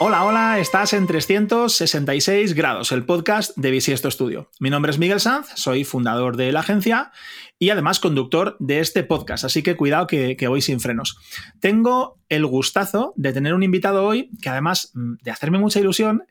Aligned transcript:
Hola, 0.00 0.24
hola, 0.24 0.58
estás 0.58 0.92
en 0.92 1.06
366 1.06 2.54
grados, 2.54 2.90
el 2.90 3.06
podcast 3.06 3.56
de 3.56 3.70
Bisiesto 3.70 4.10
Studio. 4.10 4.50
Mi 4.58 4.68
nombre 4.68 4.90
es 4.90 4.98
Miguel 4.98 5.20
Sanz, 5.20 5.46
soy 5.54 5.84
fundador 5.84 6.36
de 6.36 6.50
la 6.50 6.60
agencia 6.60 7.12
y 7.60 7.70
además 7.70 8.00
conductor 8.00 8.56
de 8.58 8.80
este 8.80 9.04
podcast, 9.04 9.44
así 9.44 9.62
que 9.62 9.76
cuidado 9.76 10.08
que, 10.08 10.36
que 10.36 10.48
voy 10.48 10.62
sin 10.62 10.80
frenos. 10.80 11.16
Tengo 11.60 12.20
el 12.28 12.44
gustazo 12.44 13.14
de 13.16 13.32
tener 13.32 13.54
un 13.54 13.62
invitado 13.62 14.04
hoy 14.04 14.30
que 14.42 14.48
además 14.48 14.90
mm, 14.94 15.14
de 15.22 15.30
hacerme 15.30 15.58
mucha 15.58 15.78
ilusión, 15.78 16.24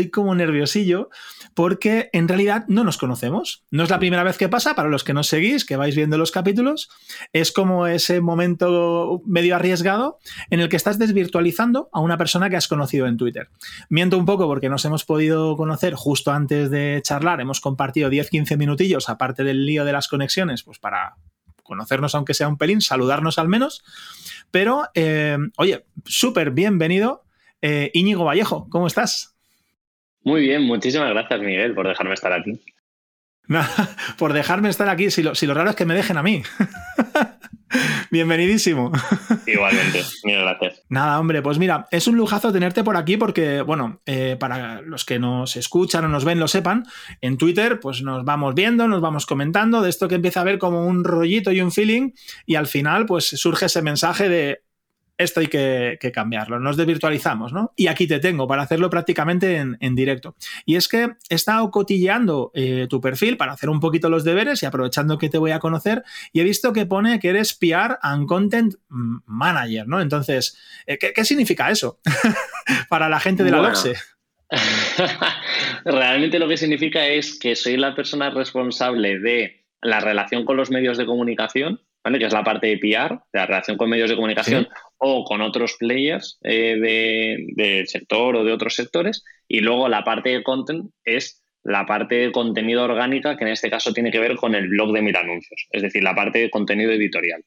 estoy 0.00 0.10
como 0.10 0.34
nerviosillo 0.34 1.10
porque 1.54 2.08
en 2.12 2.26
realidad 2.28 2.64
no 2.68 2.84
nos 2.84 2.96
conocemos. 2.96 3.64
No 3.70 3.82
es 3.82 3.90
la 3.90 3.98
primera 3.98 4.24
vez 4.24 4.38
que 4.38 4.48
pasa, 4.48 4.74
para 4.74 4.88
los 4.88 5.04
que 5.04 5.12
nos 5.12 5.26
seguís, 5.26 5.66
que 5.66 5.76
vais 5.76 5.94
viendo 5.94 6.16
los 6.16 6.30
capítulos, 6.30 6.88
es 7.32 7.52
como 7.52 7.86
ese 7.86 8.20
momento 8.20 9.20
medio 9.26 9.56
arriesgado 9.56 10.18
en 10.48 10.60
el 10.60 10.68
que 10.68 10.76
estás 10.76 10.98
desvirtualizando 10.98 11.90
a 11.92 12.00
una 12.00 12.16
persona 12.16 12.48
que 12.48 12.56
has 12.56 12.68
conocido 12.68 13.06
en 13.06 13.18
Twitter. 13.18 13.50
Miento 13.90 14.16
un 14.16 14.24
poco 14.24 14.46
porque 14.46 14.70
nos 14.70 14.84
hemos 14.84 15.04
podido 15.04 15.56
conocer 15.56 15.94
justo 15.94 16.32
antes 16.32 16.70
de 16.70 17.00
charlar, 17.04 17.40
hemos 17.40 17.60
compartido 17.60 18.10
10-15 18.10 18.56
minutillos, 18.56 19.08
aparte 19.08 19.44
del 19.44 19.66
lío 19.66 19.84
de 19.84 19.92
las 19.92 20.08
conexiones, 20.08 20.62
pues 20.62 20.78
para 20.78 21.16
conocernos 21.62 22.14
aunque 22.14 22.34
sea 22.34 22.48
un 22.48 22.56
pelín, 22.56 22.80
saludarnos 22.80 23.38
al 23.38 23.48
menos. 23.48 23.82
Pero, 24.50 24.88
eh, 24.94 25.36
oye, 25.58 25.84
súper 26.06 26.52
bienvenido. 26.52 27.24
Eh, 27.62 27.90
Íñigo 27.92 28.24
Vallejo, 28.24 28.66
¿cómo 28.70 28.86
estás? 28.86 29.36
Muy 30.22 30.42
bien, 30.42 30.62
muchísimas 30.62 31.10
gracias 31.10 31.40
Miguel 31.40 31.74
por 31.74 31.88
dejarme 31.88 32.14
estar 32.14 32.32
aquí. 32.32 32.60
por 34.18 34.32
dejarme 34.32 34.68
estar 34.68 34.88
aquí, 34.88 35.10
si 35.10 35.22
lo, 35.22 35.54
raro 35.54 35.70
es 35.70 35.76
que 35.76 35.84
me 35.84 35.94
dejen 35.94 36.18
a 36.18 36.22
mí. 36.22 36.42
Bienvenidísimo. 38.10 38.90
Igualmente, 39.46 40.02
mil 40.24 40.40
gracias. 40.40 40.82
Nada, 40.88 41.20
hombre, 41.20 41.40
pues 41.40 41.58
mira, 41.58 41.86
es 41.92 42.08
un 42.08 42.16
lujazo 42.16 42.52
tenerte 42.52 42.82
por 42.82 42.96
aquí 42.96 43.16
porque, 43.16 43.62
bueno, 43.62 44.00
eh, 44.06 44.36
para 44.38 44.82
los 44.82 45.04
que 45.04 45.20
nos 45.20 45.56
escuchan 45.56 46.04
o 46.04 46.08
nos 46.08 46.24
ven 46.24 46.40
lo 46.40 46.48
sepan, 46.48 46.84
en 47.20 47.38
Twitter 47.38 47.78
pues 47.78 48.02
nos 48.02 48.24
vamos 48.24 48.54
viendo, 48.54 48.88
nos 48.88 49.00
vamos 49.00 49.26
comentando 49.26 49.82
de 49.82 49.90
esto 49.90 50.08
que 50.08 50.16
empieza 50.16 50.40
a 50.40 50.44
ver 50.44 50.58
como 50.58 50.84
un 50.84 51.04
rollito 51.04 51.52
y 51.52 51.60
un 51.60 51.70
feeling 51.70 52.10
y 52.44 52.56
al 52.56 52.66
final 52.66 53.06
pues 53.06 53.26
surge 53.26 53.66
ese 53.66 53.82
mensaje 53.82 54.28
de, 54.28 54.62
esto 55.20 55.40
hay 55.40 55.48
que, 55.48 55.98
cambiarlo, 56.12 56.58
nos 56.58 56.76
desvirtualizamos, 56.76 57.52
¿no? 57.52 57.72
Y 57.76 57.88
aquí 57.88 58.06
te 58.06 58.18
tengo 58.20 58.48
para 58.48 58.62
hacerlo 58.62 58.88
prácticamente 58.88 59.56
en, 59.56 59.94
directo. 59.94 60.34
Y 60.64 60.76
es 60.76 60.88
que 60.88 61.10
he 61.28 61.34
estado 61.34 61.70
cotilleando 61.70 62.50
eh, 62.54 62.86
tu 62.88 63.00
perfil 63.00 63.36
para 63.36 63.52
hacer 63.52 63.68
un 63.68 63.80
poquito 63.80 64.08
los 64.08 64.24
deberes 64.24 64.62
y 64.62 64.66
aprovechando 64.66 65.18
que 65.18 65.28
te 65.28 65.38
voy 65.38 65.50
a 65.50 65.58
conocer 65.58 66.04
y 66.32 66.40
he 66.40 66.44
visto 66.44 66.72
que 66.72 66.86
pone 66.86 67.20
que 67.20 67.28
eres 67.28 67.52
PR 67.54 67.98
and 68.00 68.26
Content 68.26 68.74
Manager, 68.88 69.86
¿no? 69.86 70.00
Entonces, 70.00 70.56
eh, 70.86 70.98
¿qué, 70.98 71.24
significa 71.24 71.70
eso 71.70 72.00
para 72.88 73.08
la 73.08 73.20
gente 73.20 73.44
de 73.44 73.50
la 73.50 73.60
bueno. 73.60 73.78
Realmente 75.84 76.38
lo 76.38 76.48
que 76.48 76.56
significa 76.56 77.06
es 77.06 77.38
que 77.38 77.54
soy 77.54 77.76
la 77.76 77.94
persona 77.94 78.30
responsable 78.30 79.18
de 79.18 79.66
la 79.82 80.00
relación 80.00 80.44
con 80.44 80.56
los 80.56 80.70
medios 80.70 80.98
de 80.98 81.06
comunicación 81.06 81.80
que 82.02 82.24
es 82.24 82.32
la 82.32 82.44
parte 82.44 82.66
de 82.66 82.78
PR, 82.78 83.14
de 83.32 83.38
la 83.38 83.46
relación 83.46 83.76
con 83.76 83.90
medios 83.90 84.10
de 84.10 84.16
comunicación 84.16 84.68
o 84.98 85.24
con 85.24 85.40
otros 85.42 85.76
players 85.78 86.38
eh, 86.42 87.46
del 87.56 87.86
sector 87.88 88.36
o 88.36 88.44
de 88.44 88.52
otros 88.52 88.74
sectores. 88.74 89.24
Y 89.48 89.60
luego 89.60 89.88
la 89.88 90.04
parte 90.04 90.30
de 90.30 90.42
content 90.42 90.90
es 91.04 91.42
la 91.62 91.86
parte 91.86 92.14
de 92.14 92.32
contenido 92.32 92.84
orgánica, 92.84 93.36
que 93.36 93.44
en 93.44 93.50
este 93.50 93.70
caso 93.70 93.92
tiene 93.92 94.10
que 94.10 94.18
ver 94.18 94.36
con 94.36 94.54
el 94.54 94.68
blog 94.68 94.92
de 94.92 95.02
Mil 95.02 95.16
Anuncios, 95.16 95.66
es 95.70 95.82
decir, 95.82 96.02
la 96.02 96.14
parte 96.14 96.38
de 96.38 96.50
contenido 96.50 96.90
editorial. 96.90 97.44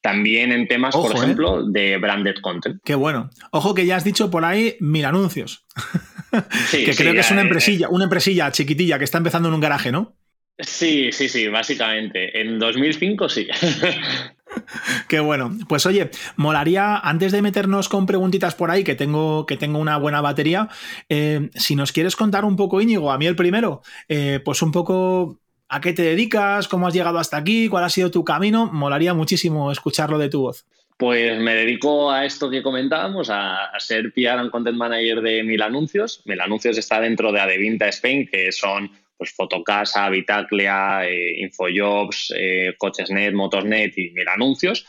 También 0.00 0.52
en 0.52 0.68
temas, 0.68 0.94
por 0.94 1.10
¿eh? 1.10 1.14
ejemplo, 1.14 1.64
de 1.64 1.96
branded 1.96 2.36
content. 2.40 2.80
Qué 2.84 2.94
bueno. 2.94 3.30
Ojo 3.50 3.74
que 3.74 3.84
ya 3.84 3.96
has 3.96 4.04
dicho 4.04 4.30
por 4.30 4.44
ahí 4.44 4.76
mil 4.80 5.04
anuncios. 5.04 5.66
que 6.70 6.94
creo 6.94 7.14
que 7.14 7.20
es 7.20 7.30
una 7.30 7.40
empresilla, 7.40 7.88
una 7.88 8.04
empresilla 8.04 8.52
chiquitilla 8.52 8.98
que 8.98 9.04
está 9.04 9.18
empezando 9.18 9.48
en 9.48 9.54
un 9.54 9.60
garaje, 9.60 9.90
¿no? 9.90 10.17
Sí, 10.58 11.12
sí, 11.12 11.28
sí, 11.28 11.48
básicamente. 11.48 12.40
En 12.40 12.58
2005 12.58 13.28
sí. 13.28 13.48
Qué 15.08 15.20
bueno. 15.20 15.56
Pues 15.68 15.86
oye, 15.86 16.10
molaría, 16.36 16.96
antes 16.96 17.32
de 17.32 17.42
meternos 17.42 17.88
con 17.88 18.06
preguntitas 18.06 18.54
por 18.54 18.70
ahí, 18.70 18.82
que 18.82 18.94
tengo, 18.94 19.46
que 19.46 19.56
tengo 19.56 19.78
una 19.78 19.98
buena 19.98 20.20
batería, 20.20 20.68
eh, 21.08 21.50
si 21.54 21.76
nos 21.76 21.92
quieres 21.92 22.16
contar 22.16 22.44
un 22.44 22.56
poco, 22.56 22.80
Íñigo, 22.80 23.12
a 23.12 23.18
mí 23.18 23.26
el 23.26 23.36
primero, 23.36 23.82
eh, 24.08 24.40
pues 24.44 24.62
un 24.62 24.72
poco 24.72 25.38
a 25.68 25.80
qué 25.80 25.92
te 25.92 26.02
dedicas, 26.02 26.66
cómo 26.66 26.88
has 26.88 26.94
llegado 26.94 27.18
hasta 27.18 27.36
aquí, 27.36 27.68
cuál 27.68 27.84
ha 27.84 27.90
sido 27.90 28.10
tu 28.10 28.24
camino, 28.24 28.70
molaría 28.72 29.14
muchísimo 29.14 29.70
escucharlo 29.70 30.18
de 30.18 30.28
tu 30.28 30.40
voz. 30.40 30.66
Pues 30.96 31.38
me 31.38 31.54
dedico 31.54 32.10
a 32.10 32.24
esto 32.24 32.50
que 32.50 32.62
comentábamos, 32.62 33.30
a, 33.30 33.70
ser 33.78 34.12
PR 34.12 34.40
and 34.40 34.50
Content 34.50 34.76
Manager 34.76 35.20
de 35.20 35.44
Mil 35.44 35.62
Anuncios. 35.62 36.22
Mil 36.24 36.40
Anuncios 36.40 36.76
está 36.76 37.00
dentro 37.00 37.30
de 37.30 37.40
Adevinta 37.40 37.86
Spain, 37.86 38.26
que 38.26 38.50
son 38.50 38.90
pues 39.18 39.34
Fotocasa, 39.34 40.08
Vitaclia, 40.08 41.04
eh, 41.04 41.40
Infojobs, 41.40 42.32
eh, 42.36 42.74
Cochesnet, 42.78 43.34
Motorsnet 43.34 43.98
y 43.98 44.10
Mil 44.12 44.28
Anuncios. 44.28 44.86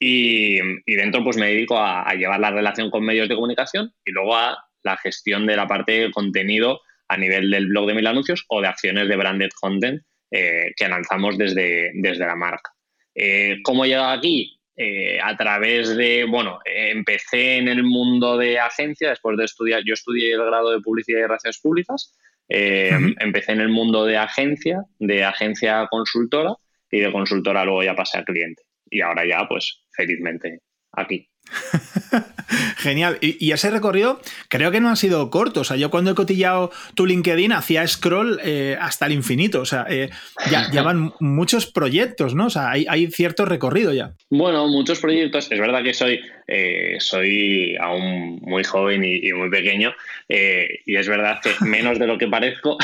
Y, 0.00 0.58
dentro 0.86 1.22
pues 1.22 1.36
me 1.36 1.48
dedico 1.48 1.78
a, 1.78 2.12
llevar 2.14 2.40
la 2.40 2.50
relación 2.50 2.90
con 2.90 3.04
medios 3.04 3.28
de 3.28 3.34
comunicación 3.34 3.92
y 4.04 4.12
luego 4.12 4.34
a 4.34 4.56
la 4.82 4.96
gestión 4.96 5.46
de 5.46 5.56
la 5.56 5.68
parte 5.68 5.92
de 5.92 6.10
contenido 6.10 6.80
a 7.08 7.16
nivel 7.16 7.50
del 7.50 7.68
blog 7.68 7.86
de 7.86 7.94
Mil 7.94 8.06
Anuncios 8.06 8.44
o 8.48 8.62
de 8.62 8.68
acciones 8.68 9.08
de 9.08 9.16
branded 9.16 9.50
content 9.60 10.02
eh, 10.30 10.72
que 10.74 10.88
lanzamos 10.88 11.36
desde, 11.36 11.90
desde 11.94 12.26
la 12.26 12.34
marca. 12.34 12.72
¿Cómo 13.62 13.84
he 13.84 13.88
llegado 13.88 14.10
aquí? 14.10 14.52
a 15.22 15.34
través 15.38 15.96
de, 15.96 16.26
bueno, 16.26 16.58
empecé 16.66 17.56
en 17.56 17.68
el 17.68 17.82
mundo 17.82 18.36
de 18.36 18.58
agencia 18.58 19.08
después 19.08 19.38
de 19.38 19.46
estudiar, 19.46 19.82
yo 19.86 19.94
estudié 19.94 20.34
el 20.34 20.44
grado 20.44 20.70
de 20.70 20.82
publicidad 20.82 21.20
y 21.20 21.22
relaciones 21.22 21.58
públicas 21.60 22.14
eh, 22.48 22.98
empecé 23.18 23.52
en 23.52 23.60
el 23.60 23.68
mundo 23.68 24.04
de 24.04 24.16
agencia, 24.16 24.84
de 24.98 25.24
agencia 25.24 25.86
consultora 25.90 26.54
y 26.90 27.00
de 27.00 27.12
consultora 27.12 27.64
luego 27.64 27.82
ya 27.82 27.94
pasé 27.94 28.18
a 28.18 28.24
cliente. 28.24 28.62
Y 28.88 29.00
ahora 29.00 29.26
ya, 29.26 29.46
pues, 29.48 29.84
felizmente 29.90 30.60
aquí. 30.92 31.28
Genial. 32.76 33.18
Y, 33.20 33.50
ese 33.50 33.70
recorrido 33.70 34.20
creo 34.48 34.70
que 34.70 34.80
no 34.80 34.90
ha 34.90 34.96
sido 34.96 35.30
corto. 35.30 35.60
O 35.60 35.64
sea, 35.64 35.76
yo 35.76 35.90
cuando 35.90 36.10
he 36.10 36.14
cotillado 36.14 36.70
tu 36.94 37.06
LinkedIn 37.06 37.52
hacía 37.52 37.86
scroll 37.86 38.38
eh, 38.44 38.76
hasta 38.80 39.06
el 39.06 39.12
infinito. 39.12 39.60
O 39.60 39.64
sea, 39.64 39.86
eh, 39.88 40.10
ya 40.50 40.70
llevan 40.70 41.12
muchos 41.20 41.66
proyectos, 41.66 42.34
¿no? 42.34 42.46
O 42.46 42.50
sea, 42.50 42.70
hay, 42.70 43.06
cierto 43.10 43.44
recorrido 43.44 43.92
ya. 43.92 44.12
Bueno, 44.30 44.68
muchos 44.68 45.00
proyectos. 45.00 45.50
Es 45.50 45.58
verdad 45.58 45.82
que 45.82 45.94
soy, 45.94 46.20
eh, 46.46 46.96
soy 46.98 47.76
aún 47.80 48.38
muy 48.42 48.64
joven 48.64 49.04
y, 49.04 49.32
muy 49.32 49.50
pequeño. 49.50 49.94
y 50.28 50.96
es 50.96 51.08
verdad 51.08 51.40
que 51.42 51.52
menos 51.64 51.98
de 51.98 52.06
lo 52.06 52.18
que 52.18 52.28
parezco, 52.28 52.76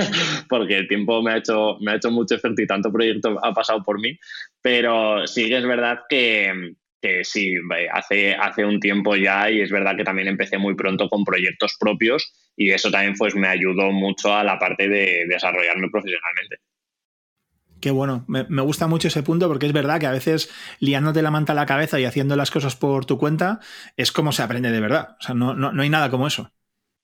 porque 0.48 0.78
el 0.78 0.88
tiempo 0.88 1.22
me 1.22 1.32
ha 1.32 1.36
hecho, 1.38 1.76
me 1.80 1.92
ha 1.92 1.96
hecho 1.96 2.10
mucho 2.10 2.34
efecto 2.36 2.62
y 2.62 2.66
tanto 2.66 2.92
proyecto 2.92 3.38
ha 3.42 3.52
pasado 3.52 3.82
por 3.82 4.00
mí. 4.00 4.18
Pero 4.62 5.26
sí 5.26 5.48
que 5.48 5.58
es 5.58 5.66
verdad 5.66 6.00
que 6.08 6.74
que 7.00 7.24
sí, 7.24 7.54
hace, 7.92 8.34
hace 8.34 8.64
un 8.64 8.80
tiempo 8.80 9.16
ya 9.16 9.50
y 9.50 9.60
es 9.60 9.70
verdad 9.70 9.96
que 9.96 10.04
también 10.04 10.28
empecé 10.28 10.58
muy 10.58 10.74
pronto 10.74 11.08
con 11.08 11.24
proyectos 11.24 11.76
propios 11.78 12.32
y 12.56 12.70
eso 12.70 12.90
también 12.90 13.14
pues 13.16 13.34
me 13.34 13.48
ayudó 13.48 13.90
mucho 13.90 14.34
a 14.34 14.44
la 14.44 14.58
parte 14.58 14.88
de 14.88 15.26
desarrollarme 15.28 15.88
profesionalmente. 15.90 16.56
Qué 17.80 17.90
bueno, 17.90 18.24
me, 18.28 18.44
gusta 18.62 18.86
mucho 18.86 19.08
ese 19.08 19.22
punto 19.22 19.48
porque 19.48 19.64
es 19.66 19.72
verdad 19.72 19.98
que 19.98 20.06
a 20.06 20.12
veces 20.12 20.50
liándote 20.80 21.22
la 21.22 21.30
manta 21.30 21.52
a 21.52 21.56
la 21.56 21.64
cabeza 21.64 21.98
y 21.98 22.04
haciendo 22.04 22.36
las 22.36 22.50
cosas 22.50 22.76
por 22.76 23.06
tu 23.06 23.16
cuenta 23.16 23.60
es 23.96 24.12
como 24.12 24.32
se 24.32 24.42
aprende 24.42 24.70
de 24.70 24.80
verdad. 24.80 25.16
O 25.18 25.22
sea, 25.22 25.34
no, 25.34 25.54
no, 25.54 25.80
hay 25.80 25.88
nada 25.88 26.10
como 26.10 26.26
eso. 26.26 26.52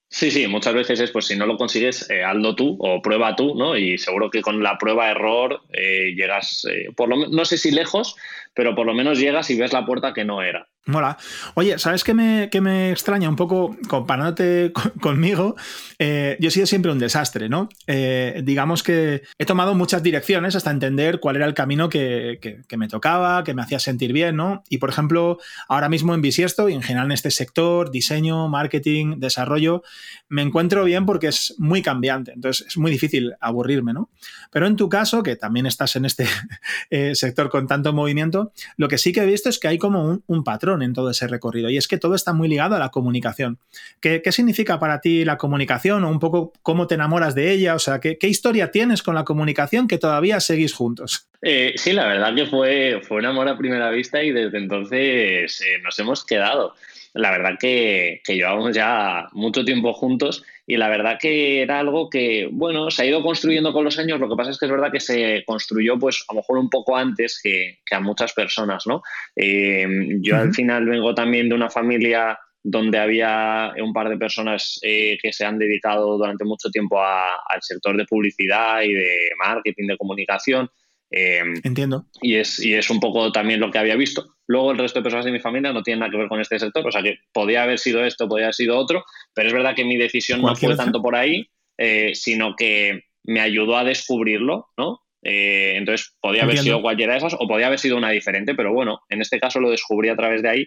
Sí, 0.09 0.31
sí, 0.31 0.47
muchas 0.47 0.75
veces 0.75 1.01
es 1.01 1.11
pues 1.11 1.27
si 1.27 1.37
no 1.37 1.47
lo 1.47 1.57
consigues, 1.57 2.09
eh, 2.11 2.23
hazlo 2.25 2.55
tú 2.55 2.77
o 2.81 3.03
prueba 3.03 3.35
tú, 3.37 3.55
¿no? 3.55 3.77
Y 3.77 3.99
seguro 3.99 4.31
que 4.31 4.41
con 4.41 4.63
la 4.63 4.79
prueba-error 4.79 5.63
eh, 5.73 6.15
llegas, 6.15 6.65
eh, 6.71 6.93
por 6.97 7.09
lo 7.09 7.29
no 7.29 7.45
sé 7.45 7.59
si 7.59 7.71
lejos, 7.71 8.17
pero 8.55 8.75
por 8.75 8.87
lo 8.87 8.95
menos 8.95 9.19
llegas 9.19 9.51
y 9.51 9.59
ves 9.59 9.73
la 9.73 9.85
puerta 9.85 10.15
que 10.15 10.25
no 10.25 10.43
era. 10.43 10.69
Mola. 10.89 11.19
Oye, 11.55 11.81
¿sabes 11.81 12.05
qué 12.05 12.15
me, 12.15 12.49
me 12.61 12.93
extraña 12.93 13.29
un 13.29 13.35
poco 13.35 13.77
comparándote 13.89 14.73
conmigo? 15.01 15.57
Eh, 15.99 16.37
yo 16.39 16.47
he 16.47 16.51
sido 16.53 16.67
siempre 16.67 16.93
un 16.93 17.01
desastre, 17.01 17.49
¿no? 17.49 17.69
Eh, 17.89 18.41
digamos 18.45 18.85
que 18.85 19.23
he 19.37 19.45
tomado 19.47 19.75
muchas 19.75 20.05
direcciones 20.05 20.55
hasta 20.55 20.71
entender 20.71 21.19
cuál 21.19 21.35
era 21.35 21.47
el 21.47 21.55
camino 21.55 21.89
que, 21.89 22.39
me 22.77 22.87
tocaba, 22.87 23.43
que 23.43 23.53
me 23.53 23.63
hacía 23.63 23.81
sentir 23.81 24.13
bien, 24.13 24.37
¿no? 24.37 24.63
Y 24.69 24.79
por 24.79 24.89
ejemplo, 24.89 25.39
ahora 25.67 25.89
mismo 25.89 26.15
en 26.15 26.23
Bisiesto 26.23 26.69
y 26.69 26.75
en 26.75 26.83
general 26.83 27.07
en 27.07 27.13
este 27.13 27.33
sector, 27.33 27.91
diseño, 27.91 28.47
marketing, 28.47 29.19
desarrollo, 29.19 29.83
me 30.29 30.43
encuentro 30.43 30.85
bien 30.85 31.05
porque 31.05 31.27
es 31.27 31.57
muy 31.59 31.83
cambiante, 31.83 32.31
entonces 32.31 32.65
es 32.65 32.77
muy 32.77 32.93
difícil 32.93 33.35
aburrirme, 33.41 33.93
¿no? 33.93 34.09
Pero 34.53 34.69
en 34.69 34.77
tu 34.77 34.89
caso, 34.89 35.25
que 35.25 35.35
también 35.35 35.67
estás 35.67 35.97
en 35.97 36.05
este 36.05 36.29
eh, 36.91 37.17
sector 37.17 37.51
con 37.51 37.67
tanto 37.67 37.93
movimiento, 37.93 38.53
lo 38.77 38.87
que 38.87 38.99
sí 38.99 39.13
que 39.13 39.23
he 39.23 39.27
visto 39.27 39.49
es 39.49 39.59
que 39.59 39.67
hay 39.67 39.79
como 39.79 40.23
un 40.25 40.45
patrón 40.45 40.76
en 40.83 40.93
todo 40.93 41.11
ese 41.11 41.27
recorrido. 41.27 41.71
Y 41.71 41.77
es 41.77 41.89
que 41.89 41.99
todo 41.99 42.15
está 42.15 42.33
muy 42.33 42.49
ligado 42.49 42.75
a 42.77 42.79
la 42.79 42.91
comunicación. 42.91 43.59
¿Qué, 44.01 44.23
significa 44.31 44.79
para 44.79 45.01
ti 45.01 45.25
la 45.25 45.37
comunicación 45.37 46.05
o 46.05 46.11
un 46.11 46.19
poco 46.19 46.53
cómo 46.63 46.87
te 46.87 46.95
enamoras 46.95 47.35
de 47.35 47.53
ella? 47.53 47.75
O 47.75 47.79
sea, 47.79 48.01
¿qué, 48.01 48.19
historia 48.23 48.71
tienes 48.71 49.03
con 49.03 49.15
la 49.15 49.25
comunicación 49.25 49.89
que 49.89 49.99
todavía 49.99 50.41
seguís 50.41 50.75
juntos? 50.75 51.29
Eh, 51.43 51.75
sí, 51.77 51.93
la 51.93 52.07
verdad 52.07 52.35
que 52.35 52.47
fue, 52.47 53.01
fue 53.03 53.19
un 53.19 53.27
amor 53.27 53.49
a 53.49 53.59
primera 53.59 53.91
vista 53.91 54.23
y 54.23 54.33
desde 54.33 54.59
entonces 54.59 55.61
eh, 55.61 55.79
nos 55.83 55.99
hemos 55.99 56.25
quedado. 56.25 56.75
la 57.15 57.31
verdad 57.31 57.59
que, 57.59 58.21
llevamos 58.27 58.75
ya 58.75 59.29
mucho 59.33 59.65
tiempo 59.65 59.93
juntos 59.93 60.45
y 60.67 60.77
la 60.77 60.89
verdad 60.89 61.19
que 61.21 61.63
era 61.63 61.79
algo 61.79 62.11
que, 62.11 62.49
bueno, 62.51 62.91
se 62.91 63.03
ha 63.03 63.07
ido 63.07 63.23
construyendo 63.23 63.73
con 63.73 63.85
los 63.85 63.99
años. 63.99 64.19
Lo 64.19 64.29
que 64.29 64.35
pasa 64.35 64.51
es 64.51 64.59
que 64.59 64.67
es 64.67 64.73
verdad 64.73 64.91
que 64.91 65.01
se 65.01 65.45
construyó, 65.47 65.97
pues, 65.99 66.25
a 66.29 66.35
lo 66.35 66.41
mejor 66.41 66.59
un 66.59 66.69
poco 66.69 66.97
antes 66.97 67.41
que, 67.41 67.79
a 67.91 68.01
muchas 68.01 68.33
personas, 68.33 68.85
¿no? 68.87 69.03
Eh, 69.37 69.87
yo 70.21 70.37
al 70.37 70.53
final 70.53 70.87
vengo 70.87 71.15
también 71.15 71.49
de 71.49 71.55
una 71.55 71.71
familia 71.71 72.39
donde 72.65 72.99
había 72.99 73.73
un 73.81 73.93
par 73.93 74.09
de 74.09 74.19
personas 74.19 74.81
eh, 74.83 75.17
que 75.23 75.33
se 75.33 75.45
han 75.45 75.57
dedicado 75.57 76.19
durante 76.19 76.45
mucho 76.45 76.69
tiempo 76.69 77.01
al 77.01 77.63
sector 77.63 77.97
de 77.97 78.05
publicidad 78.05 78.83
y 78.83 78.93
de 78.93 79.29
marketing, 79.39 79.87
de 79.87 79.97
comunicación. 79.97 80.69
Em, 81.11 81.55
Entiendo. 81.63 82.07
Y 82.21 82.37
es, 82.37 82.59
y 82.59 82.75
es 82.75 82.91
un 82.91 83.01
poco 83.01 83.31
también 83.33 83.61
lo 83.61 83.71
que 83.71 83.79
había 83.79 83.97
visto. 83.97 84.27
Luego 84.47 84.73
el 84.73 84.79
resto 84.79 84.99
de 84.99 85.05
personas 85.05 85.25
de 85.25 85.33
mi 85.33 85.41
familia 85.41 85.73
no 85.73 85.83
tienen 85.83 86.01
nada 86.01 86.11
que 86.11 86.19
ver 86.19 86.29
con 86.29 86.41
este 86.41 86.59
sector, 86.59 86.87
o 86.87 86.93
sea 86.93 87.03
que 87.03 87.19
podía 87.33 87.63
haber 87.63 87.79
sido 87.79 88.05
esto, 88.05 88.29
podía 88.29 88.47
haber 88.47 88.55
sido 88.55 88.77
otro, 88.77 89.05
pero 89.35 89.49
es 89.49 89.55
verdad 89.55 89.75
que 89.75 89.85
mi 89.85 89.97
decisión 89.97 90.41
no 90.43 90.55
fue 90.55 90.77
tanto 90.77 91.03
por 91.03 91.17
ahí, 91.17 91.49
eh, 91.79 92.13
sino 92.15 92.55
que 92.57 93.03
me 93.25 93.41
ayudó 93.41 93.77
a 93.77 93.85
descubrirlo, 93.85 94.69
¿no? 94.77 95.01
Eh, 95.23 95.75
entonces 95.77 96.15
podía 96.21 96.45
haber 96.45 96.59
sido 96.59 96.81
cualquiera 96.81 97.15
de 97.15 97.19
esas 97.19 97.35
o 97.35 97.49
podía 97.49 97.67
haber 97.67 97.81
sido 97.81 97.97
una 97.97 98.11
diferente, 98.11 98.55
pero 98.55 98.73
bueno, 98.73 99.01
en 99.09 99.21
este 99.21 99.41
caso 99.41 99.59
lo 99.59 99.71
descubrí 99.71 100.09
a 100.09 100.17
través 100.17 100.43
de 100.43 100.49
ahí 100.49 100.67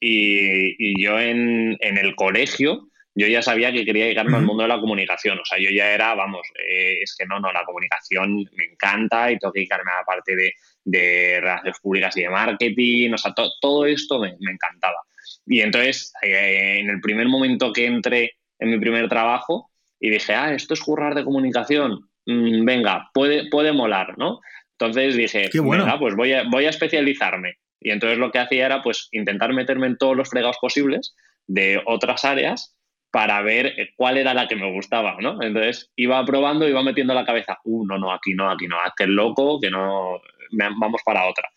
y, 0.00 1.02
yo 1.02 1.18
en, 1.20 1.76
en 1.80 1.98
el 1.98 2.14
colegio 2.14 2.88
yo 3.14 3.26
ya 3.26 3.42
sabía 3.42 3.72
que 3.72 3.84
quería 3.84 4.06
llegarme 4.06 4.36
al 4.36 4.44
mundo 4.44 4.62
de 4.62 4.68
la 4.68 4.80
comunicación. 4.80 5.38
O 5.38 5.44
sea, 5.44 5.58
yo 5.58 5.70
ya 5.70 5.92
era, 5.92 6.14
vamos, 6.14 6.46
eh, 6.56 6.98
es 7.02 7.16
que 7.18 7.26
no, 7.26 7.40
no, 7.40 7.52
la 7.52 7.64
comunicación 7.64 8.36
me 8.36 8.64
encanta 8.70 9.30
y 9.30 9.38
tengo 9.38 9.52
que 9.52 9.60
dedicarme 9.60 9.90
a 9.90 10.00
la 10.00 10.04
parte 10.04 10.36
de, 10.36 10.52
de 10.84 11.40
relaciones 11.40 11.80
públicas 11.80 12.16
y 12.16 12.22
de 12.22 12.30
marketing. 12.30 13.12
O 13.12 13.18
sea, 13.18 13.34
todo 13.60 13.86
esto 13.86 14.20
me, 14.20 14.28
encantaba. 14.28 14.98
Y 15.46 15.60
entonces, 15.60 16.12
eh, 16.22 16.78
en 16.80 16.90
el 16.90 17.00
primer 17.00 17.28
momento 17.28 17.72
que 17.72 17.86
entré 17.86 18.32
en 18.58 18.70
mi 18.70 18.78
primer 18.78 19.08
trabajo 19.08 19.70
y 19.98 20.10
dije, 20.10 20.34
ah, 20.34 20.54
esto 20.54 20.74
es 20.74 20.80
currar 20.80 21.14
de 21.14 21.24
comunicación, 21.24 22.08
mm, 22.26 22.64
venga, 22.64 23.10
puede, 23.12 23.48
puede 23.50 23.72
molar, 23.72 24.16
¿no? 24.16 24.40
Entonces 24.78 25.16
dije, 25.16 25.50
venga, 25.52 25.98
pues 25.98 26.14
voy 26.14 26.34
a, 26.34 26.44
voy 26.48 26.66
a 26.66 26.70
especializarme. 26.70 27.58
Y 27.80 27.90
entonces 27.90 28.18
lo 28.18 28.30
que 28.30 28.38
hacía 28.38 28.66
era 28.66 28.82
pues 28.82 29.08
intentar 29.10 29.52
meterme 29.52 29.88
en 29.88 29.98
todos 29.98 30.16
los 30.16 30.30
fregados 30.30 30.58
posibles 30.60 31.16
de 31.46 31.82
otras 31.84 32.24
áreas 32.24 32.77
para 33.10 33.40
ver 33.42 33.66
eh, 33.66 33.90
cuál 33.96 34.18
era 34.18 34.34
la 34.34 34.48
que 34.48 34.56
me 34.56 34.70
gustaba, 34.72 35.16
¿no? 35.20 35.42
Entonces 35.42 35.90
iba 35.96 36.24
probando, 36.24 36.68
iba 36.68 36.82
metiendo 36.82 37.14
la 37.14 37.24
cabeza, 37.24 37.58
uh, 37.64 37.86
no, 37.86 37.98
no, 37.98 38.12
aquí 38.12 38.34
no, 38.34 38.50
aquí 38.50 38.66
no, 38.66 38.80
hazte 38.80 39.04
el 39.04 39.14
loco, 39.14 39.60
que 39.60 39.70
no, 39.70 40.20
vamos 40.50 41.00
para 41.04 41.26
otra. 41.26 41.48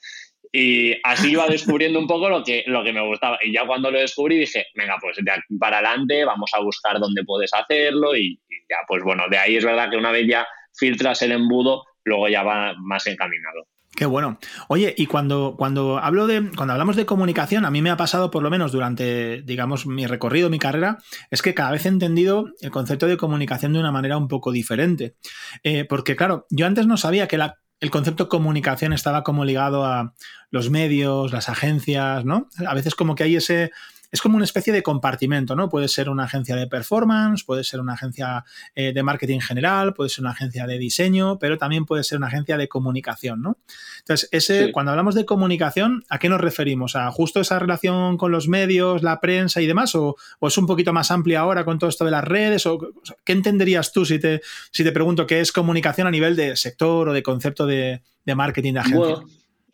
Y 0.54 0.98
así 1.04 1.32
iba 1.32 1.48
descubriendo 1.48 1.98
un 1.98 2.08
poco 2.08 2.30
lo 2.30 2.44
que, 2.44 2.64
lo 2.68 2.84
que 2.84 2.92
me 2.92 3.06
gustaba. 3.06 3.38
Y 3.42 3.54
ya 3.54 3.66
cuando 3.66 3.90
lo 3.90 4.00
descubrí 4.00 4.38
dije, 4.38 4.68
venga, 4.76 4.98
pues 5.00 5.18
de 5.22 5.32
aquí 5.32 5.58
para 5.58 5.78
adelante 5.78 6.26
vamos 6.26 6.52
a 6.54 6.62
buscar 6.62 7.00
dónde 7.00 7.24
puedes 7.24 7.54
hacerlo 7.54 8.16
y, 8.16 8.40
y 8.50 8.56
ya, 8.70 8.78
pues 8.88 9.02
bueno, 9.04 9.24
de 9.30 9.38
ahí 9.38 9.56
es 9.56 9.64
verdad 9.64 9.90
que 9.90 9.98
una 9.98 10.12
vez 10.12 10.28
ya 10.28 10.46
filtras 10.74 11.22
el 11.22 11.32
embudo, 11.32 11.86
luego 12.04 12.28
ya 12.28 12.44
va 12.44 12.74
más 12.78 13.08
encaminado. 13.08 13.66
Qué 13.94 14.06
bueno. 14.06 14.40
Oye, 14.70 14.96
y 14.98 15.06
cuando, 15.06 15.56
cuando 15.58 16.00
hablo 16.00 16.26
de, 16.26 16.50
cuando 16.56 16.74
hablamos 16.74 16.96
de 16.96 17.06
comunicación, 17.06 17.66
a 17.66 17.72
mí 17.72 17.82
me 17.82 17.90
ha 17.90 17.98
pasado, 17.98 18.32
por 18.32 18.42
lo 18.42 18.50
menos 18.50 18.72
durante, 18.72 19.42
digamos, 19.42 19.86
mi 19.86 20.08
recorrido, 20.08 20.50
mi 20.50 20.60
carrera, 20.60 21.00
es 21.30 21.42
que 21.42 21.54
cada 21.54 21.72
vez 21.72 21.86
he 21.86 21.90
entendido 21.90 22.46
el 22.62 22.72
concepto 22.72 23.08
de 23.08 23.18
comunicación 23.18 23.74
de 23.74 23.80
una 23.80 23.92
manera 23.92 24.18
un 24.18 24.30
poco 24.30 24.54
diferente. 24.54 25.16
Eh, 25.64 25.86
porque, 25.86 26.16
claro, 26.16 26.48
yo 26.50 26.66
antes 26.68 26.88
no 26.88 26.96
sabía 26.96 27.28
que 27.28 27.38
el 27.82 27.92
concepto 27.92 28.30
comunicación 28.30 28.94
estaba 28.94 29.24
como 29.24 29.44
ligado 29.44 29.84
a 29.84 30.14
los 30.52 30.70
medios, 30.70 31.34
las 31.34 31.50
agencias, 31.50 32.24
¿no? 32.24 32.48
A 32.66 32.74
veces 32.74 32.96
como 32.96 33.16
que 33.16 33.24
hay 33.24 33.36
ese 33.36 33.72
es 34.12 34.22
como 34.22 34.36
una 34.36 34.44
especie 34.44 34.74
de 34.74 34.84
compartimento, 34.84 35.56
¿no? 35.56 35.70
Puede 35.70 35.88
ser 35.88 36.10
una 36.10 36.26
agencia 36.26 36.56
de 36.56 36.68
performance, 36.68 37.44
puede 37.44 37.64
ser 37.64 37.80
una 37.80 37.94
agencia 37.94 38.44
eh, 38.76 38.92
de 38.94 39.04
marketing 39.04 39.40
general, 39.40 39.94
puede 39.94 40.10
ser 40.10 40.24
una 40.24 40.32
agencia 40.32 40.68
de 40.68 40.78
diseño, 40.78 41.40
pero 41.40 41.58
también 41.58 41.86
puede 41.86 42.04
ser 42.04 42.18
una 42.18 42.28
agencia 42.28 42.58
de 42.58 42.68
comunicación, 42.68 43.42
¿no? 43.42 43.58
Entonces, 44.00 44.28
ese, 44.32 44.72
cuando 44.72 44.92
hablamos 44.92 45.16
de 45.16 45.26
comunicación, 45.26 46.04
¿a 46.10 46.20
qué 46.20 46.28
nos 46.28 46.42
referimos? 46.42 46.96
¿A 46.96 47.10
justo 47.12 47.40
esa 47.40 47.60
relación 47.60 48.18
con 48.18 48.32
los 48.32 48.48
medios, 48.48 49.02
la 49.02 49.22
prensa 49.22 49.62
y 49.62 49.68
demás? 49.68 49.96
¿O, 49.96 50.18
es 50.42 50.58
un 50.58 50.68
poquito 50.68 50.92
más 50.92 51.12
amplia 51.12 51.40
ahora 51.40 51.64
con 51.64 51.80
todo 51.80 51.90
esto 51.90 52.04
de 52.04 52.12
las 52.12 52.24
redes? 52.24 52.66
¿O, 52.66 52.80
¿Qué 53.24 53.32
entenderías 53.32 53.94
tú 53.94 54.06
si 54.06 54.20
te, 54.20 54.42
si 54.72 54.84
te 54.84 54.92
pregunto 54.92 55.26
qué 55.26 55.40
es 55.40 55.52
comunicación 55.52 56.08
a 56.08 56.12
nivel 56.12 56.36
de 56.36 56.56
sector 56.58 57.10
o 57.10 57.14
de 57.14 57.24
concepto 57.24 57.66
de, 57.66 58.02
marketing 58.26 58.74
de 58.74 58.80
agencia? 58.80 59.16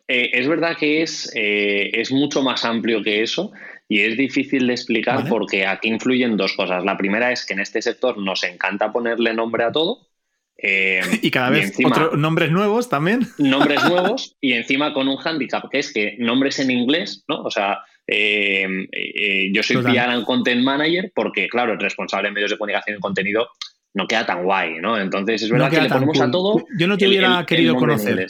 Eh, 0.08 0.30
es 0.32 0.48
verdad 0.48 0.76
que 0.76 1.02
es, 1.02 1.30
eh, 1.34 1.90
es 1.92 2.10
mucho 2.10 2.42
más 2.42 2.64
amplio 2.64 3.02
que 3.02 3.22
eso. 3.22 3.52
Y 3.90 4.00
es 4.00 4.18
difícil 4.18 4.66
de 4.66 4.74
explicar 4.74 5.26
porque 5.28 5.66
aquí 5.66 5.88
influyen 5.88 6.36
dos 6.36 6.52
cosas. 6.52 6.84
La 6.84 6.98
primera 6.98 7.32
es 7.32 7.46
que 7.46 7.54
en 7.54 7.60
este 7.60 7.80
sector 7.80 8.18
nos 8.18 8.44
encanta 8.44 8.92
ponerle 8.92 9.32
nombre 9.32 9.64
a 9.64 9.72
todo. 9.72 10.08
Eh, 10.60 11.00
y 11.22 11.30
cada 11.30 11.50
vez 11.50 11.74
nombres 12.16 12.50
nuevos 12.50 12.88
también. 12.88 13.20
Nombres 13.38 13.82
nuevos 13.88 14.36
y 14.40 14.52
encima 14.52 14.92
con 14.92 15.08
un 15.08 15.16
handicap, 15.24 15.70
que 15.70 15.78
es 15.78 15.92
que 15.92 16.16
nombres 16.18 16.58
en 16.58 16.70
inglés, 16.70 17.24
¿no? 17.28 17.42
O 17.42 17.50
sea, 17.50 17.78
eh, 18.06 18.66
eh, 18.90 19.50
yo 19.52 19.62
soy 19.62 19.76
PR 19.76 20.10
and 20.10 20.24
Content 20.24 20.62
Manager 20.62 21.12
porque, 21.14 21.48
claro, 21.48 21.74
el 21.74 21.78
responsable 21.78 22.28
de 22.28 22.34
medios 22.34 22.50
de 22.50 22.58
comunicación 22.58 22.96
y 22.98 23.00
contenido 23.00 23.50
no 23.94 24.06
queda 24.06 24.26
tan 24.26 24.44
guay, 24.44 24.80
¿no? 24.80 24.98
Entonces 24.98 25.42
es 25.42 25.50
verdad 25.50 25.70
que 25.70 25.80
le 25.80 25.88
ponemos 25.88 26.20
a 26.20 26.30
todo. 26.30 26.64
Yo 26.76 26.86
no 26.86 26.98
te 26.98 27.06
hubiera 27.08 27.46
querido 27.46 27.76
conocer. 27.76 28.26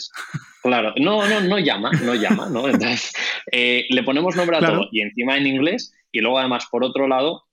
Claro, 0.69 0.93
no, 0.97 1.27
no, 1.27 1.41
no 1.41 1.57
llama, 1.57 1.89
no 2.03 2.13
llama, 2.13 2.47
¿no? 2.47 2.67
Entonces, 2.67 3.11
eh, 3.51 3.87
le 3.89 4.03
ponemos 4.03 4.35
nombre 4.35 4.57
a 4.57 4.59
todo 4.59 4.87
y 4.91 5.01
encima 5.01 5.35
en 5.35 5.47
inglés 5.47 5.91
y 6.11 6.19
luego 6.19 6.37
además, 6.37 6.67
por 6.69 6.83
otro 6.83 7.07
lado, 7.07 7.45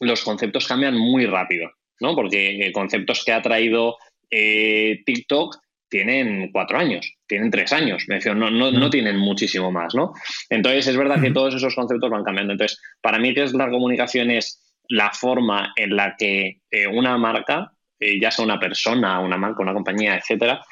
los 0.00 0.24
conceptos 0.24 0.66
cambian 0.66 0.98
muy 0.98 1.26
rápido, 1.26 1.70
¿no? 2.00 2.16
Porque 2.16 2.72
conceptos 2.74 3.24
que 3.24 3.32
ha 3.32 3.40
traído 3.40 3.98
eh, 4.30 5.00
TikTok 5.06 5.58
tienen 5.88 6.50
cuatro 6.50 6.76
años, 6.76 7.08
tienen 7.28 7.52
tres 7.52 7.72
años, 7.72 8.04
me 8.08 8.18
no, 8.18 8.50
no, 8.50 8.72
no, 8.72 8.90
tienen 8.90 9.16
muchísimo 9.16 9.70
más, 9.70 9.94
¿no? 9.94 10.12
Entonces, 10.50 10.88
es 10.88 10.96
verdad 10.96 11.22
que 11.22 11.30
todos 11.30 11.54
esos 11.54 11.72
conceptos 11.72 12.10
van 12.10 12.24
cambiando. 12.24 12.52
Entonces, 12.52 12.80
para 13.00 13.20
mí, 13.20 13.32
¿qué 13.32 13.44
es 13.44 13.54
la 13.54 13.70
comunicación? 13.70 14.32
Es 14.32 14.74
la 14.88 15.12
forma 15.12 15.72
en 15.76 15.94
la 15.94 16.16
que 16.18 16.62
eh, 16.68 16.88
una 16.88 17.16
marca, 17.16 17.70
ya 18.00 18.32
sea 18.32 18.44
una 18.44 18.58
persona, 18.58 19.20
una 19.20 19.36
marca, 19.36 19.62
una 19.62 19.72
compañía, 19.72 20.16
etcétera, 20.16 20.64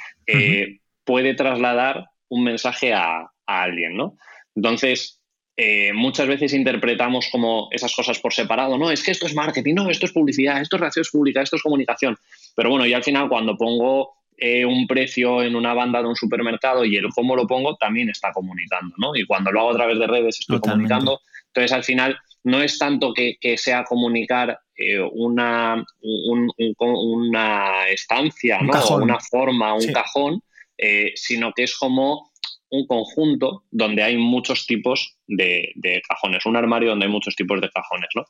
puede 1.04 1.34
trasladar 1.34 2.06
un 2.28 2.44
mensaje 2.44 2.92
a, 2.92 3.30
alguien, 3.46 3.94
¿no? 3.96 4.16
Entonces, 4.56 5.20
eh, 5.56 5.92
muchas 5.92 6.26
veces 6.26 6.54
interpretamos 6.54 7.28
como 7.30 7.68
esas 7.70 7.94
cosas 7.94 8.18
por 8.18 8.32
separado, 8.32 8.78
no, 8.78 8.90
es 8.90 9.02
que 9.02 9.10
esto 9.10 9.26
es 9.26 9.34
marketing, 9.34 9.74
no, 9.74 9.90
esto 9.90 10.06
es 10.06 10.12
publicidad, 10.12 10.62
esto 10.62 10.76
es 10.76 10.80
relaciones 10.80 11.10
públicas, 11.10 11.44
esto 11.44 11.56
es 11.56 11.62
comunicación. 11.62 12.16
Pero 12.56 12.70
bueno, 12.70 12.86
y 12.86 12.94
al 12.94 13.04
final 13.04 13.28
cuando 13.28 13.56
pongo 13.56 14.14
eh, 14.36 14.64
un 14.64 14.86
precio 14.86 15.42
en 15.42 15.54
una 15.54 15.74
banda 15.74 16.00
de 16.00 16.08
un 16.08 16.16
supermercado 16.16 16.84
y 16.84 16.96
el 16.96 17.08
cómo 17.14 17.36
lo 17.36 17.46
pongo 17.46 17.76
también 17.76 18.08
está 18.08 18.32
comunicando, 18.32 18.94
¿no? 18.98 19.14
Y 19.14 19.26
cuando 19.26 19.52
lo 19.52 19.60
hago 19.60 19.70
a 19.72 19.76
través 19.76 19.98
de 19.98 20.06
redes 20.06 20.40
estoy 20.40 20.60
comunicando. 20.60 21.20
Entonces, 21.48 21.72
al 21.72 21.84
final, 21.84 22.18
no 22.42 22.60
es 22.60 22.78
tanto 22.78 23.12
que, 23.12 23.36
sea 23.56 23.84
comunicar 23.84 24.58
eh, 24.76 25.00
una, 25.00 25.84
una 26.80 27.88
estancia, 27.88 28.58
¿no? 28.60 28.72
O 28.72 28.96
una 28.96 29.20
forma, 29.20 29.74
un 29.74 29.92
cajón, 29.92 30.42
eh, 30.78 31.12
sino 31.14 31.52
que 31.52 31.64
es 31.64 31.76
como 31.76 32.32
un 32.70 32.86
conjunto 32.86 33.64
donde 33.70 34.02
hay 34.02 34.16
muchos 34.16 34.66
tipos 34.66 35.16
de, 35.26 35.72
cajones, 36.08 36.44
un 36.46 36.56
armario 36.56 36.90
donde 36.90 37.06
hay 37.06 37.12
muchos 37.12 37.36
tipos 37.36 37.60
de 37.60 37.70
cajones, 37.70 38.08
¿no? 38.14 38.24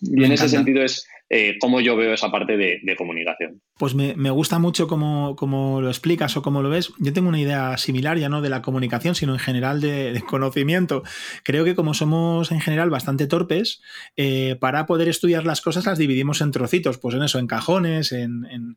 Y 0.00 0.22
en 0.22 0.30
ese 0.30 0.48
sentido 0.48 0.84
es 0.84 1.04
eh, 1.28 1.56
cómo 1.60 1.80
yo 1.80 1.96
veo 1.96 2.14
esa 2.14 2.30
parte 2.30 2.56
de, 2.56 2.96
comunicación. 2.96 3.60
Pues 3.76 3.96
me, 3.96 4.30
gusta 4.30 4.60
mucho 4.60 4.86
cómo, 4.86 5.80
lo 5.80 5.88
explicas 5.88 6.36
o 6.36 6.42
cómo 6.42 6.62
lo 6.62 6.70
ves. 6.70 6.92
Yo 7.00 7.12
tengo 7.12 7.28
una 7.28 7.40
idea 7.40 7.76
similar 7.76 8.16
ya 8.16 8.28
no 8.28 8.40
de 8.40 8.50
la 8.50 8.62
comunicación, 8.62 9.16
sino 9.16 9.32
en 9.32 9.40
general 9.40 9.80
de, 9.80 10.22
conocimiento. 10.28 11.02
Creo 11.42 11.64
que 11.64 11.74
como 11.74 11.92
somos 11.92 12.52
en 12.52 12.60
general 12.60 12.88
bastante 12.88 13.26
torpes, 13.26 13.82
eh, 14.16 14.56
para 14.60 14.86
poder 14.86 15.08
estudiar 15.08 15.44
las 15.44 15.60
cosas 15.60 15.86
las 15.86 15.98
dividimos 15.98 16.40
en 16.40 16.52
trocitos, 16.52 16.98
pues 16.98 17.16
en 17.16 17.24
eso, 17.24 17.40
en 17.40 17.48
cajones, 17.48 18.12
en 18.12 18.46
en 18.48 18.76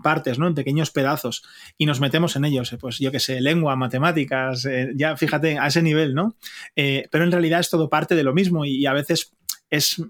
partes, 0.00 0.38
¿no? 0.38 0.46
En 0.46 0.54
pequeños 0.54 0.90
pedazos 0.90 1.42
y 1.76 1.86
nos 1.86 2.00
metemos 2.00 2.36
en 2.36 2.44
ellos, 2.44 2.72
eh, 2.72 2.78
pues 2.78 2.98
yo 2.98 3.10
que 3.10 3.20
sé, 3.20 3.40
lengua, 3.40 3.76
matemáticas, 3.76 4.64
eh, 4.66 4.92
ya 4.94 5.16
fíjate, 5.16 5.58
a 5.58 5.66
ese 5.66 5.82
nivel, 5.82 6.14
¿no? 6.14 6.36
Eh, 6.76 7.08
pero 7.10 7.24
en 7.24 7.32
realidad 7.32 7.60
es 7.60 7.70
todo 7.70 7.88
parte 7.88 8.14
de 8.14 8.22
lo 8.22 8.34
mismo 8.34 8.64
y, 8.64 8.86
a 8.86 8.92
veces 8.92 9.32
es 9.68 10.02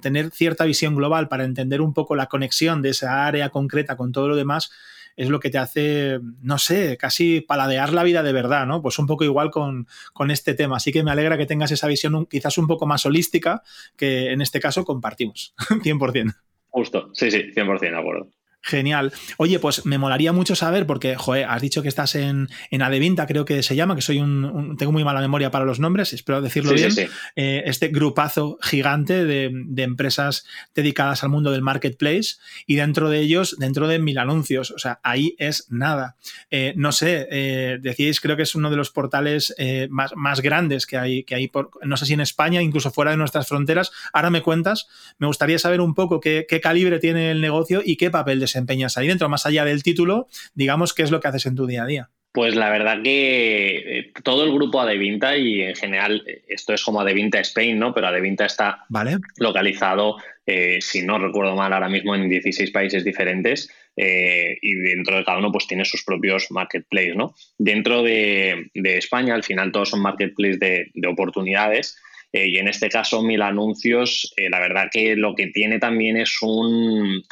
tener 0.00 0.30
cierta 0.30 0.64
visión 0.64 0.94
global 0.94 1.26
para 1.26 1.44
entender 1.44 1.80
un 1.80 1.92
poco 1.94 2.14
la 2.14 2.26
conexión 2.26 2.80
de 2.80 2.90
esa 2.90 3.26
área 3.26 3.48
concreta 3.48 3.96
con 3.96 4.12
todo 4.12 4.28
lo 4.28 4.36
demás 4.36 4.70
es 5.16 5.28
lo 5.28 5.40
que 5.40 5.50
te 5.50 5.58
hace, 5.58 6.20
no 6.40 6.58
sé, 6.58 6.96
casi 6.96 7.40
paladear 7.40 7.92
la 7.92 8.04
vida 8.04 8.22
de 8.22 8.32
verdad, 8.32 8.66
¿no? 8.66 8.80
Pues 8.80 8.98
un 9.00 9.06
poco 9.06 9.24
igual 9.24 9.50
con, 9.50 9.88
con 10.12 10.30
este 10.30 10.54
tema. 10.54 10.76
Así 10.76 10.92
que 10.92 11.02
me 11.02 11.10
alegra 11.10 11.36
que 11.36 11.44
tengas 11.44 11.72
esa 11.72 11.88
visión 11.88 12.26
quizás 12.26 12.56
un 12.56 12.68
poco 12.68 12.86
más 12.86 13.04
holística 13.04 13.62
que 13.96 14.30
en 14.30 14.40
este 14.40 14.60
caso 14.60 14.84
compartimos, 14.84 15.54
100%. 15.68 16.34
Justo, 16.68 17.10
sí, 17.12 17.30
sí, 17.30 17.50
100% 17.52 17.80
de 17.80 17.98
acuerdo. 17.98 18.30
Genial. 18.62 19.12
Oye, 19.38 19.58
pues 19.58 19.86
me 19.86 19.96
molaría 19.96 20.32
mucho 20.32 20.54
saber, 20.54 20.86
porque, 20.86 21.16
joder, 21.16 21.46
has 21.48 21.62
dicho 21.62 21.80
que 21.80 21.88
estás 21.88 22.14
en, 22.14 22.48
en 22.70 22.82
Adevinta, 22.82 23.26
creo 23.26 23.46
que 23.46 23.62
se 23.62 23.74
llama, 23.74 23.96
que 23.96 24.02
soy 24.02 24.18
un, 24.18 24.76
tengo 24.76 24.92
muy 24.92 25.02
mala 25.02 25.20
memoria 25.20 25.50
para 25.50 25.64
los 25.64 25.80
nombres, 25.80 26.12
espero 26.12 26.42
decirlo 26.42 26.74
bien. 26.74 26.92
Eh, 27.36 27.62
este 27.64 27.88
grupazo 27.88 28.58
gigante 28.60 29.24
de, 29.24 29.50
empresas 29.78 30.44
dedicadas 30.74 31.22
al 31.22 31.30
mundo 31.30 31.52
del 31.52 31.62
marketplace 31.62 32.36
y 32.66 32.76
dentro 32.76 33.08
de 33.08 33.20
ellos, 33.20 33.56
dentro 33.58 33.88
de 33.88 33.98
mil 33.98 34.18
anuncios. 34.18 34.72
O 34.72 34.78
sea, 34.78 35.00
ahí 35.02 35.34
es 35.38 35.66
nada. 35.70 36.16
Eh, 36.50 36.74
no 36.76 36.92
sé, 36.92 37.28
eh, 37.30 37.78
decíais, 37.80 38.20
creo 38.20 38.36
que 38.36 38.42
es 38.42 38.54
uno 38.54 38.68
de 38.70 38.76
los 38.76 38.90
portales 38.90 39.54
más, 39.88 40.12
más, 40.16 40.42
grandes 40.42 40.84
que 40.86 40.98
hay, 40.98 41.24
que 41.24 41.34
hay 41.34 41.48
por, 41.48 41.70
no 41.82 41.96
sé 41.96 42.04
si 42.04 42.12
en 42.12 42.20
España, 42.20 42.60
incluso 42.60 42.90
fuera 42.90 43.12
de 43.12 43.16
nuestras 43.16 43.48
fronteras. 43.48 43.90
Ahora 44.12 44.28
me 44.28 44.42
cuentas, 44.42 44.86
me 45.18 45.26
gustaría 45.26 45.58
saber 45.58 45.80
un 45.80 45.94
poco 45.94 46.20
qué, 46.20 46.44
qué 46.46 46.60
calibre 46.60 46.98
tiene 46.98 47.30
el 47.30 47.40
negocio 47.40 47.80
y 47.84 47.96
qué 47.96 48.10
papel 48.10 48.38
de 48.38 48.49
desempeñas 48.50 48.96
ahí 48.96 49.06
dentro, 49.06 49.28
más 49.28 49.46
allá 49.46 49.64
del 49.64 49.82
título, 49.82 50.28
digamos, 50.54 50.94
¿qué 50.94 51.02
es 51.02 51.10
lo 51.10 51.20
que 51.20 51.28
haces 51.28 51.46
en 51.46 51.54
tu 51.54 51.66
día 51.66 51.84
a 51.84 51.86
día? 51.86 52.10
Pues 52.32 52.54
la 52.54 52.70
verdad 52.70 53.02
que 53.02 53.98
eh, 53.98 54.12
todo 54.22 54.44
el 54.44 54.52
grupo 54.52 54.80
Adevinta 54.80 55.36
y 55.36 55.62
en 55.62 55.74
general 55.74 56.22
esto 56.46 56.72
es 56.72 56.84
como 56.84 57.00
Adevinta 57.00 57.40
Spain, 57.40 57.76
¿no? 57.76 57.92
Pero 57.92 58.06
Adevinta 58.06 58.44
está 58.44 58.84
vale. 58.88 59.16
localizado, 59.38 60.16
eh, 60.46 60.78
si 60.80 61.02
no 61.02 61.18
recuerdo 61.18 61.56
mal, 61.56 61.72
ahora 61.72 61.88
mismo 61.88 62.14
en 62.14 62.28
16 62.28 62.70
países 62.70 63.04
diferentes 63.04 63.68
eh, 63.96 64.56
y 64.62 64.74
dentro 64.76 65.16
de 65.16 65.24
cada 65.24 65.38
uno 65.38 65.50
pues 65.50 65.66
tiene 65.66 65.84
sus 65.84 66.04
propios 66.04 66.46
marketplaces, 66.50 67.16
¿no? 67.16 67.34
Dentro 67.58 68.04
de, 68.04 68.70
España 68.74 69.34
al 69.34 69.42
final 69.42 69.72
todos 69.72 69.90
son 69.90 70.00
marketplaces 70.00 70.60
de, 70.60 71.08
oportunidades 71.08 71.98
y 72.32 72.58
en 72.58 72.68
este 72.68 72.88
caso 72.88 73.22
Mil 73.22 73.42
Anuncios, 73.42 74.32
la 74.50 74.60
verdad 74.60 74.88
que 74.90 75.16
lo 75.16 75.34
que 75.34 75.48
tiene 75.48 75.78
también 75.78 76.16
es 76.16 76.38
un, 76.42 77.22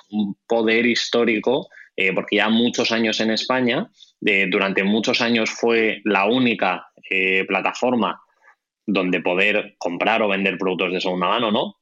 poder 0.47 0.87
histórico 0.87 1.69
porque 2.14 2.37
ya 2.37 2.49
muchos 2.49 2.93
años 2.93 3.21
en 3.21 3.31
España 3.31 3.88
durante 4.21 4.85
muchos 4.85 5.21
años 5.21 5.50
fue 5.50 6.00
la 6.05 6.26
única 6.26 6.88
eh, 7.11 7.45
plataforma 7.47 8.21
donde 8.87 9.21
poder 9.21 9.76
comprar 9.78 10.23
o 10.23 10.28
vender 10.28 10.59
productos 10.59 10.93
de 10.93 11.00
segunda 11.00 11.28
mano, 11.28 11.50
¿no? 11.50 11.76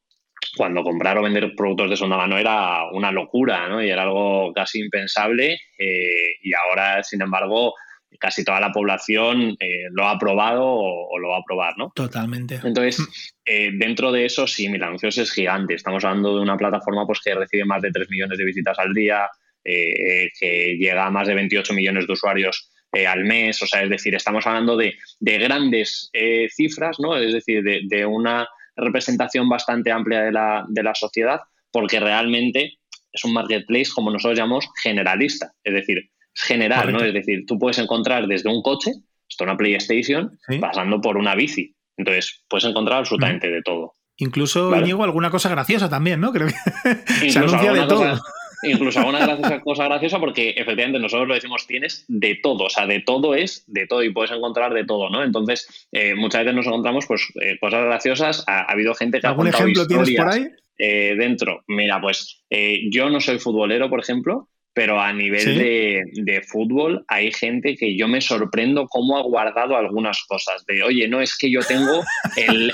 Cuando 0.56 0.84
comprar 0.84 1.18
o 1.18 1.22
vender 1.22 1.54
productos 1.56 1.90
de 1.90 1.96
segunda 1.96 2.16
mano 2.16 2.38
era 2.38 2.88
una 2.92 3.10
locura, 3.10 3.68
¿no? 3.68 3.82
Y 3.82 3.90
era 3.90 4.02
algo 4.02 4.52
casi 4.52 4.80
impensable 4.80 5.58
eh, 5.78 6.36
y 6.42 6.52
ahora, 6.54 7.02
sin 7.02 7.22
embargo, 7.22 7.74
casi 8.18 8.44
toda 8.44 8.60
la 8.60 8.72
población 8.72 9.56
eh, 9.60 9.84
lo 9.90 10.06
ha 10.06 10.18
probado 10.18 10.64
o, 10.64 11.18
lo 11.18 11.28
va 11.30 11.38
a 11.38 11.44
probar, 11.46 11.74
¿no? 11.76 11.92
Totalmente. 11.94 12.60
Entonces, 12.62 13.00
mm. 13.00 13.78
dentro 13.78 14.12
de 14.12 14.24
eso, 14.24 14.46
sí, 14.46 14.68
Mil 14.68 14.82
Anuncios 14.82 15.18
es 15.18 15.32
gigante. 15.32 15.74
Estamos 15.74 16.04
hablando 16.04 16.36
de 16.36 16.42
una 16.42 16.56
plataforma 16.56 17.06
pues, 17.06 17.20
que 17.24 17.34
recibe 17.34 17.64
más 17.64 17.82
de 17.82 17.90
3 17.90 18.10
millones 18.10 18.38
de 18.38 18.44
visitas 18.44 18.78
al 18.78 18.92
día, 18.92 19.28
eh, 19.64 20.30
que 20.38 20.76
llega 20.78 21.06
a 21.06 21.10
más 21.10 21.26
de 21.26 21.34
28 21.34 21.74
millones 21.74 22.06
de 22.06 22.12
usuarios 22.12 22.70
eh, 22.92 23.06
al 23.06 23.24
mes. 23.24 23.60
O 23.62 23.66
sea, 23.66 23.82
es 23.82 23.90
decir, 23.90 24.14
estamos 24.14 24.46
hablando 24.46 24.76
de, 24.76 24.94
grandes 25.20 26.08
eh, 26.12 26.48
cifras, 26.54 26.98
¿no? 27.00 27.16
Es 27.16 27.32
decir, 27.32 27.62
de, 27.62 28.06
una 28.06 28.48
representación 28.76 29.48
bastante 29.48 29.90
amplia 29.90 30.20
de 30.20 30.32
la, 30.32 30.64
de 30.68 30.82
la 30.82 30.94
sociedad, 30.94 31.40
porque 31.72 31.98
realmente 31.98 32.78
es 33.12 33.24
un 33.24 33.32
marketplace, 33.32 33.90
como 33.94 34.10
nosotros 34.10 34.38
llamamos, 34.38 34.68
generalista. 34.80 35.52
Es 35.64 35.74
decir, 35.74 36.10
general, 36.36 36.92
¿no? 36.92 37.00
Es 37.00 37.14
decir, 37.14 37.44
tú 37.46 37.58
puedes 37.58 37.78
encontrar 37.78 38.26
desde 38.26 38.48
un 38.48 38.62
coche 38.62 38.92
hasta 39.28 39.44
una 39.44 39.56
PlayStation, 39.56 40.38
pasando 40.60 41.00
por 41.00 41.16
una 41.16 41.34
bici. 41.34 41.74
Entonces, 41.96 42.44
puedes 42.48 42.64
encontrar 42.64 42.98
absolutamente 42.98 43.50
de 43.50 43.62
todo. 43.62 43.92
Incluso, 44.18 44.70
¿vale? 44.70 44.90
alguna 44.90 45.30
cosa 45.30 45.48
graciosa 45.48 45.88
también, 45.88 46.20
¿no? 46.20 46.32
Creo 46.34 46.48
que 46.48 47.30
se 47.30 47.38
anuncia 47.38 47.72
de 47.72 47.86
todo 47.86 48.20
incluso 48.62 49.00
alguna 49.00 49.60
cosa 49.62 49.84
graciosa 49.84 50.18
porque 50.18 50.50
efectivamente 50.50 50.98
nosotros 50.98 51.28
lo 51.28 51.34
decimos, 51.34 51.66
tienes 51.66 52.04
de 52.08 52.38
todo, 52.42 52.64
o 52.64 52.70
sea, 52.70 52.86
de 52.86 53.00
todo 53.00 53.34
es 53.34 53.64
de 53.66 53.86
todo 53.86 54.02
y 54.02 54.12
puedes 54.12 54.30
encontrar 54.30 54.72
de 54.74 54.84
todo, 54.84 55.10
¿no? 55.10 55.22
Entonces, 55.22 55.88
eh, 55.92 56.14
muchas 56.14 56.42
veces 56.42 56.56
nos 56.56 56.66
encontramos 56.66 57.06
pues 57.06 57.28
eh, 57.40 57.58
cosas 57.60 57.84
graciosas, 57.84 58.44
ha, 58.46 58.62
habido 58.70 58.94
gente 58.94 59.20
que 59.20 59.26
ha 59.26 59.34
contado 59.34 59.64
ejemplo 59.64 59.86
tienes 59.86 60.10
por 60.16 60.28
ahí? 60.28 60.46
Eh, 60.78 61.14
dentro. 61.16 61.64
Mira, 61.68 62.00
pues 62.00 62.44
yo 62.90 63.08
no 63.08 63.20
soy 63.20 63.38
futbolero, 63.38 63.88
por 63.88 64.00
ejemplo, 64.00 64.48
pero 64.76 65.00
a 65.00 65.10
nivel 65.10 65.56
de, 65.56 66.42
fútbol 66.46 67.02
hay 67.08 67.32
gente 67.32 67.76
que 67.76 67.96
yo 67.96 68.08
me 68.08 68.20
sorprendo 68.20 68.86
cómo 68.88 69.16
ha 69.16 69.22
guardado 69.22 69.74
algunas 69.74 70.22
cosas. 70.28 70.66
De, 70.66 70.82
oye, 70.82 71.08
no 71.08 71.22
es 71.22 71.34
que 71.34 71.50
yo 71.50 71.60
tengo 71.60 72.04
el, 72.36 72.70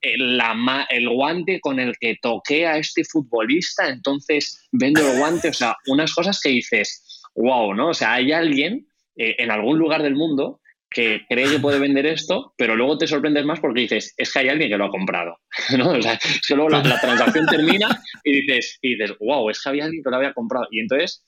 el, 0.00 1.08
guante 1.08 1.60
con 1.60 1.78
el 1.78 1.96
que 2.00 2.16
toqué 2.20 2.66
a 2.66 2.76
este 2.76 3.04
futbolista, 3.04 3.88
entonces 3.88 4.66
vendo 4.72 5.00
el 5.08 5.16
guante. 5.16 5.50
O 5.50 5.52
sea, 5.52 5.76
unas 5.86 6.12
cosas 6.12 6.40
que 6.40 6.48
dices, 6.48 7.22
wow, 7.36 7.72
¿no? 7.72 7.90
O 7.90 7.94
sea, 7.94 8.14
hay 8.14 8.32
alguien 8.32 8.88
eh, 9.14 9.36
en 9.38 9.52
algún 9.52 9.78
lugar 9.78 10.02
del 10.02 10.16
mundo 10.16 10.58
que 10.92 11.22
cree 11.28 11.50
que 11.50 11.58
puede 11.58 11.78
vender 11.78 12.06
esto, 12.06 12.54
pero 12.56 12.76
luego 12.76 12.98
te 12.98 13.06
sorprendes 13.06 13.44
más 13.44 13.60
porque 13.60 13.82
dices, 13.82 14.14
es 14.16 14.32
que 14.32 14.40
hay 14.40 14.48
alguien 14.48 14.70
que 14.70 14.76
lo 14.76 14.86
ha 14.86 14.90
comprado. 14.90 15.38
¿no? 15.78 15.90
O 15.90 16.02
sea, 16.02 16.14
es 16.14 16.46
que 16.46 16.54
luego 16.54 16.70
la, 16.70 16.82
transacción 16.82 17.46
termina 17.46 18.02
y 18.24 18.42
dices, 18.42 18.78
y 18.82 18.96
dices, 18.96 19.16
wow, 19.20 19.50
es 19.50 19.62
que 19.62 19.68
había 19.68 19.84
alguien 19.84 20.02
que 20.02 20.10
lo 20.10 20.16
había 20.16 20.32
comprado. 20.32 20.66
Y 20.70 20.80
entonces 20.80 21.24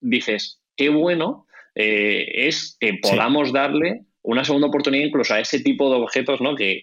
dices, 0.00 0.60
qué 0.76 0.88
bueno 0.88 1.46
eh, 1.74 2.46
es 2.46 2.76
que 2.80 2.94
podamos 3.02 3.52
darle 3.52 4.02
una 4.26 4.44
segunda 4.44 4.66
oportunidad 4.66 5.06
incluso 5.06 5.34
a 5.34 5.40
ese 5.40 5.60
tipo 5.60 5.88
de 5.88 5.96
objetos 6.02 6.40
¿no? 6.40 6.56
que, 6.56 6.82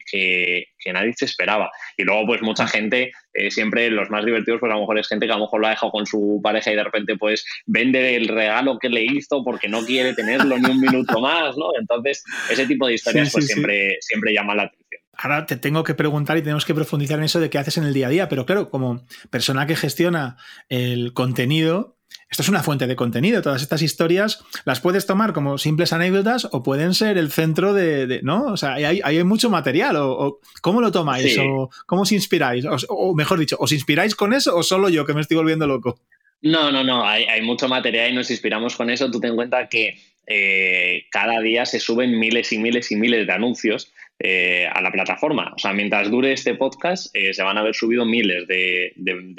nadie 0.94 1.14
se 1.14 1.26
esperaba. 1.26 1.72
Y 1.98 2.04
luego, 2.04 2.26
pues 2.26 2.42
mucha 2.42 2.68
gente, 2.68 3.12
eh, 3.34 3.52
siempre 3.52 3.90
los 3.90 4.10
más 4.10 4.26
divertidos, 4.26 4.62
pues 4.62 4.72
a 4.72 4.76
lo 4.76 4.82
mejor 4.82 4.98
es 4.98 5.10
gente 5.10 5.26
que 5.26 5.34
a 5.34 5.36
lo 5.36 5.44
mejor 5.44 5.60
lo 5.60 5.68
ha 5.68 5.72
dejado 5.72 5.92
con 5.92 6.06
su 6.06 6.40
pareja 6.42 6.72
y 6.72 6.76
de 6.76 6.84
repente 6.84 7.18
pues 7.18 7.46
vende 7.66 8.16
el 8.16 8.30
regalo 8.30 8.80
que 8.80 8.90
le 8.90 9.04
hizo 9.04 9.44
porque 9.44 9.68
no 9.68 9.86
quiere 9.86 10.14
tenerlo 10.14 10.58
ni 10.58 10.72
un 10.72 10.80
minuto 10.80 11.20
más, 11.20 11.58
¿no? 11.58 11.68
Entonces, 11.78 12.24
ese 12.50 12.66
tipo 12.66 12.88
de 12.88 12.94
historias 12.94 13.32
pues 13.32 13.46
siempre, 13.46 13.98
siempre 14.00 14.34
llama 14.34 14.56
la 14.56 14.64
atención. 14.64 15.02
Ahora 15.18 15.46
te 15.46 15.58
tengo 15.58 15.84
que 15.84 15.94
preguntar 15.94 16.38
y 16.38 16.42
tenemos 16.42 16.66
que 16.66 16.74
profundizar 16.74 17.20
en 17.20 17.26
eso 17.26 17.42
de 17.42 17.50
qué 17.50 17.58
haces 17.58 17.78
en 17.78 17.84
el 17.84 17.94
día 17.94 18.08
a 18.08 18.10
día, 18.10 18.30
pero 18.30 18.46
claro, 18.46 18.70
como 18.70 19.06
persona 19.30 19.68
que 19.68 19.76
gestiona 19.76 20.38
el 20.70 21.14
contenido, 21.14 21.98
esto 22.30 22.42
es 22.42 22.50
una 22.50 22.64
fuente 22.64 22.88
de 22.88 22.96
contenido. 22.96 23.42
Todas 23.42 23.62
estas 23.62 23.82
historias 23.82 24.44
las 24.66 24.80
puedes 24.80 25.06
tomar 25.06 25.34
como 25.34 25.58
simples 25.58 25.94
anécdotas 25.94 26.48
o 26.52 26.64
pueden 26.64 26.96
ser 26.96 27.18
el 27.20 27.32
centro 27.32 27.74
de. 27.74 28.22
¿No? 28.24 28.46
O 28.46 28.58
sea, 28.58 28.74
hay, 28.74 29.02
hay 29.04 29.24
mucho 29.24 29.50
material. 29.50 29.98
O, 29.98 30.40
¿Cómo 30.62 30.82
lo 30.82 30.92
tomáis? 30.92 31.38
O, 31.38 31.70
¿Cómo 31.86 32.02
os 32.02 32.12
inspiráis? 32.12 32.66
O, 32.90 33.14
mejor 33.14 33.40
dicho, 33.40 33.56
¿os 33.60 33.72
inspiráis 33.72 34.16
con 34.16 34.34
eso 34.34 34.56
o 34.56 34.64
solo 34.64 34.90
yo 34.90 35.06
que 35.06 35.14
me 35.14 35.22
estoy 35.22 35.38
volviendo 35.38 35.68
loco? 35.68 36.00
No, 36.42 36.72
no, 36.72 36.84
no. 36.84 37.06
Hay, 37.06 37.26
hay 37.26 37.42
mucho 37.42 37.68
material 37.68 38.12
y 38.12 38.16
nos 38.16 38.32
inspiramos 38.32 38.76
con 38.76 38.90
eso. 38.90 39.12
Tú 39.12 39.20
ten 39.20 39.30
en 39.32 39.36
cuenta 39.36 39.70
que 39.70 40.00
eh, 40.26 41.06
cada 41.12 41.42
día 41.42 41.66
se 41.66 41.80
suben 41.80 42.18
miles 42.18 42.52
y 42.54 42.58
miles 42.58 42.92
y 42.92 42.96
miles 42.96 43.28
de 43.28 43.34
anuncios 43.34 43.92
eh, 44.26 44.66
a 44.72 44.82
la 44.82 44.90
plataforma. 44.90 45.52
O 45.54 45.60
sea, 45.60 45.74
mientras 45.74 46.10
dure 46.10 46.32
este 46.32 46.56
podcast, 46.56 47.14
eh, 47.14 47.34
se 47.34 47.44
van 47.44 47.58
a 47.58 47.60
haber 47.60 47.76
subido 47.76 48.06
miles 48.06 48.48
de, 48.48 48.94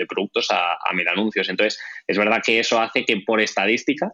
productos 0.07 0.49
a, 0.51 0.77
mil 0.93 1.09
anuncios. 1.09 1.49
Entonces, 1.49 1.81
es 2.07 2.19
verdad 2.19 2.43
que 2.45 2.59
eso 2.59 2.79
hace 2.79 3.07
que 3.07 3.17
por 3.27 3.41
estadística 3.41 4.13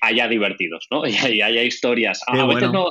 haya 0.00 0.28
divertidos, 0.28 0.86
¿no? 0.92 1.02
Y, 1.06 1.40
haya 1.40 1.64
historias. 1.64 2.20
a, 2.28 2.46
veces 2.46 2.70
no, 2.70 2.86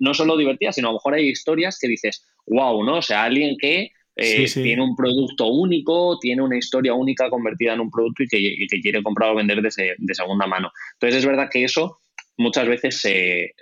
no, 0.00 0.14
solo 0.14 0.36
divertidas, 0.36 0.74
sino 0.74 0.88
a 0.88 0.90
lo 0.90 0.96
mejor 0.96 1.14
hay 1.14 1.28
historias 1.28 1.78
que 1.80 1.86
dices, 1.86 2.26
wow, 2.48 2.82
¿no? 2.82 2.96
O 2.96 3.02
sea, 3.02 3.22
alguien 3.22 3.56
que 3.60 3.92
tiene 4.16 4.82
un 4.82 4.96
producto 4.96 5.46
único, 5.46 6.18
tiene 6.18 6.42
una 6.42 6.58
historia 6.58 6.94
única 6.94 7.30
convertida 7.30 7.74
en 7.74 7.80
un 7.80 7.92
producto 7.92 8.24
y 8.24 8.66
que, 8.66 8.80
quiere 8.80 9.04
comprar 9.04 9.30
o 9.30 9.36
vender 9.36 9.62
de, 9.62 9.94
de, 9.96 10.14
segunda 10.16 10.48
mano. 10.48 10.72
Entonces 10.94 11.20
es 11.20 11.26
verdad 11.26 11.48
que 11.48 11.62
eso 11.62 12.01
muchas 12.36 12.66
veces 12.66 13.00
se, 13.00 13.54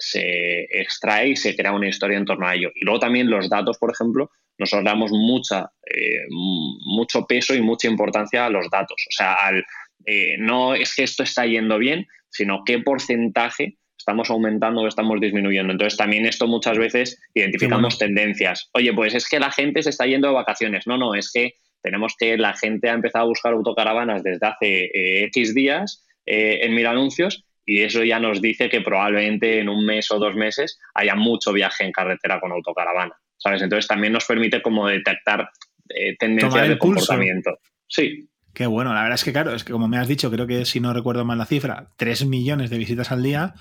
extrae 0.71 1.31
y 1.31 1.37
se 1.37 1.57
crea 1.57 1.73
una 1.73 1.89
historia 1.89 2.19
en 2.19 2.25
torno 2.25 2.47
a 2.47 2.55
ello. 2.55 2.71
Y 2.75 2.85
luego 2.85 3.01
también 3.01 3.31
los 3.31 3.49
datos, 3.49 3.79
por 3.79 3.91
ejemplo, 3.91 4.31
nosotros 4.59 4.85
damos 4.85 5.11
mucha, 5.11 5.71
eh, 5.87 6.25
mucho 6.29 7.27
peso 7.27 7.55
y 7.55 7.63
mucha 7.63 7.89
importancia 7.89 8.47
a 8.47 8.51
los 8.51 8.69
datos. 8.71 9.03
O 9.09 9.13
sea, 9.13 9.35
al, 9.35 9.65
eh, 10.07 10.37
no 10.39 10.75
es 10.75 10.95
que 10.95 11.03
esto 11.03 11.23
está 11.23 11.47
yendo 11.47 11.79
bien, 11.79 12.07
sino 12.29 12.63
qué 12.65 12.79
porcentaje 12.79 13.77
estamos 13.97 14.31
aumentando 14.31 14.83
o 14.83 14.87
estamos 14.87 15.21
disminuyendo. 15.21 15.73
Entonces, 15.73 15.97
también 15.97 16.27
esto 16.27 16.47
muchas 16.47 16.79
veces 16.79 17.21
identificamos 17.35 17.99
tendencias. 17.99 18.71
Oye, 18.73 18.93
pues 18.93 19.15
es 19.15 19.29
que 19.29 19.41
la 19.41 19.51
gente 19.51 19.83
se 19.83 19.91
está 19.91 20.07
yendo 20.07 20.29
de 20.29 20.35
vacaciones. 20.35 20.87
No, 20.87 20.97
no, 20.97 21.15
es 21.15 21.31
que 21.33 21.55
tenemos 21.83 22.15
que 22.19 22.37
la 22.37 22.55
gente 22.55 22.89
ha 22.89 22.95
empezado 22.95 23.25
a 23.25 23.29
buscar 23.29 23.53
autocaravanas 23.53 24.23
desde 24.23 24.47
hace 24.47 24.85
eh, 24.85 25.25
X 25.25 25.55
días 25.55 26.07
en 26.27 26.75
mil 26.77 26.87
anuncios 26.87 27.45
y 27.71 27.83
eso 27.83 28.03
ya 28.03 28.19
nos 28.19 28.43
dice 28.43 28.69
que 28.69 28.81
probablemente 28.81 29.61
en 29.61 29.69
un 29.69 29.87
mes 29.87 30.11
o 30.11 30.19
dos 30.19 30.35
meses 30.35 30.81
haya 30.93 31.15
mucho 31.15 31.53
viaje 31.53 31.85
en 31.85 31.93
carretera 31.93 32.41
con 32.41 32.51
autocaravana, 32.51 33.15
¿sabes? 33.37 33.63
Entonces 33.63 33.87
también 33.87 34.13
nos 34.13 34.25
permite 34.25 34.61
como 34.61 34.89
detectar 34.89 35.49
eh, 35.89 36.17
tendencias 36.19 36.69
de 36.69 36.79
comportamiento. 36.79 37.61
Sí. 37.87 38.29
Qué 38.53 38.67
bueno, 38.67 38.93
la 38.93 39.03
verdad 39.03 39.15
es 39.15 39.23
que 39.23 39.31
claro, 39.31 39.55
es 39.55 39.63
que 39.63 39.71
como 39.71 39.87
me 39.87 39.99
has 39.99 40.09
dicho, 40.09 40.33
creo 40.33 40.49
que 40.49 40.65
si 40.65 40.81
no 40.81 40.93
recuerdo 40.93 41.25
mal 41.25 41.39
la 41.39 41.47
cifra, 41.47 41.93
3 41.97 42.27
millones 42.27 42.71
de 42.71 42.79
visitas 42.79 43.13
al 43.13 43.23
día, 43.23 43.55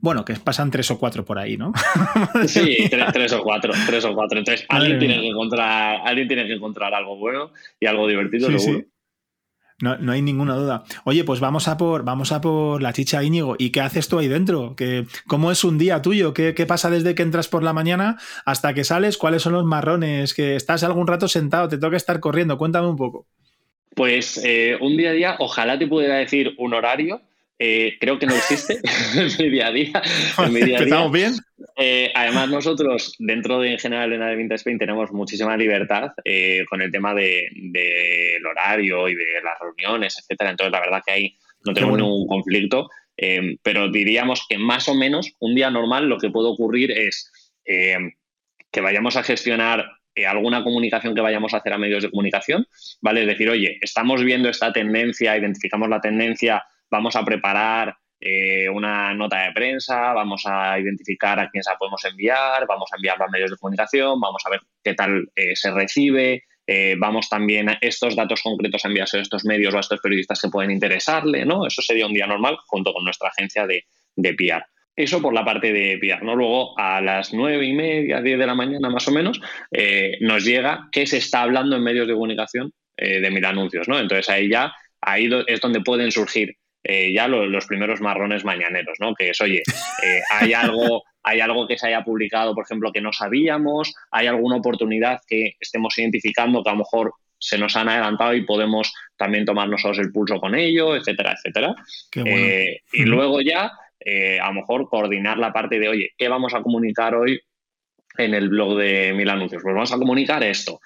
bueno, 0.00 0.24
que 0.24 0.34
pasan 0.34 0.72
tres 0.72 0.90
o 0.90 0.98
cuatro 0.98 1.24
por 1.24 1.38
ahí, 1.38 1.56
¿no? 1.56 1.72
sí, 2.48 2.88
tres, 2.90 3.32
o 3.32 3.44
cuatro, 3.44 3.72
tres 3.86 4.04
o 4.04 4.12
cuatro. 4.12 4.40
Entonces, 4.40 4.66
alguien 4.68 4.98
tiene, 4.98 5.20
que 5.20 5.28
encontrar, 5.28 6.00
alguien 6.04 6.26
tiene 6.26 6.48
que 6.48 6.54
encontrar 6.54 6.92
algo 6.94 7.16
bueno 7.16 7.52
y 7.78 7.86
algo 7.86 8.08
divertido, 8.08 8.58
seguro. 8.58 8.86
No, 9.82 9.98
no, 9.98 10.12
hay 10.12 10.22
ninguna 10.22 10.54
duda. 10.54 10.84
Oye, 11.02 11.24
pues 11.24 11.40
vamos 11.40 11.66
a 11.66 11.76
por, 11.76 12.04
vamos 12.04 12.30
a 12.30 12.40
por 12.40 12.80
la 12.80 12.92
chicha 12.92 13.22
Íñigo. 13.24 13.56
¿Y 13.58 13.70
qué 13.70 13.80
haces 13.80 14.06
tú 14.06 14.20
ahí 14.20 14.28
dentro? 14.28 14.76
¿Qué, 14.76 15.06
¿Cómo 15.26 15.50
es 15.50 15.64
un 15.64 15.76
día 15.76 16.00
tuyo? 16.02 16.32
¿Qué, 16.32 16.54
¿Qué, 16.54 16.66
pasa 16.66 16.88
desde 16.88 17.16
que 17.16 17.24
entras 17.24 17.48
por 17.48 17.64
la 17.64 17.72
mañana 17.72 18.16
hasta 18.44 18.74
que 18.74 18.84
sales? 18.84 19.18
¿Cuáles 19.18 19.42
son 19.42 19.54
los 19.54 19.64
marrones? 19.64 20.34
¿Que 20.34 20.54
estás 20.54 20.84
algún 20.84 21.08
rato 21.08 21.26
sentado? 21.26 21.68
¿Te 21.68 21.78
toca 21.78 21.96
estar 21.96 22.20
corriendo? 22.20 22.58
Cuéntame 22.58 22.86
un 22.86 22.96
poco. 22.96 23.26
Pues 23.96 24.40
eh, 24.44 24.78
un 24.80 24.96
día 24.96 25.10
a 25.10 25.14
día, 25.14 25.36
ojalá 25.40 25.76
te 25.76 25.88
pudiera 25.88 26.14
decir 26.14 26.54
un 26.58 26.74
horario, 26.74 27.20
eh, 27.64 27.96
creo 28.00 28.18
que 28.18 28.26
no 28.26 28.34
existe 28.34 28.80
en 29.14 29.28
mi 29.38 29.48
día 29.48 29.68
a 29.68 29.70
día. 29.70 30.02
¿Estamos 30.36 31.12
bien? 31.12 31.34
Eh, 31.76 32.10
además, 32.12 32.48
nosotros, 32.48 33.14
dentro 33.20 33.60
de 33.60 33.70
en 33.70 33.78
general 33.78 34.12
en 34.12 34.20
Advinta 34.20 34.56
Spain, 34.56 34.80
tenemos 34.80 35.12
muchísima 35.12 35.56
libertad 35.56 36.10
eh, 36.24 36.64
con 36.68 36.82
el 36.82 36.90
tema 36.90 37.14
del 37.14 37.44
de, 37.54 38.40
horario 38.50 39.08
y 39.08 39.14
de 39.14 39.24
las 39.44 39.60
reuniones, 39.60 40.18
etcétera. 40.18 40.50
Entonces, 40.50 40.72
la 40.72 40.80
verdad 40.80 41.02
que 41.06 41.12
ahí 41.12 41.36
no 41.64 41.72
tenemos 41.72 41.98
ningún 41.98 42.26
conflicto. 42.26 42.88
pero 43.62 43.88
diríamos 43.88 44.44
que 44.48 44.58
más 44.58 44.88
o 44.88 44.96
menos 44.96 45.32
un 45.38 45.54
día 45.54 45.70
normal 45.70 46.08
lo 46.08 46.18
que 46.18 46.30
puede 46.30 46.48
ocurrir 46.48 46.90
es 46.90 47.30
que 47.64 48.80
vayamos 48.80 49.16
a 49.16 49.22
gestionar 49.22 49.86
alguna 50.26 50.64
comunicación 50.64 51.14
que 51.14 51.20
vayamos 51.20 51.54
a 51.54 51.58
hacer 51.58 51.72
a 51.74 51.78
medios 51.78 52.02
de 52.02 52.10
comunicación, 52.10 52.66
¿vale? 53.00 53.20
Es 53.20 53.28
decir, 53.28 53.48
oye, 53.48 53.78
estamos 53.80 54.24
viendo 54.24 54.48
esta 54.48 54.72
tendencia, 54.72 55.36
identificamos 55.36 55.88
la 55.88 56.00
tendencia, 56.00 56.64
vamos 56.92 57.16
a 57.16 57.24
preparar 57.24 57.96
eh, 58.20 58.68
una 58.68 59.14
nota 59.14 59.42
de 59.42 59.52
prensa, 59.52 60.12
vamos 60.12 60.44
a 60.46 60.78
identificar 60.78 61.40
a 61.40 61.50
quién 61.50 61.64
se 61.64 61.70
la 61.70 61.78
podemos 61.78 62.04
enviar, 62.04 62.66
vamos 62.68 62.88
a 62.92 62.96
enviarlo 62.96 63.24
a 63.24 63.28
medios 63.28 63.50
de 63.50 63.56
comunicación, 63.56 64.20
vamos 64.20 64.42
a 64.44 64.50
ver 64.50 64.60
qué 64.84 64.94
tal 64.94 65.28
eh, 65.34 65.56
se 65.56 65.72
recibe, 65.72 66.44
eh, 66.66 66.94
vamos 66.98 67.28
también 67.28 67.70
a 67.70 67.78
estos 67.80 68.14
datos 68.14 68.42
concretos 68.42 68.84
a 68.84 68.88
enviarse 68.88 69.18
a 69.18 69.22
estos 69.22 69.44
medios 69.44 69.74
o 69.74 69.78
a 69.78 69.80
estos 69.80 70.00
periodistas 70.00 70.40
que 70.40 70.50
pueden 70.50 70.70
interesarle, 70.70 71.44
¿no? 71.44 71.66
Eso 71.66 71.82
sería 71.82 72.06
un 72.06 72.12
día 72.12 72.26
normal 72.26 72.58
junto 72.66 72.92
con 72.92 73.04
nuestra 73.04 73.30
agencia 73.30 73.66
de, 73.66 73.86
de. 74.14 74.62
Eso 74.94 75.22
por 75.22 75.32
la 75.32 75.44
parte 75.44 75.72
de 75.72 75.98
PR, 75.98 76.22
¿no? 76.22 76.36
Luego 76.36 76.78
a 76.78 77.00
las 77.00 77.32
nueve 77.32 77.64
y 77.64 77.72
media, 77.72 78.20
diez 78.20 78.38
de 78.38 78.46
la 78.46 78.54
mañana 78.54 78.90
más 78.90 79.08
o 79.08 79.10
menos, 79.10 79.40
nos 80.20 80.44
llega 80.44 80.88
qué 80.92 81.06
se 81.06 81.16
está 81.16 81.40
hablando 81.40 81.76
en 81.76 81.82
medios 81.82 82.06
de 82.06 82.12
comunicación 82.12 82.72
de 82.98 83.30
mil 83.30 83.44
anuncios, 83.44 83.88
¿no? 83.88 83.98
Entonces 83.98 84.28
ahí 84.28 84.50
ya, 84.50 84.74
ahí 85.00 85.30
es 85.46 85.60
donde 85.60 85.80
pueden 85.80 86.12
surgir 86.12 86.56
eh, 86.84 87.12
ya 87.12 87.28
los 87.28 87.66
primeros 87.66 88.00
marrones 88.00 88.44
mañaneros, 88.44 88.98
¿no? 89.00 89.14
Que 89.14 89.30
es, 89.30 89.40
oye, 89.40 89.62
eh, 90.02 90.20
hay 90.30 90.52
algo... 90.54 91.04
hay 91.22 91.40
algo 91.40 91.68
que 91.68 91.78
se 91.78 91.86
haya 91.86 92.02
publicado, 92.02 92.54
por 92.54 92.64
ejemplo, 92.64 92.90
que 92.90 93.00
no 93.00 93.12
sabíamos, 93.12 93.94
hay 94.10 94.26
alguna 94.26 94.56
oportunidad 94.56 95.20
que 95.28 95.54
estemos 95.60 95.96
identificando 95.96 96.64
que 96.64 96.70
a 96.70 96.72
lo 96.72 96.78
mejor 96.80 97.12
se 97.38 97.58
nos 97.58 97.76
han 97.76 97.88
adelantado 97.88 98.34
y 98.34 98.44
podemos 98.44 98.92
también 99.16 99.44
tomar 99.44 99.68
nosotros 99.68 100.00
el 100.00 100.10
pulso 100.10 100.40
con 100.40 100.56
ello, 100.56 100.96
etcétera, 100.96 101.34
etcétera. 101.36 101.74
Eh, 102.24 102.80
y 102.92 103.02
luego 103.04 103.40
ya, 103.40 103.66
a 103.66 104.48
lo 104.48 104.54
mejor, 104.54 104.88
coordinar 104.88 105.38
la 105.38 105.52
parte 105.52 105.78
de, 105.78 105.88
oye, 105.88 106.10
¿qué 106.16 106.28
vamos 106.28 106.54
a 106.54 106.62
comunicar 106.62 107.14
hoy 107.14 107.40
en 108.18 108.34
el 108.34 108.48
blog 108.48 108.78
de 108.78 109.12
Mil 109.12 109.28
Anuncios? 109.28 109.62
Pues 109.62 109.74
vamos 109.74 109.92
a 109.92 109.98
comunicar 109.98 110.42
esto. 110.42 110.80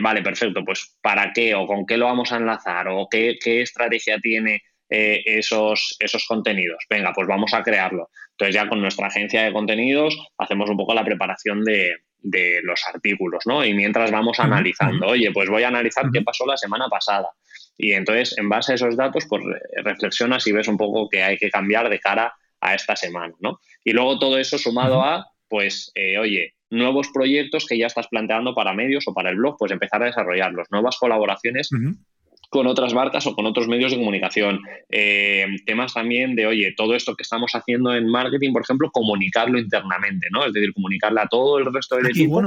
vale, 0.00 0.22
perfecto, 0.22 0.64
pues 0.64 0.96
¿para 1.00 1.32
qué 1.32 1.54
o 1.54 1.66
con 1.66 1.86
qué 1.86 1.96
lo 1.96 2.06
vamos 2.06 2.32
a 2.32 2.36
enlazar 2.36 2.88
o 2.88 3.08
qué, 3.08 3.36
qué 3.40 3.62
estrategia 3.62 4.18
tiene 4.18 4.62
eh, 4.88 5.22
esos, 5.26 5.96
esos 5.98 6.26
contenidos. 6.26 6.84
Venga, 6.88 7.12
pues 7.12 7.26
vamos 7.26 7.52
a 7.54 7.62
crearlo. 7.62 8.10
Entonces 8.32 8.54
ya 8.54 8.68
con 8.68 8.80
nuestra 8.80 9.08
agencia 9.08 9.42
de 9.42 9.52
contenidos 9.52 10.16
hacemos 10.38 10.70
un 10.70 10.76
poco 10.76 10.94
la 10.94 11.04
preparación 11.04 11.64
de, 11.64 11.96
los 12.62 12.80
artículos, 12.92 13.44
¿no? 13.46 13.64
Y 13.64 13.72
mientras 13.72 14.10
vamos 14.10 14.40
analizando, 14.40 15.06
oye, 15.06 15.30
pues 15.32 15.48
voy 15.48 15.62
a 15.62 15.68
analizar 15.68 16.06
qué 16.12 16.22
pasó 16.22 16.44
la 16.44 16.56
semana 16.56 16.88
pasada. 16.88 17.28
Y 17.78 17.92
entonces, 17.92 18.36
en 18.36 18.48
base 18.48 18.72
a 18.72 18.74
esos 18.74 18.96
datos, 18.96 19.26
pues 19.28 19.42
reflexionas 19.84 20.44
y 20.46 20.52
ves 20.52 20.66
un 20.66 20.76
poco 20.76 21.08
que 21.08 21.22
hay 21.22 21.36
que 21.36 21.50
cambiar 21.50 21.88
de 21.88 22.00
cara 22.00 22.34
a 22.60 22.74
esta 22.74 22.96
semana, 22.96 23.32
¿no? 23.40 23.60
Y 23.84 23.92
luego 23.92 24.18
todo 24.18 24.38
eso 24.38 24.58
sumado 24.58 25.02
a, 25.02 25.24
pues, 25.48 25.92
eh, 25.94 26.18
oye, 26.18 26.54
nuevos 26.70 27.08
proyectos 27.12 27.64
que 27.66 27.78
ya 27.78 27.86
estás 27.86 28.08
planteando 28.08 28.54
para 28.54 28.74
medios 28.74 29.06
o 29.06 29.14
para 29.14 29.30
el 29.30 29.36
blog, 29.36 29.56
pues 29.58 29.70
empezar 29.70 30.02
a 30.02 30.06
desarrollarlos, 30.06 30.66
nuevas 30.70 30.96
colaboraciones 30.96 31.70
con 32.56 32.66
otras 32.66 32.94
marcas 32.94 33.26
o 33.26 33.34
con 33.34 33.44
otros 33.44 33.68
medios 33.68 33.92
de 33.92 33.98
comunicación. 33.98 34.62
Eh, 34.88 35.44
temas 35.66 35.92
también 35.92 36.34
de, 36.34 36.46
oye, 36.46 36.72
todo 36.74 36.94
esto 36.94 37.14
que 37.14 37.22
estamos 37.22 37.52
haciendo 37.52 37.94
en 37.94 38.08
marketing, 38.08 38.54
por 38.54 38.62
ejemplo, 38.62 38.90
comunicarlo 38.90 39.58
internamente, 39.58 40.28
¿no? 40.32 40.46
Es 40.46 40.54
decir, 40.54 40.72
comunicarle 40.72 41.20
a 41.20 41.26
todo 41.26 41.58
el 41.58 41.72
resto 41.72 41.96
del 41.96 42.06
equipo 42.06 42.42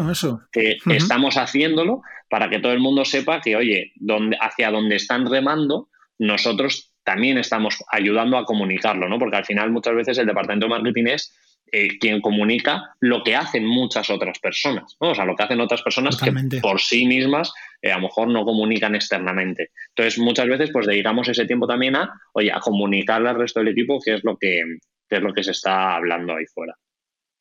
que 0.51 0.77
estamos 0.87 1.37
haciéndolo 1.37 2.01
para 2.27 2.49
que 2.49 2.57
todo 2.57 2.71
el 2.71 2.79
mundo 2.79 3.05
sepa 3.05 3.39
que, 3.39 3.55
oye, 3.55 3.91
donde, 3.97 4.35
hacia 4.41 4.71
donde 4.71 4.95
están 4.95 5.29
remando, 5.29 5.89
nosotros 6.17 6.91
también 7.03 7.37
estamos 7.37 7.77
ayudando 7.91 8.37
a 8.37 8.45
comunicarlo, 8.45 9.07
¿no? 9.07 9.19
Porque 9.19 9.37
al 9.37 9.45
final 9.45 9.69
muchas 9.69 9.93
veces 9.93 10.17
el 10.17 10.25
departamento 10.25 10.65
de 10.65 10.71
marketing 10.71 11.05
es 11.05 11.35
eh, 11.71 11.97
quien 11.99 12.21
comunica 12.21 12.95
lo 12.99 13.23
que 13.23 13.35
hacen 13.35 13.65
muchas 13.65 14.09
otras 14.09 14.39
personas, 14.39 14.95
¿no? 14.99 15.11
O 15.11 15.15
sea, 15.15 15.25
lo 15.25 15.35
que 15.35 15.43
hacen 15.43 15.61
otras 15.61 15.81
personas 15.81 16.17
que 16.17 16.31
por 16.61 16.79
sí 16.79 17.05
mismas 17.05 17.53
eh, 17.81 17.91
a 17.91 17.97
lo 17.97 18.03
mejor 18.03 18.27
no 18.27 18.45
comunican 18.45 18.95
externamente. 18.95 19.71
Entonces, 19.89 20.19
muchas 20.19 20.47
veces, 20.47 20.69
pues 20.71 20.85
dedicamos 20.85 21.27
ese 21.29 21.45
tiempo 21.45 21.67
también 21.67 21.95
a, 21.95 22.13
oye, 22.33 22.51
a 22.51 22.59
comunicarle 22.59 23.29
al 23.29 23.37
resto 23.37 23.59
del 23.59 23.69
equipo 23.69 23.99
qué 24.03 24.15
es 24.15 24.23
lo 24.23 24.37
que, 24.37 24.61
es 25.09 25.21
lo 25.21 25.33
que 25.33 25.43
se 25.43 25.51
está 25.51 25.95
hablando 25.95 26.35
ahí 26.35 26.45
fuera. 26.45 26.75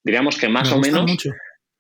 Diríamos 0.05 0.39
que 0.39 0.49
más 0.49 0.71
o 0.73 0.79
menos 0.79 1.11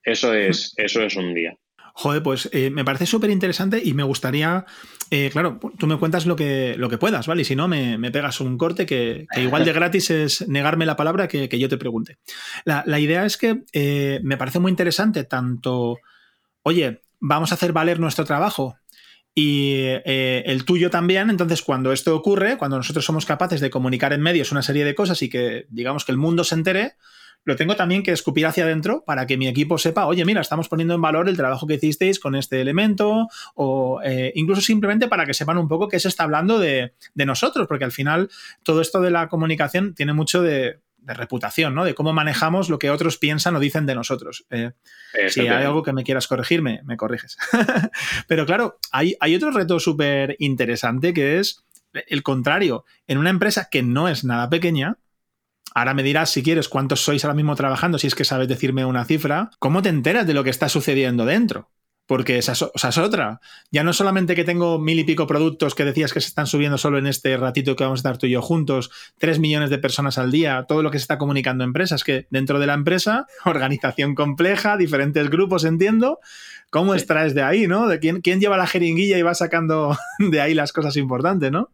eso 0.02 0.34
es, 0.34 0.74
eso 0.76 1.02
es 1.02 1.16
un 1.16 1.34
día. 1.34 1.54
Joder, 2.00 2.22
pues 2.22 2.48
eh, 2.52 2.70
me 2.70 2.84
parece 2.84 3.06
súper 3.06 3.28
interesante 3.28 3.82
y 3.84 3.92
me 3.92 4.04
gustaría, 4.04 4.64
eh, 5.10 5.30
claro, 5.32 5.58
tú 5.78 5.88
me 5.88 5.98
cuentas 5.98 6.26
lo 6.26 6.36
que, 6.36 6.76
lo 6.78 6.88
que 6.88 6.96
puedas, 6.96 7.26
¿vale? 7.26 7.42
Y 7.42 7.44
si 7.44 7.56
no, 7.56 7.66
me, 7.66 7.98
pegas 8.12 8.40
un 8.40 8.56
corte 8.56 8.86
que, 8.86 9.26
igual 9.36 9.64
de 9.64 9.72
gratis 9.74 10.10
es 10.10 10.46
negarme 10.46 10.86
la 10.86 10.94
palabra 10.94 11.26
que, 11.26 11.48
yo 11.58 11.68
te 11.68 11.76
pregunte. 11.76 12.18
La, 12.64 13.00
idea 13.00 13.26
es 13.26 13.36
que 13.36 13.64
eh, 13.72 14.20
me 14.22 14.36
parece 14.36 14.60
muy 14.60 14.70
interesante 14.70 15.24
tanto, 15.24 15.98
oye, 16.62 17.02
vamos 17.18 17.50
a 17.50 17.56
hacer 17.56 17.72
valer 17.72 17.98
nuestro 17.98 18.24
trabajo 18.24 18.76
y 19.34 19.82
el 20.04 20.64
tuyo 20.64 20.90
también. 20.90 21.30
Entonces, 21.30 21.62
cuando 21.62 21.90
esto 21.90 22.14
ocurre, 22.14 22.58
cuando 22.58 22.76
nosotros 22.76 23.04
somos 23.04 23.26
capaces 23.26 23.60
de 23.60 23.70
comunicar 23.70 24.12
en 24.12 24.20
medios 24.20 24.52
una 24.52 24.62
serie 24.62 24.84
de 24.84 24.94
cosas 24.94 25.20
y 25.22 25.28
que 25.28 25.66
digamos 25.68 26.04
que 26.04 26.12
el 26.12 26.18
mundo 26.18 26.44
se 26.44 26.54
entere, 26.54 26.94
lo 27.44 27.56
tengo 27.56 27.76
también 27.76 28.02
que 28.02 28.12
escupir 28.12 28.46
hacia 28.46 28.64
adentro 28.64 29.04
para 29.06 29.26
que 29.26 29.36
mi 29.36 29.48
equipo 29.48 29.78
sepa, 29.78 30.06
oye, 30.06 30.24
mira, 30.24 30.40
estamos 30.40 30.68
poniendo 30.68 30.94
en 30.94 31.00
valor 31.00 31.28
el 31.28 31.36
trabajo 31.36 31.66
que 31.66 31.74
hicisteis 31.74 32.20
con 32.20 32.34
este 32.34 32.60
elemento, 32.60 33.28
o 33.54 34.00
eh, 34.04 34.32
incluso 34.34 34.60
simplemente 34.60 35.08
para 35.08 35.24
que 35.24 35.34
sepan 35.34 35.58
un 35.58 35.68
poco 35.68 35.88
qué 35.88 35.98
se 35.98 36.08
está 36.08 36.24
hablando 36.24 36.58
de, 36.58 36.92
nosotros, 37.14 37.66
porque 37.66 37.84
al 37.84 37.92
final 37.92 38.28
todo 38.62 38.80
esto 38.80 39.00
de 39.00 39.10
la 39.10 39.28
comunicación 39.28 39.94
tiene 39.94 40.12
mucho 40.12 40.42
de, 40.42 40.80
reputación, 41.06 41.74
¿no? 41.74 41.86
De 41.86 41.94
cómo 41.94 42.12
manejamos 42.12 42.68
lo 42.68 42.78
que 42.78 42.90
otros 42.90 43.16
piensan 43.16 43.56
o 43.56 43.60
dicen 43.60 43.86
de 43.86 43.94
nosotros. 43.94 44.44
Eh, 44.50 44.72
si 45.28 45.40
hay 45.40 45.64
algo 45.64 45.82
que 45.82 45.94
me 45.94 46.04
quieras 46.04 46.26
corregirme, 46.26 46.82
me, 46.84 46.98
corriges. 46.98 47.38
Pero 48.28 48.44
claro, 48.44 48.78
hay, 48.92 49.16
hay 49.20 49.34
otro 49.34 49.50
reto 49.50 49.80
súper 49.80 50.36
interesante 50.38 51.14
que 51.14 51.38
es 51.38 51.64
el 52.08 52.22
contrario. 52.22 52.84
En 53.06 53.16
una 53.16 53.30
empresa 53.30 53.68
que 53.70 53.82
no 53.82 54.08
es 54.08 54.24
nada 54.24 54.50
pequeña, 54.50 54.98
Ahora 55.78 55.94
me 55.94 56.02
dirás, 56.02 56.30
si 56.30 56.42
quieres, 56.42 56.68
cuántos 56.68 57.02
sois 57.02 57.24
ahora 57.24 57.36
mismo 57.36 57.54
trabajando, 57.54 58.00
si 58.00 58.08
es 58.08 58.16
que 58.16 58.24
sabes 58.24 58.48
decirme 58.48 58.84
una 58.84 59.04
cifra. 59.04 59.50
¿Cómo 59.60 59.80
te 59.80 59.88
enteras 59.88 60.26
de 60.26 60.34
lo 60.34 60.42
que 60.42 60.50
está 60.50 60.68
sucediendo 60.68 61.24
dentro? 61.24 61.70
Porque 62.04 62.36
esa, 62.36 62.50
es 62.50 62.98
otra. 62.98 63.40
Ya 63.70 63.84
no 63.84 63.92
solamente 63.92 64.34
que 64.34 64.42
tengo 64.42 64.80
mil 64.80 64.98
y 64.98 65.04
pico 65.04 65.28
productos 65.28 65.76
que 65.76 65.84
decías 65.84 66.12
que 66.12 66.20
se 66.20 66.26
están 66.26 66.48
subiendo 66.48 66.78
solo 66.78 66.98
en 66.98 67.06
este 67.06 67.36
ratito 67.36 67.76
que 67.76 67.84
vamos 67.84 67.98
a 67.98 68.00
estar 68.00 68.18
tú 68.18 68.26
y 68.26 68.30
yo 68.30 68.42
juntos, 68.42 68.90
tres 69.18 69.38
millones 69.38 69.70
de 69.70 69.78
personas 69.78 70.18
al 70.18 70.32
día, 70.32 70.64
todo 70.66 70.82
lo 70.82 70.90
que 70.90 70.98
se 70.98 71.02
está 71.02 71.16
comunicando 71.16 71.62
en 71.62 71.68
empresas, 71.68 72.02
que 72.02 72.26
dentro 72.28 72.58
de 72.58 72.66
la 72.66 72.74
empresa, 72.74 73.28
organización 73.44 74.16
compleja, 74.16 74.76
diferentes 74.78 75.30
grupos, 75.30 75.62
entiendo. 75.62 76.18
¿Cómo 76.70 76.96
extraes 76.96 77.36
de 77.36 77.42
ahí, 77.42 77.68
no? 77.68 77.86
¿De 77.86 78.00
quién, 78.00 78.20
quién 78.20 78.40
lleva 78.40 78.56
la 78.56 78.66
jeringuilla 78.66 79.16
y 79.16 79.22
va 79.22 79.34
sacando 79.34 79.96
de 80.18 80.40
ahí 80.40 80.54
las 80.54 80.72
cosas 80.72 80.96
importantes, 80.96 81.52
no? 81.52 81.70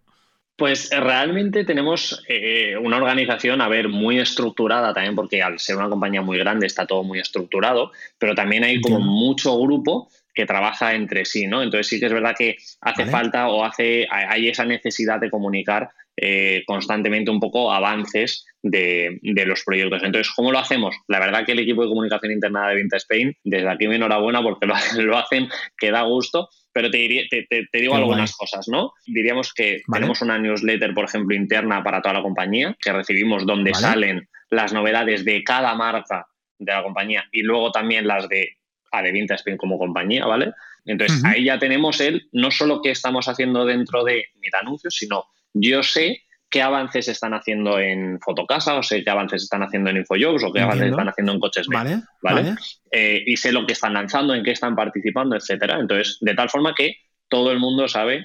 Pues 0.57 0.93
eh, 0.93 1.01
realmente 1.01 1.65
tenemos 1.65 2.23
eh, 2.29 2.77
una 2.77 2.97
organización, 2.97 3.61
a 3.61 3.69
ver, 3.69 3.89
muy 3.89 4.21
estructurada 4.21 4.95
también, 4.95 5.17
porque 5.17 5.43
al 5.43 5.59
ser 5.59 5.77
una 5.77 5.89
compañía 5.89 6.23
muy 6.23 6.39
grande 6.39 6.67
está 6.67 6.87
todo 6.87 7.03
muy 7.03 7.19
estructurado, 7.19 7.91
pero 8.19 8.35
también 8.35 8.65
hay 8.65 8.81
como 8.81 9.01
mucho 9.01 9.59
grupo 9.59 10.09
que 10.33 10.47
trabaja 10.47 10.95
entre 10.95 11.25
sí, 11.25 11.47
¿no? 11.47 11.63
Entonces 11.63 11.89
sí 11.89 12.01
que 12.01 12.07
es 12.07 12.13
verdad 12.13 12.35
que 12.37 12.57
hace 12.81 13.07
falta 13.07 13.49
o 13.49 13.65
hace, 13.65 14.07
hay 14.11 14.49
esa 14.49 14.65
necesidad 14.65 15.21
de 15.21 15.31
comunicar 15.31 15.91
eh, 16.17 16.63
constantemente 16.67 17.33
un 17.33 17.41
poco 17.41 17.73
avances 17.73 18.47
de, 18.63 19.19
los 19.23 19.65
proyectos. 19.65 20.03
Entonces, 20.05 20.33
¿cómo 20.35 20.53
lo 20.53 20.59
hacemos? 20.59 20.95
La 21.09 21.19
verdad 21.19 21.45
que 21.45 21.53
el 21.53 21.59
equipo 21.59 21.83
de 21.83 21.89
comunicación 21.89 22.33
interna 22.33 22.69
de 22.69 22.77
Vinta 22.77 22.97
Spain, 22.99 23.37
desde 23.43 23.69
aquí 23.69 23.89
mi 23.89 23.97
enhorabuena 23.97 24.41
porque 24.41 24.67
lo, 24.67 24.75
hacen 25.19 25.49
que 25.77 25.91
da 25.91 26.03
gusto, 26.03 26.49
pero 26.75 26.91
te, 26.91 27.29
te, 27.31 27.81
digo 27.81 27.95
algunas 27.95 28.37
cosas, 28.37 28.67
¿no? 28.67 28.93
Diríamos 29.07 29.55
que 29.55 29.83
tenemos 29.91 30.21
una 30.23 30.39
newsletter, 30.41 30.93
por 30.93 31.05
ejemplo, 31.05 31.37
interna 31.37 31.85
para 31.85 32.03
toda 32.03 32.15
la 32.15 32.23
compañía, 32.23 32.77
que 32.81 32.93
recibimos 32.93 33.47
donde 33.47 33.73
salen 33.75 34.29
las 34.51 34.73
novedades 34.73 35.25
de 35.25 35.45
cada 35.45 35.77
marca 35.77 36.27
de 36.59 36.73
la 36.73 36.83
compañía 36.83 37.25
y 37.31 37.43
luego 37.43 37.71
también 37.71 38.09
las 38.09 38.29
de 38.29 38.59
a 38.91 39.03
Devinta 39.03 39.37
Spin 39.37 39.57
como 39.57 39.79
compañía, 39.79 40.27
¿vale? 40.27 40.53
Entonces 40.85 41.25
ahí 41.25 41.45
ya 41.45 41.61
tenemos 41.61 42.01
el 42.01 42.29
no 42.33 42.51
solo 42.51 42.83
qué 42.83 42.91
estamos 42.91 43.29
haciendo 43.29 43.65
dentro 43.65 44.03
de 44.03 44.27
Mil 44.35 44.55
Anuncios, 44.61 44.97
sino 44.97 45.27
yo 45.53 45.85
sé 45.85 46.23
qué 46.55 46.63
avances 46.63 47.09
están 47.09 47.35
haciendo 47.35 47.81
en 47.81 48.21
Fotocasa, 48.21 48.77
o 48.77 48.83
sé 48.85 49.03
qué 49.03 49.11
avances 49.11 49.43
están 49.43 49.65
haciendo 49.65 49.91
en 49.91 49.97
Infojobs, 49.97 50.45
o 50.45 50.53
qué 50.53 50.61
avances 50.61 50.91
están 50.91 51.09
haciendo 51.09 51.33
en 51.33 51.41
Coches 51.41 51.67
Vale. 51.67 52.03
¿vale? 52.23 52.55
Eh, 52.93 53.25
y 53.27 53.37
sé 53.37 53.51
lo 53.51 53.67
que 53.67 53.73
están 53.73 53.95
lanzando, 53.95 54.37
en 54.37 54.45
qué 54.45 54.53
están 54.53 54.77
participando, 54.77 55.35
etcétera. 55.35 55.81
Entonces, 55.81 56.17
de 56.21 56.33
tal 56.33 56.49
forma 56.49 56.73
que 56.73 56.95
todo 57.27 57.51
el 57.51 57.59
mundo 57.59 57.89
sabe 57.89 58.25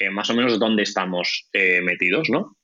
eh, 0.00 0.10
más 0.10 0.28
o 0.28 0.34
menos 0.34 0.58
dónde 0.58 0.82
estamos 0.82 1.46
eh, 1.52 1.80
metidos, 1.80 2.28
¿no? 2.30 2.56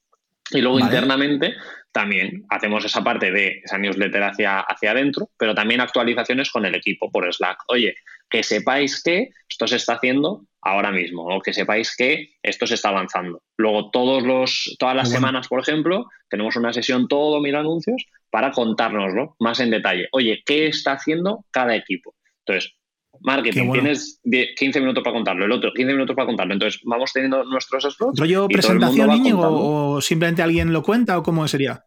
Y 0.50 0.60
luego 0.60 0.80
internamente 0.80 1.54
también 1.94 2.44
hacemos 2.50 2.84
esa 2.84 3.04
parte 3.04 3.30
de 3.30 3.62
esa 3.64 3.78
newsletter 3.78 4.24
hacia, 4.24 4.58
hacia 4.58 4.90
adentro, 4.90 5.30
pero 5.38 5.54
también 5.54 5.80
actualizaciones 5.80 6.50
con 6.50 6.66
el 6.66 6.74
equipo 6.74 7.10
por 7.10 7.32
Slack. 7.32 7.58
Oye, 7.68 7.94
que 8.28 8.42
sepáis 8.42 9.00
que 9.00 9.30
esto 9.48 9.68
se 9.68 9.76
está 9.76 9.94
haciendo 9.94 10.44
ahora 10.60 10.90
mismo, 10.90 11.24
o 11.24 11.40
que 11.40 11.52
sepáis 11.52 11.94
que 11.96 12.30
esto 12.42 12.66
se 12.66 12.74
está 12.74 12.88
avanzando. 12.88 13.42
Luego, 13.56 13.90
todos 13.90 14.24
los, 14.24 14.74
todas 14.80 14.96
las 14.96 15.08
semanas, 15.08 15.46
por 15.46 15.60
ejemplo, 15.60 16.06
tenemos 16.28 16.56
una 16.56 16.72
sesión 16.72 17.06
todo 17.06 17.40
mil 17.40 17.54
anuncios 17.54 18.04
para 18.28 18.50
contárnoslo 18.50 19.36
más 19.38 19.60
en 19.60 19.70
detalle. 19.70 20.08
Oye, 20.10 20.42
¿qué 20.44 20.66
está 20.66 20.94
haciendo 20.94 21.44
cada 21.52 21.76
equipo? 21.76 22.16
Entonces, 22.40 22.74
marketing, 23.20 23.72
tienes 23.72 24.20
15 24.22 24.80
minutos 24.80 25.02
para 25.02 25.14
contarlo, 25.14 25.44
el 25.44 25.52
otro 25.52 25.72
15 25.72 25.92
minutos 25.92 26.14
para 26.14 26.26
contarlo. 26.26 26.54
Entonces, 26.54 26.80
vamos 26.84 27.12
teniendo 27.12 27.44
nuestros 27.44 27.84
slots. 27.84 28.18
¿Rollo 28.18 28.48
presentación, 28.48 29.12
Íñigo, 29.12 29.48
o 29.48 30.00
simplemente 30.00 30.42
alguien 30.42 30.72
lo 30.72 30.82
cuenta 30.82 31.18
o 31.18 31.22
cómo 31.22 31.46
sería? 31.48 31.84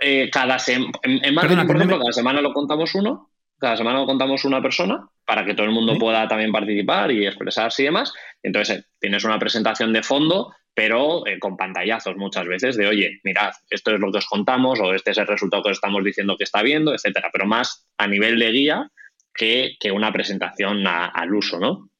Eh, 0.00 0.30
cada 0.32 0.56
en, 0.66 1.34
marketing, 1.34 1.66
por 1.66 1.76
ejemplo, 1.76 1.98
cada 1.98 2.12
semana 2.12 2.40
lo 2.40 2.52
contamos 2.52 2.94
uno, 2.94 3.30
cada 3.58 3.76
semana 3.76 3.98
lo 3.98 4.06
contamos 4.06 4.44
una 4.44 4.62
persona 4.62 5.06
para 5.26 5.44
que 5.44 5.54
todo 5.54 5.66
el 5.66 5.72
mundo 5.72 5.96
pueda 5.98 6.26
también 6.26 6.50
participar 6.50 7.10
y 7.12 7.26
expresarse 7.26 7.82
y 7.82 7.84
demás. 7.86 8.12
Entonces, 8.42 8.78
eh, 8.78 8.84
tienes 8.98 9.24
una 9.24 9.38
presentación 9.38 9.92
de 9.92 10.02
fondo, 10.02 10.52
pero 10.74 11.26
eh, 11.26 11.38
con 11.38 11.56
pantallazos 11.56 12.16
muchas 12.16 12.46
veces 12.46 12.76
de, 12.76 12.86
oye, 12.86 13.20
mirad, 13.24 13.52
esto 13.68 13.92
es 13.92 14.00
lo 14.00 14.10
que 14.10 14.18
os 14.18 14.26
contamos 14.26 14.80
o 14.80 14.94
este 14.94 15.10
es 15.10 15.18
el 15.18 15.26
resultado 15.26 15.62
que 15.62 15.70
os 15.70 15.76
estamos 15.76 16.02
diciendo 16.02 16.36
que 16.36 16.44
está 16.44 16.62
viendo, 16.62 16.94
etcétera, 16.94 17.28
pero 17.32 17.46
más 17.46 17.86
a 17.98 18.06
nivel 18.06 18.38
de 18.38 18.50
guía 18.50 18.90
que, 19.34 19.76
una 19.92 20.12
presentación 20.12 20.86
al 20.86 21.34
uso, 21.34 21.58
¿no? 21.58 21.90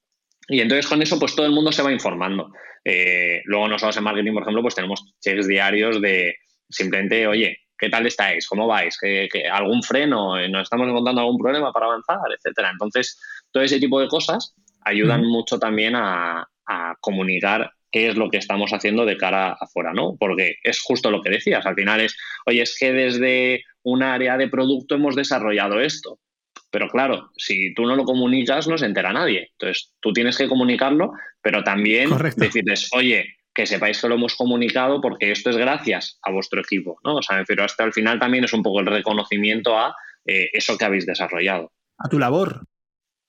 Y 0.49 0.61
entonces 0.61 0.87
con 0.87 1.01
eso, 1.01 1.19
pues 1.19 1.35
todo 1.35 1.47
el 1.47 1.53
mundo 1.53 1.71
se 1.71 1.83
va 1.83 1.93
informando. 1.93 2.53
Eh, 2.85 3.43
luego 3.45 3.69
nosotros 3.69 3.97
en 3.97 4.05
marketing, 4.05 4.33
por 4.33 4.43
ejemplo, 4.43 4.63
pues 4.63 4.75
tenemos 4.75 5.15
checks 5.21 5.47
diarios 5.47 6.01
de 6.01 6.35
simplemente, 6.69 7.27
oye, 7.27 7.59
¿qué 7.79 7.89
tal 7.89 8.07
estáis? 8.07 8.47
¿Cómo 8.49 8.67
vais? 8.67 8.97
¿Qué, 8.99 9.29
algún 9.51 9.83
freno? 9.83 10.37
¿Nos 10.49 10.63
estamos 10.63 10.89
encontrando 10.89 11.21
algún 11.21 11.39
problema 11.39 11.73
para 11.73 11.87
avanzar? 11.87 12.19
Etcétera. 12.37 12.71
Entonces, 12.71 13.21
todo 13.51 13.63
ese 13.63 13.79
tipo 13.79 14.01
de 14.01 14.09
cosas 14.09 14.55
ayudan 14.85 15.25
mucho 15.25 15.59
también 15.59 15.95
a, 15.95 16.49
a, 16.67 16.95
comunicar 17.01 17.71
qué 17.91 18.09
es 18.09 18.17
lo 18.17 18.31
que 18.31 18.39
estamos 18.39 18.73
haciendo 18.73 19.05
de 19.05 19.17
cara 19.17 19.57
afuera, 19.61 19.93
¿no? 19.93 20.17
Porque 20.19 20.57
es 20.63 20.81
justo 20.81 21.11
lo 21.11 21.23
que 21.23 21.31
decías. 21.31 21.67
Al 21.67 21.75
final 21.75 22.01
es, 22.01 22.17
oye, 22.47 22.63
es 22.63 22.77
que 22.79 22.93
desde 22.93 23.65
un 23.83 24.03
área 24.03 24.37
de 24.37 24.49
producto 24.49 24.95
hemos 24.95 25.17
desarrollado 25.17 25.81
esto. 25.81 26.19
Pero 26.71 26.89
claro, 26.89 27.31
si 27.37 27.75
tú 27.75 27.85
no 27.85 27.97
lo 27.97 28.05
comunicas, 28.05 28.69
no 28.69 28.79
se 28.79 28.87
entera 28.87 29.13
nadie. 29.13 29.51
Entonces, 29.53 29.93
tú 30.01 30.13
tienes 30.13 30.39
que 30.39 30.49
comunicarlo, 30.49 31.13
pero 31.43 31.65
también 31.65 32.11
decirles, 32.37 32.89
oye, 32.93 33.37
que 33.53 33.67
sepáis 33.67 34.01
que 34.01 34.09
lo 34.09 34.15
hemos 34.15 34.37
comunicado 34.37 35.01
porque 35.01 35.33
esto 35.33 35.51
es 35.51 35.57
gracias 35.57 36.19
a 36.23 36.31
vuestro 36.31 36.61
equipo, 36.61 36.99
¿no? 37.05 37.17
O 37.17 37.23
sea, 37.23 37.45
pero 37.47 37.65
hasta 37.65 37.85
el 37.85 37.93
final 37.93 38.19
también 38.21 38.45
es 38.45 38.53
un 38.53 38.63
poco 38.63 38.81
el 38.81 38.87
reconocimiento 38.87 39.77
a 39.77 39.95
eh, 40.25 40.51
eso 40.53 40.79
que 40.79 40.85
habéis 40.85 41.07
desarrollado. 41.07 41.73
A 41.99 42.09
tu 42.09 42.19
labor. 42.19 42.65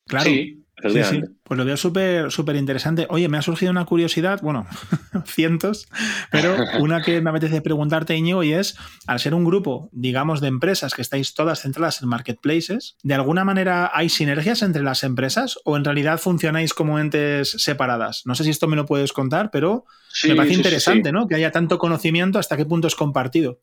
Claro. 0.08 0.26
Sí, 0.26 0.64
Sí, 0.90 1.22
Pues 1.44 1.58
lo 1.58 1.66
veo 1.66 1.78
súper 1.78 2.32
súper 2.32 2.56
interesante. 2.56 3.06
Oye, 3.10 3.28
me 3.30 3.38
ha 3.38 3.42
surgido 3.42 3.72
una 3.72 3.86
curiosidad, 3.86 4.42
bueno, 4.42 4.66
cientos, 5.26 5.88
pero 6.32 6.56
una 6.80 7.02
que 7.02 7.22
me 7.22 7.30
apetece 7.30 7.62
preguntarte, 7.62 8.16
Íñigo, 8.16 8.44
y 8.44 8.54
es, 8.54 8.78
al 9.08 9.20
ser 9.20 9.34
un 9.34 9.46
grupo, 9.46 9.90
digamos, 9.92 10.42
de 10.42 10.48
empresas 10.48 10.94
que 10.94 11.02
estáis 11.02 11.34
todas 11.34 11.62
centradas 11.62 12.02
en 12.02 12.10
marketplaces, 12.10 12.98
¿de 13.04 13.14
alguna 13.14 13.44
manera 13.44 13.92
hay 13.94 14.10
sinergias 14.10 14.62
entre 14.62 14.84
las 14.84 15.04
empresas 15.04 15.60
o 15.66 15.78
en 15.78 15.84
realidad 15.84 16.20
funcionáis 16.20 16.74
como 16.74 17.00
entes 17.00 17.52
separadas? 17.52 18.24
No 18.26 18.36
sé 18.36 18.44
si 18.44 18.50
esto 18.50 18.68
me 18.68 18.76
lo 18.76 18.86
puedes 18.86 19.14
contar, 19.14 19.52
pero 19.52 19.86
me 20.28 20.36
parece 20.36 20.56
interesante, 20.56 21.12
¿no? 21.12 21.28
Que 21.28 21.36
haya 21.36 21.52
tanto 21.52 21.78
conocimiento, 21.78 22.40
hasta 22.40 22.58
qué 22.58 22.66
punto 22.66 22.88
es 22.88 22.96
compartido. 22.96 23.60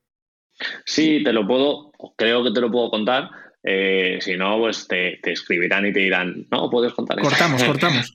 Sí, 0.85 1.22
te 1.22 1.33
lo 1.33 1.46
puedo, 1.46 1.92
creo 2.16 2.42
que 2.42 2.50
te 2.50 2.61
lo 2.61 2.70
puedo 2.70 2.90
contar. 2.90 3.31
Eh, 3.70 4.18
si 4.22 4.35
no, 4.35 4.59
pues 4.59 4.88
te, 4.88 5.20
escribirán 5.31 5.85
y 5.85 5.92
te 5.92 6.00
dirán, 6.00 6.46
no, 6.50 6.70
puedes 6.70 6.94
contar 6.94 7.18
Cortamos, 7.18 7.62
cortamos. 7.64 8.14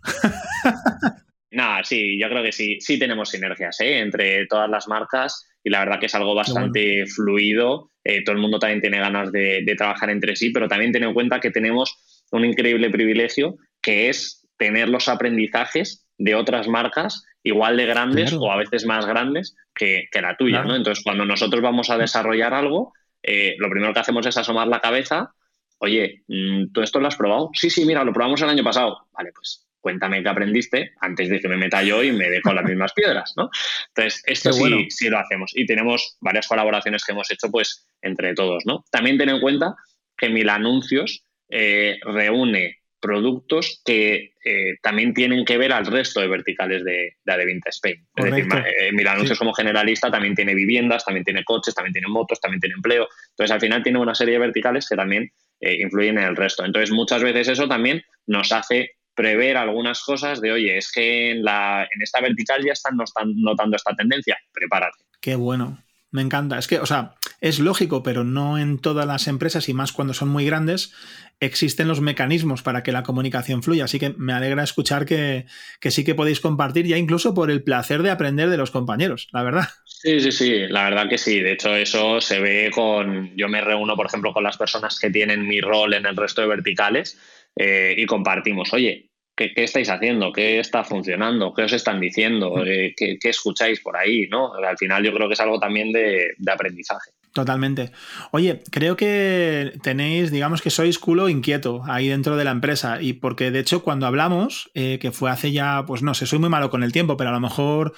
Nada, 1.52 1.84
sí, 1.84 2.20
yo 2.20 2.28
creo 2.28 2.42
que 2.42 2.52
sí, 2.52 2.82
sí 2.82 2.98
tenemos 2.98 3.30
sinergias 3.30 3.80
¿eh? 3.82 4.00
entre 4.00 4.48
todas 4.48 4.68
las 4.68 4.88
marcas 4.88 5.48
y 5.64 5.70
la 5.70 5.78
verdad 5.78 6.00
que 6.00 6.08
es 6.08 6.16
algo 6.16 6.34
bastante 6.34 7.06
fluido. 7.06 7.92
Eh, 8.04 8.24
todo 8.24 8.36
el 8.36 8.42
mundo 8.42 8.58
también 8.58 8.82
tiene 8.82 8.98
ganas 8.98 9.32
de, 9.32 9.64
trabajar 9.78 10.10
entre 10.10 10.36
sí, 10.36 10.50
pero 10.50 10.68
también 10.68 10.92
ten 10.92 11.04
en 11.04 11.14
cuenta 11.14 11.40
que 11.40 11.52
tenemos 11.52 12.24
un 12.32 12.46
increíble 12.46 12.90
privilegio 12.90 13.58
que 13.80 14.10
es 14.10 14.48
tener 14.58 14.90
los 14.90 15.08
aprendizajes 15.08 16.08
de 16.18 16.34
otras 16.34 16.68
marcas 16.68 17.28
igual 17.44 17.78
de 17.78 17.86
grandes 17.86 18.34
o 18.34 18.52
a 18.52 18.58
veces 18.58 18.88
más 18.88 19.06
grandes 19.06 19.56
que, 19.76 20.08
la 20.20 20.36
tuya, 20.36 20.64
¿no? 20.64 20.76
Entonces, 20.76 21.04
cuando 21.04 21.26
nosotros 21.26 21.62
vamos 21.62 21.92
a 21.92 21.98
desarrollar 22.00 22.56
algo, 22.56 22.94
eh, 23.22 23.56
lo 23.60 23.70
primero 23.70 23.94
que 23.94 24.00
hacemos 24.00 24.26
es 24.26 24.36
asomar 24.36 24.68
la 24.68 24.80
cabeza. 24.80 25.36
Oye, 25.84 26.24
mm, 26.30 26.72
¿tú 26.72 26.82
esto 26.82 27.02
lo 27.02 27.08
has 27.10 27.18
probado? 27.18 27.50
Sí, 27.54 27.70
sí, 27.70 27.84
mira, 27.84 28.06
lo 28.06 28.14
probamos 28.14 28.42
el 28.42 28.48
año 28.48 28.64
pasado. 28.64 29.06
Vale, 29.12 29.34
pues 29.34 29.68
cuéntame 29.82 30.24
qué 30.24 30.30
aprendiste 30.30 30.94
antes 31.02 31.28
de 31.28 31.42
que 31.42 31.50
me 31.50 31.58
meta 31.58 31.84
yo 31.84 32.02
y 32.02 32.14
me 32.14 32.30
dejo 32.30 32.54
las 32.54 32.64
mismas 32.64 32.94
piedras, 32.96 33.34
¿no? 33.36 33.50
Entonces, 33.90 34.24
esto 34.26 34.54
sí, 34.54 34.90
sí 34.90 35.10
lo 35.10 35.20
hacemos. 35.20 35.52
Y 35.54 35.66
tenemos 35.66 36.16
varias 36.22 36.48
colaboraciones 36.48 37.04
que 37.04 37.12
hemos 37.12 37.30
hecho, 37.30 37.52
pues, 37.52 37.86
entre 38.02 38.34
todos, 38.34 38.64
¿no? 38.66 38.86
También 38.92 39.18
ten 39.18 39.28
en 39.28 39.42
cuenta 39.42 39.76
que 40.16 40.30
Mil 40.30 40.48
Anuncios 40.48 41.26
eh, 41.50 42.00
reúne 42.06 42.78
productos 43.02 43.82
que 43.84 44.32
eh, 44.46 44.78
también 44.82 45.14
tienen 45.14 45.44
que 45.44 45.58
ver 45.58 45.74
al 45.74 45.86
resto 45.86 46.22
de 46.22 46.30
verticales 46.30 46.86
de, 46.86 47.18
de 47.22 47.34
Adevinta 47.34 47.70
Spain. 47.72 48.08
Es 48.16 48.24
decir, 48.24 48.48
eh, 48.54 49.10
Anuncios 49.10 49.38
como 49.38 49.54
generalista 49.54 50.10
también 50.10 50.34
tiene 50.34 50.56
viviendas, 50.56 51.04
también 51.04 51.26
tiene 51.26 51.44
coches, 51.44 51.76
también 51.76 51.92
tiene 51.92 52.08
motos, 52.08 52.40
también 52.40 52.62
tiene 52.62 52.76
empleo. 52.76 53.10
Entonces, 53.32 53.52
al 53.52 53.60
final 53.60 53.84
tiene 53.84 54.00
una 54.00 54.16
serie 54.16 54.36
de 54.36 54.40
verticales 54.40 54.88
que 54.88 54.96
también 54.96 55.30
eh, 55.60 55.78
influyen 55.82 56.18
en 56.18 56.26
el 56.26 56.36
resto. 56.36 56.66
Entonces, 56.66 56.92
muchas 56.92 57.24
veces 57.24 57.48
eso 57.48 57.68
también 57.68 58.02
nos 58.28 58.52
hace 58.52 58.92
prever 59.16 59.58
algunas 59.58 60.02
cosas 60.04 60.42
de, 60.42 60.52
oye, 60.52 60.78
es 60.78 60.92
que 60.92 61.32
en, 61.32 61.44
la, 61.44 61.84
en 61.84 62.02
esta 62.02 62.22
vertical 62.22 62.64
ya 62.66 62.74
están, 62.74 62.96
no 62.98 63.04
están 63.04 63.34
notando 63.36 63.76
esta 63.76 63.94
tendencia, 63.96 64.38
prepárate. 64.52 65.04
Qué 65.22 65.36
bueno. 65.36 65.83
Me 66.14 66.22
encanta. 66.22 66.60
Es 66.60 66.68
que, 66.68 66.80
o 66.80 66.86
sea, 66.86 67.16
es 67.42 67.60
lógico, 67.60 68.04
pero 68.04 68.24
no 68.24 68.60
en 68.60 68.78
todas 68.78 69.08
las 69.08 69.28
empresas 69.28 69.68
y 69.68 69.74
más 69.74 69.92
cuando 69.92 70.14
son 70.14 70.30
muy 70.30 70.46
grandes 70.46 70.94
existen 71.40 71.88
los 71.88 72.02
mecanismos 72.02 72.62
para 72.62 72.84
que 72.84 72.92
la 72.92 73.02
comunicación 73.02 73.64
fluya. 73.64 73.86
Así 73.86 73.98
que 73.98 74.14
me 74.16 74.32
alegra 74.32 74.64
escuchar 74.64 75.08
que, 75.08 75.48
sí 75.82 76.06
que 76.06 76.14
podéis 76.14 76.40
compartir 76.40 76.86
ya 76.86 76.98
incluso 76.98 77.34
por 77.34 77.50
el 77.50 77.64
placer 77.64 78.04
de 78.04 78.12
aprender 78.12 78.52
de 78.52 78.58
los 78.58 78.70
compañeros, 78.70 79.28
la 79.34 79.42
verdad. 79.42 79.68
Sí, 79.86 80.20
sí, 80.20 80.32
sí, 80.32 80.68
la 80.70 80.84
verdad 80.84 81.10
que 81.10 81.18
sí. 81.18 81.40
De 81.40 81.54
hecho, 81.54 81.76
eso 81.76 82.22
se 82.22 82.40
ve 82.40 82.70
con... 82.72 83.36
Yo 83.36 83.50
me 83.50 83.62
reúno, 83.62 83.96
por 83.96 84.06
ejemplo, 84.06 84.34
con 84.34 84.44
las 84.44 84.58
personas 84.58 85.00
que 85.00 85.10
tienen 85.10 85.48
mi 85.48 85.62
rol 85.62 85.96
en 85.96 86.06
el 86.06 86.16
resto 86.16 86.42
de 86.42 86.48
verticales 86.48 87.20
eh, 87.56 87.96
y 87.98 88.06
compartimos, 88.06 88.72
oye, 88.72 89.10
¿Qué, 89.36 89.52
estáis 89.56 89.90
haciendo? 89.90 90.32
¿Qué 90.32 90.60
está 90.60 90.84
funcionando? 90.84 91.54
¿Qué 91.54 91.64
os 91.64 91.74
están 91.74 92.00
diciendo? 92.00 92.58
Mm. 92.58 92.64
Eh, 92.68 92.96
¿Qué, 92.96 93.30
escucháis 93.30 93.80
por 93.80 93.98
ahí? 93.98 94.28
¿no? 94.30 94.54
Al 94.54 94.78
final 94.78 95.04
yo 95.04 95.14
creo 95.14 95.28
que 95.28 95.34
es 95.34 95.40
algo 95.40 95.60
también 95.60 95.92
de, 95.92 96.36
aprendizaje. 96.52 97.12
Totalmente. 97.34 97.92
Oye, 98.32 98.62
creo 98.70 98.96
que 98.96 99.74
tenéis, 99.82 100.30
digamos 100.30 100.62
que 100.62 100.70
sois 100.70 101.00
culo 101.00 101.30
inquieto 101.30 101.82
ahí 101.88 102.08
dentro 102.08 102.38
de 102.38 102.44
la 102.44 102.52
empresa 102.52 103.02
y 103.02 103.14
porque 103.14 103.50
de 103.50 103.60
hecho 103.60 103.84
cuando 103.84 104.06
hablamos, 104.06 104.70
eh, 104.76 105.00
que 105.02 105.12
fue 105.12 105.32
hace 105.32 105.52
ya, 105.52 105.84
pues 105.88 106.04
no 106.04 106.14
sé, 106.14 106.28
soy 106.28 106.38
muy 106.38 106.50
malo 106.50 106.70
con 106.70 106.84
el 106.84 106.92
tiempo, 106.92 107.18
pero 107.18 107.32
a 107.32 107.34
lo 107.34 107.40
mejor, 107.40 107.96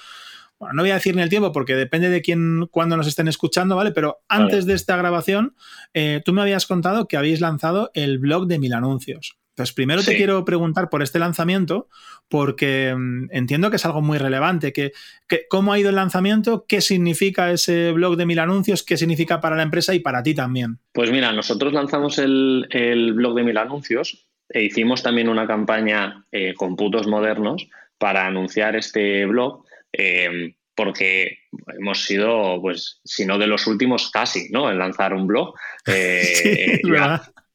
bueno, 0.58 0.72
no 0.72 0.82
voy 0.82 0.90
a 0.90 0.94
decir 0.94 1.14
ni 1.14 1.20
el 1.20 1.28
tiempo 1.28 1.52
porque 1.52 1.76
depende 1.76 2.08
de 2.08 2.22
quién, 2.22 2.66
cuándo 2.70 2.96
nos 2.96 3.08
estén 3.08 3.28
escuchando, 3.28 3.76
¿vale? 3.76 3.90
Pero 3.90 4.20
antes 4.26 4.64
de 4.64 4.72
esta 4.72 4.96
grabación, 4.96 5.54
eh, 5.92 6.22
tú 6.24 6.32
me 6.32 6.40
habías 6.40 6.66
contado 6.66 7.06
que 7.06 7.18
habéis 7.18 7.42
lanzado 7.42 7.90
el 7.92 8.18
blog 8.18 8.46
de 8.46 8.58
Mil 8.58 8.72
Anuncios. 8.72 9.36
Entonces, 9.56 9.74
primero 9.74 10.02
te 10.02 10.18
quiero 10.18 10.44
preguntar 10.44 10.90
por 10.90 11.02
este 11.02 11.18
lanzamiento, 11.18 11.88
porque 12.28 12.94
mm, 12.94 13.28
entiendo 13.30 13.70
que 13.70 13.76
es 13.76 13.86
algo 13.86 14.02
muy 14.02 14.18
relevante. 14.18 14.70
Que, 14.74 14.92
¿Cómo 15.48 15.72
ha 15.72 15.78
ido 15.78 15.88
el 15.88 15.96
lanzamiento? 15.96 16.66
¿Qué 16.68 16.82
significa 16.82 17.50
ese 17.50 17.90
blog 17.92 18.16
de 18.18 18.26
mil 18.26 18.38
anuncios? 18.38 18.82
¿Qué 18.82 18.98
significa 18.98 19.40
para 19.40 19.56
la 19.56 19.62
empresa 19.62 19.94
y 19.94 20.00
para 20.00 20.22
ti 20.22 20.34
también? 20.34 20.78
Pues 20.92 21.10
mira, 21.10 21.32
nosotros 21.32 21.72
lanzamos 21.72 22.18
el, 22.18 22.66
blog 23.14 23.34
de 23.34 23.44
mil 23.44 23.56
anuncios 23.56 24.28
e 24.46 24.62
hicimos 24.62 25.02
también 25.02 25.30
una 25.30 25.46
campaña 25.46 26.26
eh, 26.30 26.52
con 26.54 26.76
putos 26.76 27.06
modernos 27.06 27.66
para 27.96 28.26
anunciar 28.26 28.76
este 28.76 29.24
blog. 29.24 29.64
Eh, 29.90 30.54
porque 30.74 31.38
hemos 31.78 32.04
sido, 32.04 32.60
pues, 32.60 33.00
si 33.04 33.24
no 33.24 33.38
de 33.38 33.46
los 33.46 33.66
últimos, 33.66 34.10
casi, 34.10 34.50
¿no? 34.50 34.70
En 34.70 34.78
lanzar 34.78 35.14
un 35.14 35.26
blog. 35.26 35.54
Eh, 35.86 36.80
sí, 36.82 36.90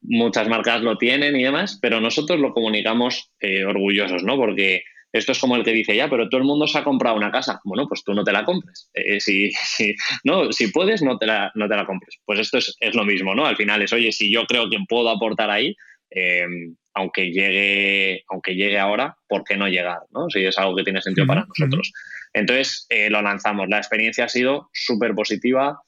muchas 0.02 0.48
marcas 0.48 0.82
lo 0.82 0.98
tienen 0.98 1.36
y 1.36 1.44
demás, 1.44 1.78
pero 1.80 2.00
nosotros 2.00 2.40
lo 2.40 2.52
comunicamos 2.52 3.30
eh, 3.40 3.64
orgullosos, 3.64 4.22
¿no? 4.24 4.36
Porque 4.36 4.82
esto 5.12 5.32
es 5.32 5.38
como 5.38 5.56
el 5.56 5.64
que 5.64 5.72
dice, 5.72 5.94
ya, 5.94 6.08
pero 6.08 6.28
todo 6.28 6.40
el 6.40 6.46
mundo 6.46 6.66
se 6.66 6.78
ha 6.78 6.84
comprado 6.84 7.16
una 7.16 7.30
casa. 7.30 7.60
Bueno, 7.64 7.86
pues 7.86 8.02
tú 8.02 8.14
no 8.14 8.24
te 8.24 8.32
la 8.32 8.44
compres. 8.44 8.90
Eh, 8.94 9.20
si, 9.20 9.50
si, 9.64 9.94
no, 10.24 10.52
si 10.52 10.68
puedes, 10.68 11.02
no 11.02 11.18
te, 11.18 11.26
la, 11.26 11.52
no 11.54 11.68
te 11.68 11.76
la 11.76 11.86
compres. 11.86 12.18
Pues 12.24 12.40
esto 12.40 12.58
es, 12.58 12.74
es, 12.80 12.94
lo 12.94 13.04
mismo, 13.04 13.34
¿no? 13.34 13.46
Al 13.46 13.56
final 13.56 13.82
es, 13.82 13.92
oye, 13.92 14.10
si 14.10 14.32
yo 14.32 14.46
creo 14.46 14.70
que 14.70 14.78
puedo 14.88 15.10
aportar 15.10 15.50
ahí, 15.50 15.76
eh, 16.10 16.46
aunque, 16.94 17.30
llegue, 17.30 18.24
aunque 18.28 18.54
llegue 18.54 18.78
ahora, 18.78 19.16
¿por 19.28 19.44
qué 19.44 19.56
no 19.56 19.68
llegar? 19.68 20.00
¿no? 20.10 20.28
Si 20.28 20.44
es 20.44 20.58
algo 20.58 20.76
que 20.76 20.84
tiene 20.84 21.00
sentido 21.00 21.26
para 21.26 21.46
nosotros. 21.46 21.92
Entonces, 22.34 22.86
eh, 22.90 23.10
lo 23.10 23.22
lanzamos. 23.22 23.68
La 23.68 23.78
experiencia 23.78 24.24
ha 24.24 24.28
sido 24.28 24.68
súper 24.72 25.14
positiva. 25.14 25.80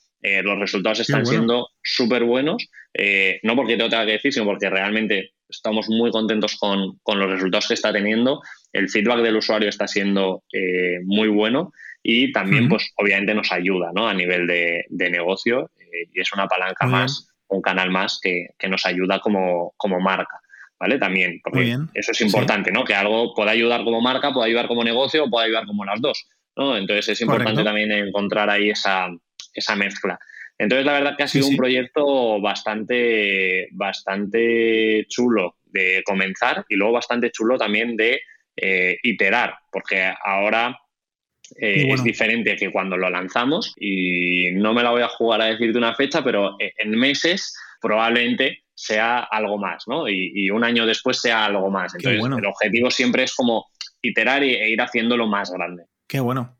Los 0.42 0.58
resultados 0.58 1.00
están 1.00 1.26
siendo 1.26 1.68
súper 1.82 2.24
buenos. 2.24 2.68
no 3.42 3.56
porque 3.56 3.76
tenga 3.76 4.06
que 4.06 4.12
decir, 4.12 4.32
sino 4.32 4.46
porque 4.46 4.70
realmente 4.70 5.32
estamos 5.48 5.88
muy 5.88 6.10
contentos 6.10 6.56
con, 6.56 6.98
con 7.02 7.18
los 7.18 7.30
resultados 7.30 7.68
que 7.68 7.74
está 7.74 7.92
teniendo 7.92 8.40
el 8.74 8.90
feedback 8.90 9.22
del 9.22 9.36
usuario 9.36 9.68
está 9.68 9.86
siendo 9.86 10.42
eh, 10.52 10.98
muy 11.04 11.28
bueno 11.28 11.72
y 12.02 12.32
también, 12.32 12.68
pues, 12.68 12.92
obviamente 12.96 13.34
nos 13.34 13.50
ayuda 13.50 13.92
¿no? 13.94 14.06
a 14.06 14.12
nivel 14.12 14.46
de, 14.46 14.84
negocio 14.90 15.70
eh, 15.78 16.08
y 16.12 16.20
es 16.20 16.30
una 16.34 16.46
palanca 16.46 16.86
más, 16.86 17.28
un 17.48 17.62
canal 17.62 17.90
más 17.90 18.20
que, 18.20 18.48
nos 18.68 18.84
ayuda 18.84 19.20
como, 19.20 19.72
como, 19.78 20.00
marca. 20.00 20.40
¿Vale? 20.78 20.98
También, 20.98 21.40
porque 21.42 21.78
eso 21.94 22.10
es 22.10 22.20
importante, 22.20 22.72
¿no? 22.72 22.84
Que 22.84 22.94
algo 22.94 23.32
pueda 23.32 23.52
ayudar 23.52 23.84
como 23.84 24.02
marca, 24.02 24.34
pueda 24.34 24.46
ayudar 24.46 24.66
como 24.66 24.82
negocio 24.82 25.24
o 25.24 25.30
pueda 25.30 25.46
ayudar 25.46 25.64
como 25.66 25.84
las 25.84 26.00
dos, 26.00 26.26
¿no? 26.56 26.76
Entonces 26.76 27.08
es 27.10 27.20
importante 27.22 27.62
también 27.62 27.92
encontrar 27.92 28.50
ahí 28.50 28.70
esa, 28.70 29.08
esa 29.54 29.76
mezcla. 29.76 30.18
Entonces, 30.58 30.86
la 30.86 30.92
verdad 30.92 31.16
que 31.16 31.24
ha 31.24 31.28
sido 31.28 31.48
un 31.48 31.56
proyecto 31.56 32.40
bastante, 32.40 33.68
bastante 33.72 35.04
chulo 35.08 35.56
de 35.64 36.02
comenzar 36.04 36.64
y 36.68 36.76
luego 36.76 36.94
bastante 36.94 37.30
chulo 37.30 37.58
también 37.58 37.96
de 37.96 38.20
eh, 38.56 38.96
iterar, 39.02 39.56
porque 39.72 40.12
ahora 40.24 40.78
eh, 41.60 41.86
es 41.88 42.04
diferente 42.04 42.56
que 42.56 42.70
cuando 42.70 42.96
lo 42.96 43.10
lanzamos 43.10 43.74
y 43.76 44.52
no 44.52 44.72
me 44.72 44.84
la 44.84 44.90
voy 44.90 45.02
a 45.02 45.08
jugar 45.08 45.42
a 45.42 45.46
decirte 45.46 45.76
una 45.76 45.94
fecha, 45.94 46.22
pero 46.22 46.56
e, 46.60 46.72
en 46.78 46.90
meses 46.90 47.56
probablemente 47.80 48.62
sea 48.74 49.20
algo 49.20 49.58
más, 49.58 49.84
¿no? 49.88 50.08
Y, 50.08 50.50
un 50.50 50.64
año 50.64 50.86
después 50.86 51.20
sea 51.20 51.44
algo 51.46 51.70
más. 51.70 51.94
Entonces, 51.94 52.24
el 52.24 52.46
objetivo 52.46 52.90
siempre 52.90 53.24
es 53.24 53.34
como 53.34 53.66
iterar 54.02 54.42
e 54.42 54.68
ir 54.68 54.80
haciéndolo 54.80 55.26
más 55.26 55.50
grande. 55.50 55.84
Qué 56.08 56.20
bueno 56.20 56.56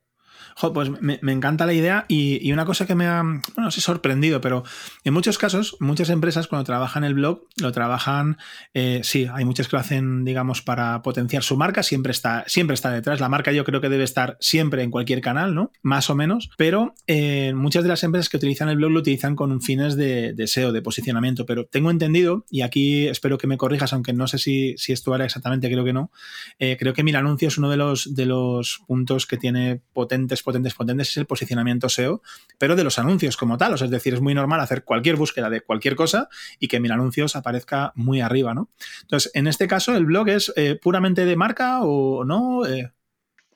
pues 0.73 0.91
me, 1.01 1.19
encanta 1.33 1.67
la 1.67 1.73
idea 1.73 2.05
y, 2.09 2.53
una 2.53 2.65
cosa 2.65 2.87
que 2.87 2.95
me 2.95 3.07
ha, 3.07 3.23
bueno, 3.23 3.43
no 3.57 3.71
sé, 3.71 3.81
sorprendido, 3.81 4.41
pero 4.41 4.65
en 5.03 5.13
muchos 5.13 5.39
casos, 5.39 5.77
muchas 5.81 6.11
empresas 6.11 6.47
cuando 6.47 6.65
trabajan 6.65 7.05
el 7.05 7.15
blog, 7.15 7.43
lo 7.61 7.73
trabajan, 7.73 8.39
eh, 8.73 9.01
sí, 9.03 9.29
hay 9.33 9.45
muchas 9.45 9.69
que 9.69 9.77
lo 9.77 9.81
hacen, 9.81 10.25
digamos, 10.25 10.63
para 10.63 11.03
potenciar 11.03 11.43
su 11.43 11.57
marca, 11.57 11.83
siempre 11.83 12.13
está, 12.13 12.45
siempre 12.47 12.75
está 12.75 12.91
detrás. 12.91 13.21
La 13.21 13.29
marca 13.29 13.53
yo 13.53 13.65
creo 13.65 13.81
que 13.81 13.89
debe 13.89 14.05
estar 14.05 14.37
siempre 14.41 14.83
en 14.83 14.91
cualquier 14.91 15.21
canal, 15.21 15.55
¿no? 15.55 15.73
Más 15.83 16.09
o 16.11 16.15
menos, 16.15 16.51
pero 16.57 16.95
eh, 17.07 17.53
muchas 17.55 17.83
de 17.83 17.89
las 17.89 18.05
empresas 18.05 18.29
que 18.29 18.37
utilizan 18.37 18.69
el 18.69 18.77
blog 18.77 18.93
lo 18.93 19.01
utilizan 19.01 19.35
con 19.35 19.61
fines 19.61 19.97
de, 19.97 20.35
SEO, 20.47 20.73
de 20.73 20.83
posicionamiento, 20.83 21.47
pero 21.47 21.67
tengo 21.67 21.91
entendido, 21.91 22.45
y 22.51 22.63
aquí 22.63 23.07
espero 23.09 23.39
que 23.39 23.47
me 23.47 23.57
corrijas, 23.57 23.93
aunque 23.93 24.13
no 24.13 24.29
sé 24.29 24.39
si, 24.39 24.75
si 24.77 24.93
esto 24.93 25.15
era 25.15 25.25
exactamente, 25.25 25.71
creo 25.71 25.85
que 25.85 25.93
no, 25.93 26.11
eh, 26.59 26.77
creo 26.79 26.93
que 26.93 27.03
Mil 27.03 27.17
Anuncio 27.17 27.49
es 27.49 27.59
uno 27.59 27.71
de 27.71 27.77
los, 27.77 28.15
de 28.15 28.27
los 28.27 28.83
puntos 28.87 29.27
que 29.27 29.37
tiene 29.37 29.81
potentes 29.93 30.44
potentes, 30.45 30.75
potentes 30.75 31.11
es 31.11 31.17
el 31.17 31.27
posicionamiento 31.27 31.89
SEO, 31.89 32.23
pero 32.59 32.77
de 32.77 32.85
los 32.85 32.99
anuncios 32.99 33.37
como 33.37 33.59
tal. 33.59 33.75
O 33.75 33.77
sea, 33.77 33.87
es 33.87 33.91
decir, 33.91 34.15
es 34.15 34.21
muy 34.21 34.35
normal 34.35 34.61
hacer 34.61 34.85
cualquier 34.85 35.17
búsqueda 35.17 35.51
de 35.51 35.61
cualquier 35.61 35.97
cosa 35.97 36.29
y 36.61 36.69
que 36.69 36.81
Mil 36.81 36.93
Anuncios 36.93 37.35
aparezca 37.37 37.93
muy 37.97 38.21
arriba, 38.21 38.55
¿no? 38.55 38.69
Entonces, 39.03 39.33
en 39.35 39.47
este 39.47 39.67
caso, 39.67 39.97
¿el 39.97 40.05
blog 40.05 40.29
es 40.29 40.53
eh, 40.57 40.79
puramente 40.81 41.25
de 41.25 41.37
marca 41.37 41.83
o 41.83 42.25
no? 42.25 42.67
Eh, 42.67 42.91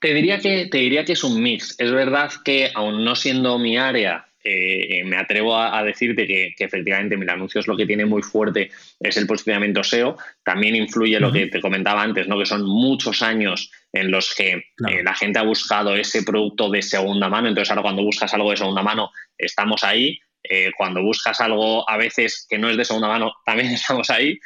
te, 0.01 0.15
diría 0.15 0.39
que, 0.39 0.67
te 0.67 0.79
diría 0.79 1.05
que 1.05 1.13
es 1.13 1.25
un 1.25 1.43
mix. 1.43 1.75
Es 1.79 1.93
verdad 1.93 2.31
que, 2.45 2.71
aún 2.75 3.05
no 3.05 3.15
siendo 3.15 3.59
mi 3.59 3.77
área, 3.77 4.28
eh, 4.45 5.03
me 5.05 5.17
atrevo 5.17 5.57
a, 5.57 5.83
decirte 5.83 6.27
que, 6.27 6.55
efectivamente 6.59 7.17
Mil 7.17 7.29
Anuncios 7.29 7.67
lo 7.67 7.77
que 7.77 7.87
tiene 7.87 8.07
muy 8.07 8.23
fuerte 8.23 8.71
es 9.01 9.17
el 9.17 9.27
posicionamiento 9.27 9.83
SEO. 9.83 10.17
También 10.45 10.77
influye 10.77 11.19
lo 11.19 11.33
que 11.33 11.49
te 11.49 11.61
comentaba 11.61 12.03
antes, 12.03 12.29
¿no? 12.29 12.39
que 12.39 12.47
son 12.47 12.65
muchos 12.65 13.23
años 13.23 13.71
en 13.93 14.11
los 14.11 14.35
que 14.35 14.53
eh, 14.53 15.03
la 15.03 15.15
gente 15.15 15.39
ha 15.39 15.43
buscado 15.43 15.97
ese 15.97 16.23
producto 16.23 16.71
de 16.71 16.83
segunda 16.83 17.29
mano. 17.29 17.49
Entonces, 17.49 17.71
ahora 17.71 17.83
cuando 17.83 18.03
buscas 18.03 18.33
algo 18.35 18.51
de 18.51 18.57
segunda 18.57 18.83
mano, 18.83 19.11
estamos 19.37 19.83
ahí. 19.85 20.19
Eh, 20.43 20.71
cuando 20.77 21.03
buscas 21.03 21.41
algo 21.41 21.89
a 21.89 21.97
veces 21.97 22.47
que 22.49 22.59
no 22.59 22.71
es 22.71 22.77
de 22.77 22.85
segunda 22.85 23.09
mano, 23.09 23.33
también 23.45 23.73
estamos 23.73 24.09
ahí. 24.11 24.39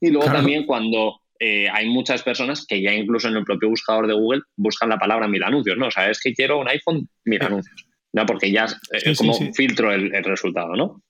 y 0.00 0.10
luego 0.10 0.30
también 0.30 0.66
cuando 0.66 1.20
hay 1.40 1.88
muchas 1.88 2.24
personas 2.24 2.66
que 2.66 2.82
ya 2.82 2.92
incluso 2.92 3.28
en 3.28 3.36
el 3.36 3.44
propio 3.44 3.68
buscador 3.68 4.08
de 4.08 4.14
Google 4.14 4.42
buscan 4.56 4.88
la 4.88 4.98
palabra 4.98 5.28
mil 5.28 5.44
anuncios, 5.44 5.78
¿no? 5.78 5.86
O 5.86 5.90
sea, 5.90 6.10
es 6.10 6.20
que 6.20 6.34
quiero 6.34 6.58
un 6.58 6.68
iPhone 6.68 7.08
mil 7.24 7.40
anuncios. 7.40 7.87
¿No? 8.18 8.26
Porque 8.26 8.50
ya 8.50 8.66
es 8.90 9.16
como 9.16 9.34
filtro 9.54 9.92
el, 9.92 10.24
resultado, 10.24 10.74
¿no? 10.74 11.02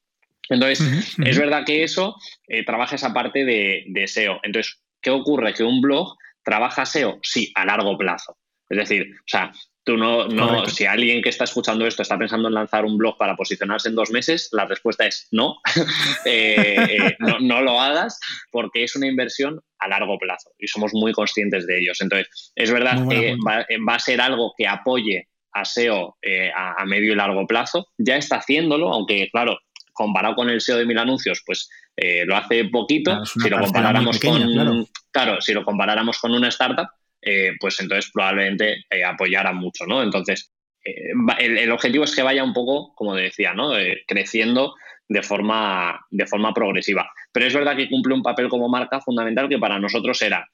Entonces, 0.51 1.17
es 1.25 1.39
verdad 1.39 1.65
que 1.65 1.83
eso 1.83 2.17
eh, 2.47 2.65
trabaja 2.65 2.97
esa 2.97 3.13
parte 3.13 3.45
de, 3.45 4.05
SEO. 4.07 4.41
Entonces, 4.43 4.81
¿qué 5.01 5.11
ocurre? 5.11 5.53
Que 5.55 5.65
un 5.65 5.81
blog 5.81 6.17
trabaja 6.45 6.87
SEO, 6.87 7.19
sí, 7.23 7.53
a 7.55 7.67
largo 7.67 7.97
plazo. 7.99 8.37
Es 8.71 8.79
decir, 8.79 9.11
o 9.11 9.25
sea, 9.27 9.53
tú 9.85 9.97
no, 9.97 10.29
no 10.29 10.67
si 10.67 10.85
alguien 10.85 11.23
que 11.23 11.31
está 11.31 11.45
escuchando 11.45 11.87
esto 11.87 12.03
está 12.03 12.19
pensando 12.19 12.49
en 12.49 12.55
lanzar 12.55 12.85
un 12.85 12.99
blog 12.99 13.17
para 13.17 13.37
posicionarse 13.37 13.89
en 13.89 13.95
dos 13.95 14.11
meses, 14.11 14.51
la 14.53 14.67
respuesta 14.67 15.07
es 15.07 15.29
no, 15.31 15.57
eh, 16.27 16.77
eh, 16.77 17.17
no, 17.19 17.39
no, 17.41 17.63
lo 17.63 17.81
hagas 17.81 18.21
porque 18.51 18.85
es 18.85 18.95
una 18.97 19.07
inversión 19.07 19.61
a 19.79 19.89
largo 19.89 20.19
plazo 20.19 20.51
y 20.59 20.69
somos 20.69 20.93
muy 20.93 21.13
conscientes 21.13 21.67
de 21.67 21.79
ellos. 21.79 22.01
Entonces, 22.03 22.53
es 22.55 22.71
verdad 22.71 23.09
que 23.09 23.37
va, 23.47 23.67
va, 23.89 23.95
a 23.95 23.99
ser 23.99 24.21
algo 24.21 24.53
que 24.59 24.67
apoye 24.67 25.29
a 25.53 25.65
SEO 25.65 26.17
eh, 26.23 26.51
a, 26.55 26.85
medio 26.85 27.13
y 27.13 27.17
largo 27.17 27.47
plazo. 27.47 27.89
Ya 27.97 28.17
está 28.17 28.37
haciéndolo, 28.37 28.93
aunque 28.93 29.29
claro, 29.31 29.59
comparado 29.93 30.35
con 30.35 30.51
el 30.51 30.61
SEO 30.61 30.79
de 30.79 30.87
mil 30.87 30.99
anuncios, 30.99 31.43
pues 31.45 31.69
eh, 31.97 32.25
lo 32.27 32.37
hace 32.37 32.65
poquito. 32.67 33.25
si 33.25 33.49
lo 33.49 33.61
comparáramos 33.61 34.19
con 34.21 34.87
claro. 35.11 35.41
si 35.41 35.53
lo 35.53 35.65
comparáramos 35.65 36.19
con 36.19 36.33
una 36.33 36.49
startup, 36.49 36.89
eh, 37.23 37.53
pues 37.59 37.81
entonces 37.81 38.11
probablemente 38.13 38.85
apoyara 39.05 39.53
mucho, 39.53 39.87
¿no? 39.87 40.03
Entonces, 40.03 40.53
el, 40.85 41.71
objetivo 41.71 42.05
es 42.05 42.15
que 42.15 42.23
vaya 42.23 42.45
un 42.45 42.55
poco, 42.55 42.95
como 42.95 43.15
decía, 43.15 43.53
¿no? 43.53 43.73
creciendo 44.07 44.75
de 45.09 45.23
forma, 45.23 46.07
de 46.11 46.27
forma 46.27 46.55
progresiva. 46.55 47.11
Pero 47.33 47.47
es 47.47 47.55
verdad 47.55 47.77
que 47.77 47.89
cumple 47.89 48.15
un 48.15 48.23
papel 48.23 48.49
como 48.49 48.69
marca 48.69 49.01
fundamental 49.01 49.49
que 49.49 49.59
para 49.59 49.79
nosotros 49.79 50.21
era 50.23 50.49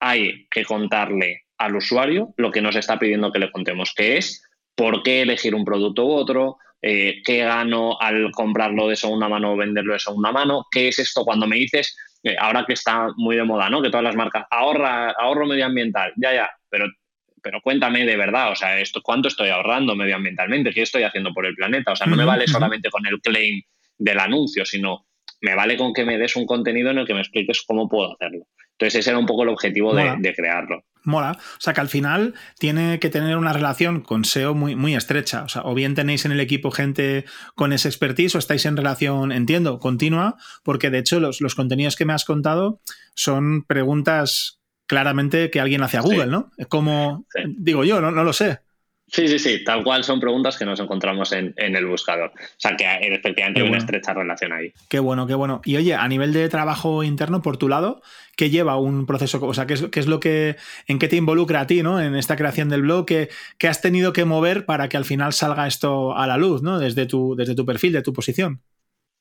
hay 0.00 0.46
que 0.50 0.64
contarle 0.64 1.47
al 1.58 1.76
usuario 1.76 2.32
lo 2.36 2.50
que 2.50 2.62
nos 2.62 2.76
está 2.76 2.98
pidiendo 2.98 3.32
que 3.32 3.40
le 3.40 3.50
contemos, 3.50 3.92
que 3.94 4.16
es 4.16 4.42
por 4.74 5.02
qué 5.02 5.22
elegir 5.22 5.54
un 5.54 5.64
producto 5.64 6.06
u 6.06 6.12
otro, 6.12 6.58
eh, 6.80 7.20
qué 7.24 7.38
gano 7.38 7.98
al 8.00 8.30
comprarlo 8.30 8.88
de 8.88 8.96
segunda 8.96 9.28
mano 9.28 9.52
o 9.52 9.56
venderlo 9.56 9.92
de 9.92 9.98
segunda 9.98 10.30
mano, 10.30 10.66
qué 10.70 10.88
es 10.88 10.98
esto 11.00 11.24
cuando 11.24 11.46
me 11.46 11.56
dices, 11.56 11.96
eh, 12.22 12.36
ahora 12.38 12.64
que 12.66 12.74
está 12.74 13.08
muy 13.16 13.36
de 13.36 13.44
moda, 13.44 13.68
¿no? 13.68 13.82
Que 13.82 13.90
todas 13.90 14.04
las 14.04 14.14
marcas, 14.14 14.46
ahorra, 14.50 15.10
ahorro 15.10 15.46
medioambiental, 15.46 16.12
ya, 16.16 16.32
ya, 16.32 16.50
pero, 16.70 16.86
pero 17.42 17.60
cuéntame 17.60 18.06
de 18.06 18.16
verdad, 18.16 18.52
o 18.52 18.56
sea, 18.56 18.78
esto, 18.78 19.02
¿cuánto 19.02 19.26
estoy 19.28 19.48
ahorrando 19.48 19.96
medioambientalmente? 19.96 20.72
¿Qué 20.72 20.82
estoy 20.82 21.02
haciendo 21.02 21.32
por 21.34 21.46
el 21.46 21.54
planeta? 21.54 21.92
O 21.92 21.96
sea, 21.96 22.06
no 22.06 22.16
me 22.16 22.24
vale 22.24 22.46
solamente 22.46 22.90
con 22.90 23.04
el 23.06 23.20
claim 23.20 23.60
del 23.98 24.20
anuncio, 24.20 24.64
sino 24.64 25.06
me 25.40 25.54
vale 25.54 25.76
con 25.76 25.92
que 25.92 26.04
me 26.04 26.18
des 26.18 26.36
un 26.36 26.46
contenido 26.46 26.90
en 26.90 26.98
el 26.98 27.06
que 27.06 27.14
me 27.14 27.20
expliques 27.20 27.62
cómo 27.62 27.88
puedo 27.88 28.14
hacerlo. 28.14 28.46
Entonces 28.72 29.00
ese 29.00 29.10
era 29.10 29.18
un 29.18 29.26
poco 29.26 29.42
el 29.42 29.48
objetivo 29.48 29.94
de, 29.94 30.34
crearlo. 30.34 30.84
Mola. 31.04 31.32
O 31.32 31.60
sea 31.60 31.72
que 31.72 31.80
al 31.80 31.88
final 31.88 32.34
tiene 32.58 32.98
que 32.98 33.10
tener 33.10 33.36
una 33.36 33.52
relación 33.52 34.00
con 34.00 34.24
SEO 34.24 34.54
muy, 34.54 34.76
muy 34.76 34.94
estrecha. 34.94 35.42
O 35.44 35.48
sea, 35.48 35.62
o 35.64 35.74
bien 35.74 35.94
tenéis 35.94 36.24
en 36.24 36.32
el 36.32 36.40
equipo 36.40 36.70
gente 36.70 37.24
con 37.54 37.72
ese 37.72 37.88
expertise 37.88 38.34
o 38.34 38.38
estáis 38.38 38.66
en 38.66 38.76
relación, 38.76 39.32
entiendo, 39.32 39.78
continua, 39.78 40.36
porque 40.62 40.90
de 40.90 40.98
hecho 40.98 41.20
los, 41.20 41.54
contenidos 41.54 41.96
que 41.96 42.04
me 42.04 42.12
has 42.12 42.24
contado 42.24 42.80
son 43.14 43.64
preguntas 43.64 44.60
claramente 44.86 45.50
que 45.50 45.60
alguien 45.60 45.82
hace 45.82 45.98
a 45.98 46.02
Google, 46.02 46.26
¿no? 46.26 46.50
Como, 46.68 47.26
digo 47.46 47.84
yo, 47.84 48.00
no, 48.00 48.10
no 48.10 48.24
lo 48.24 48.32
sé. 48.32 48.60
Sí, 49.10 49.26
sí, 49.26 49.38
sí, 49.38 49.64
tal 49.64 49.82
cual 49.84 50.04
son 50.04 50.20
preguntas 50.20 50.58
que 50.58 50.66
nos 50.66 50.80
encontramos 50.80 51.32
en, 51.32 51.54
el 51.56 51.86
buscador. 51.86 52.30
O 52.30 52.54
sea, 52.58 52.76
que 52.76 52.84
efectivamente 52.84 53.60
hay 53.60 53.68
una 53.68 53.78
estrecha 53.78 54.12
relación 54.12 54.52
ahí. 54.52 54.72
Qué 54.88 54.98
bueno, 54.98 55.26
qué 55.26 55.34
bueno. 55.34 55.62
Y 55.64 55.76
oye, 55.76 55.94
a 55.94 56.06
nivel 56.08 56.32
de 56.34 56.48
trabajo 56.50 57.02
interno, 57.02 57.40
por 57.40 57.56
tu 57.56 57.68
lado, 57.68 58.02
¿qué 58.36 58.50
lleva 58.50 58.76
un 58.76 59.06
proceso? 59.06 59.42
O 59.42 59.54
sea, 59.54 59.66
¿qué 59.66 59.74
es, 59.74 60.06
lo 60.06 60.20
que, 60.20 60.56
en 60.86 60.98
qué 60.98 61.08
te 61.08 61.16
involucra 61.16 61.60
a 61.62 61.66
ti, 61.66 61.82
¿no? 61.82 62.00
En 62.00 62.16
esta 62.16 62.36
creación 62.36 62.68
del 62.68 62.82
blog, 62.82 63.06
¿qué, 63.06 63.28
has 63.66 63.80
tenido 63.80 64.12
que 64.12 64.26
mover 64.26 64.66
para 64.66 64.90
que 64.90 64.98
al 64.98 65.06
final 65.06 65.32
salga 65.32 65.66
esto 65.66 66.14
a 66.14 66.26
la 66.26 66.36
luz, 66.36 66.62
¿no? 66.62 66.78
Desde 66.78 67.06
tu, 67.06 67.34
desde 67.34 67.54
tu 67.54 67.64
perfil, 67.64 67.92
de 67.92 68.02
tu 68.02 68.12
posición. 68.12 68.60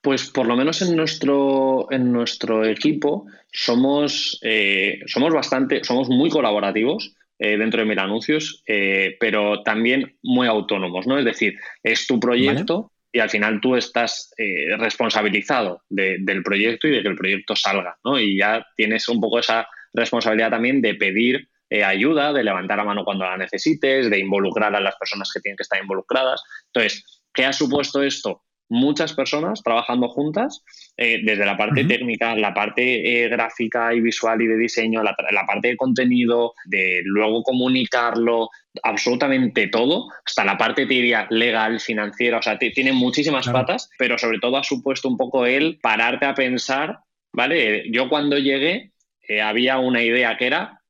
Pues 0.02 0.30
por 0.30 0.47
lo 0.47 0.58
menos 0.58 0.82
en 0.82 0.95
nuestro, 0.97 1.91
en 1.91 2.12
nuestro 2.12 2.65
equipo 2.65 3.26
somos, 3.52 4.39
eh, 4.43 5.00
somos 5.06 5.34
bastante, 5.34 5.84
somos 5.84 6.10
muy 6.10 6.30
colaborativos 6.30 7.15
eh, 7.39 7.58
dentro 7.58 7.82
de 7.82 7.86
Mil 7.86 8.00
Anuncios, 8.00 8.63
eh, 8.67 9.15
pero 9.19 9.63
también 9.63 10.17
muy 10.23 10.47
autónomos, 10.47 11.08
¿no? 11.08 11.17
Es 11.17 11.26
decir, 11.26 11.56
es 11.84 12.08
tu 12.08 12.19
proyecto, 12.19 12.91
y 13.12 13.19
al 13.19 13.30
final 13.30 13.60
tú 13.62 13.76
estás 13.76 14.34
eh, 14.38 14.76
responsabilizado 14.78 15.82
del 15.89 16.43
proyecto 16.43 16.88
y 16.88 16.91
de 16.91 17.02
que 17.02 17.08
el 17.08 17.15
proyecto 17.15 17.56
salga, 17.56 17.97
¿no? 18.04 18.19
Y 18.19 18.38
ya 18.38 18.65
tienes 18.76 19.08
un 19.10 19.19
poco 19.19 19.39
esa 19.39 19.67
responsabilidad 19.93 20.52
también 20.52 20.82
de 20.82 20.95
pedir 20.95 21.47
eh, 21.69 21.84
ayuda, 21.84 22.32
de 22.32 22.43
levantar 22.43 22.78
la 22.78 22.84
mano 22.84 23.04
cuando 23.04 23.26
la 23.26 23.38
necesites, 23.38 24.10
de 24.10 24.19
involucrar 24.19 24.76
a 24.76 24.80
las 24.80 24.95
personas 24.97 25.32
que 25.34 25.39
tienen 25.39 25.58
que 25.58 25.63
estar 25.63 25.82
involucradas. 25.82 26.43
Entonces, 26.67 27.23
¿qué 27.34 27.45
ha 27.45 27.54
supuesto 27.54 28.04
esto? 28.04 28.43
Muchas 28.69 29.13
personas 29.13 29.63
trabajando 29.63 30.10
juntas, 30.10 30.63
eh, 30.97 31.21
desde 31.23 31.45
la 31.45 31.58
parte 31.58 31.84
técnica, 31.86 32.36
la 32.36 32.53
parte 32.53 33.23
eh, 33.23 33.30
gráfica 33.30 33.93
y 33.93 34.01
visual 34.01 34.41
y 34.41 34.47
de 34.47 34.58
diseño, 34.58 35.03
la, 35.03 35.15
parte 35.15 35.69
de 35.69 35.77
contenido, 35.77 36.53
de 36.65 37.01
luego 37.06 37.43
comunicarlo, 37.43 38.49
absolutamente 38.84 39.67
todo, 39.67 40.10
hasta 40.25 40.43
la 40.43 40.58
parte, 40.58 40.86
te 40.86 40.93
diría, 40.93 41.27
legal, 41.30 41.80
financiera, 41.80 42.39
o 42.39 42.41
sea, 42.41 42.58
tiene 42.58 42.93
muchísimas 42.93 43.47
patas, 43.47 43.89
pero 43.97 44.17
sobre 44.17 44.39
todo 44.39 44.58
ha 44.58 44.63
supuesto 44.63 45.08
un 45.08 45.17
poco 45.17 45.45
el 45.45 45.80
pararte 45.82 46.25
a 46.25 46.36
pensar, 46.36 46.99
¿vale? 47.32 47.89
Yo 47.91 48.10
cuando 48.10 48.38
llegué 48.38 48.91
eh, 49.27 49.41
había 49.41 49.77
una 49.77 50.01
idea 50.01 50.38
que 50.38 50.47
era, 50.47 50.82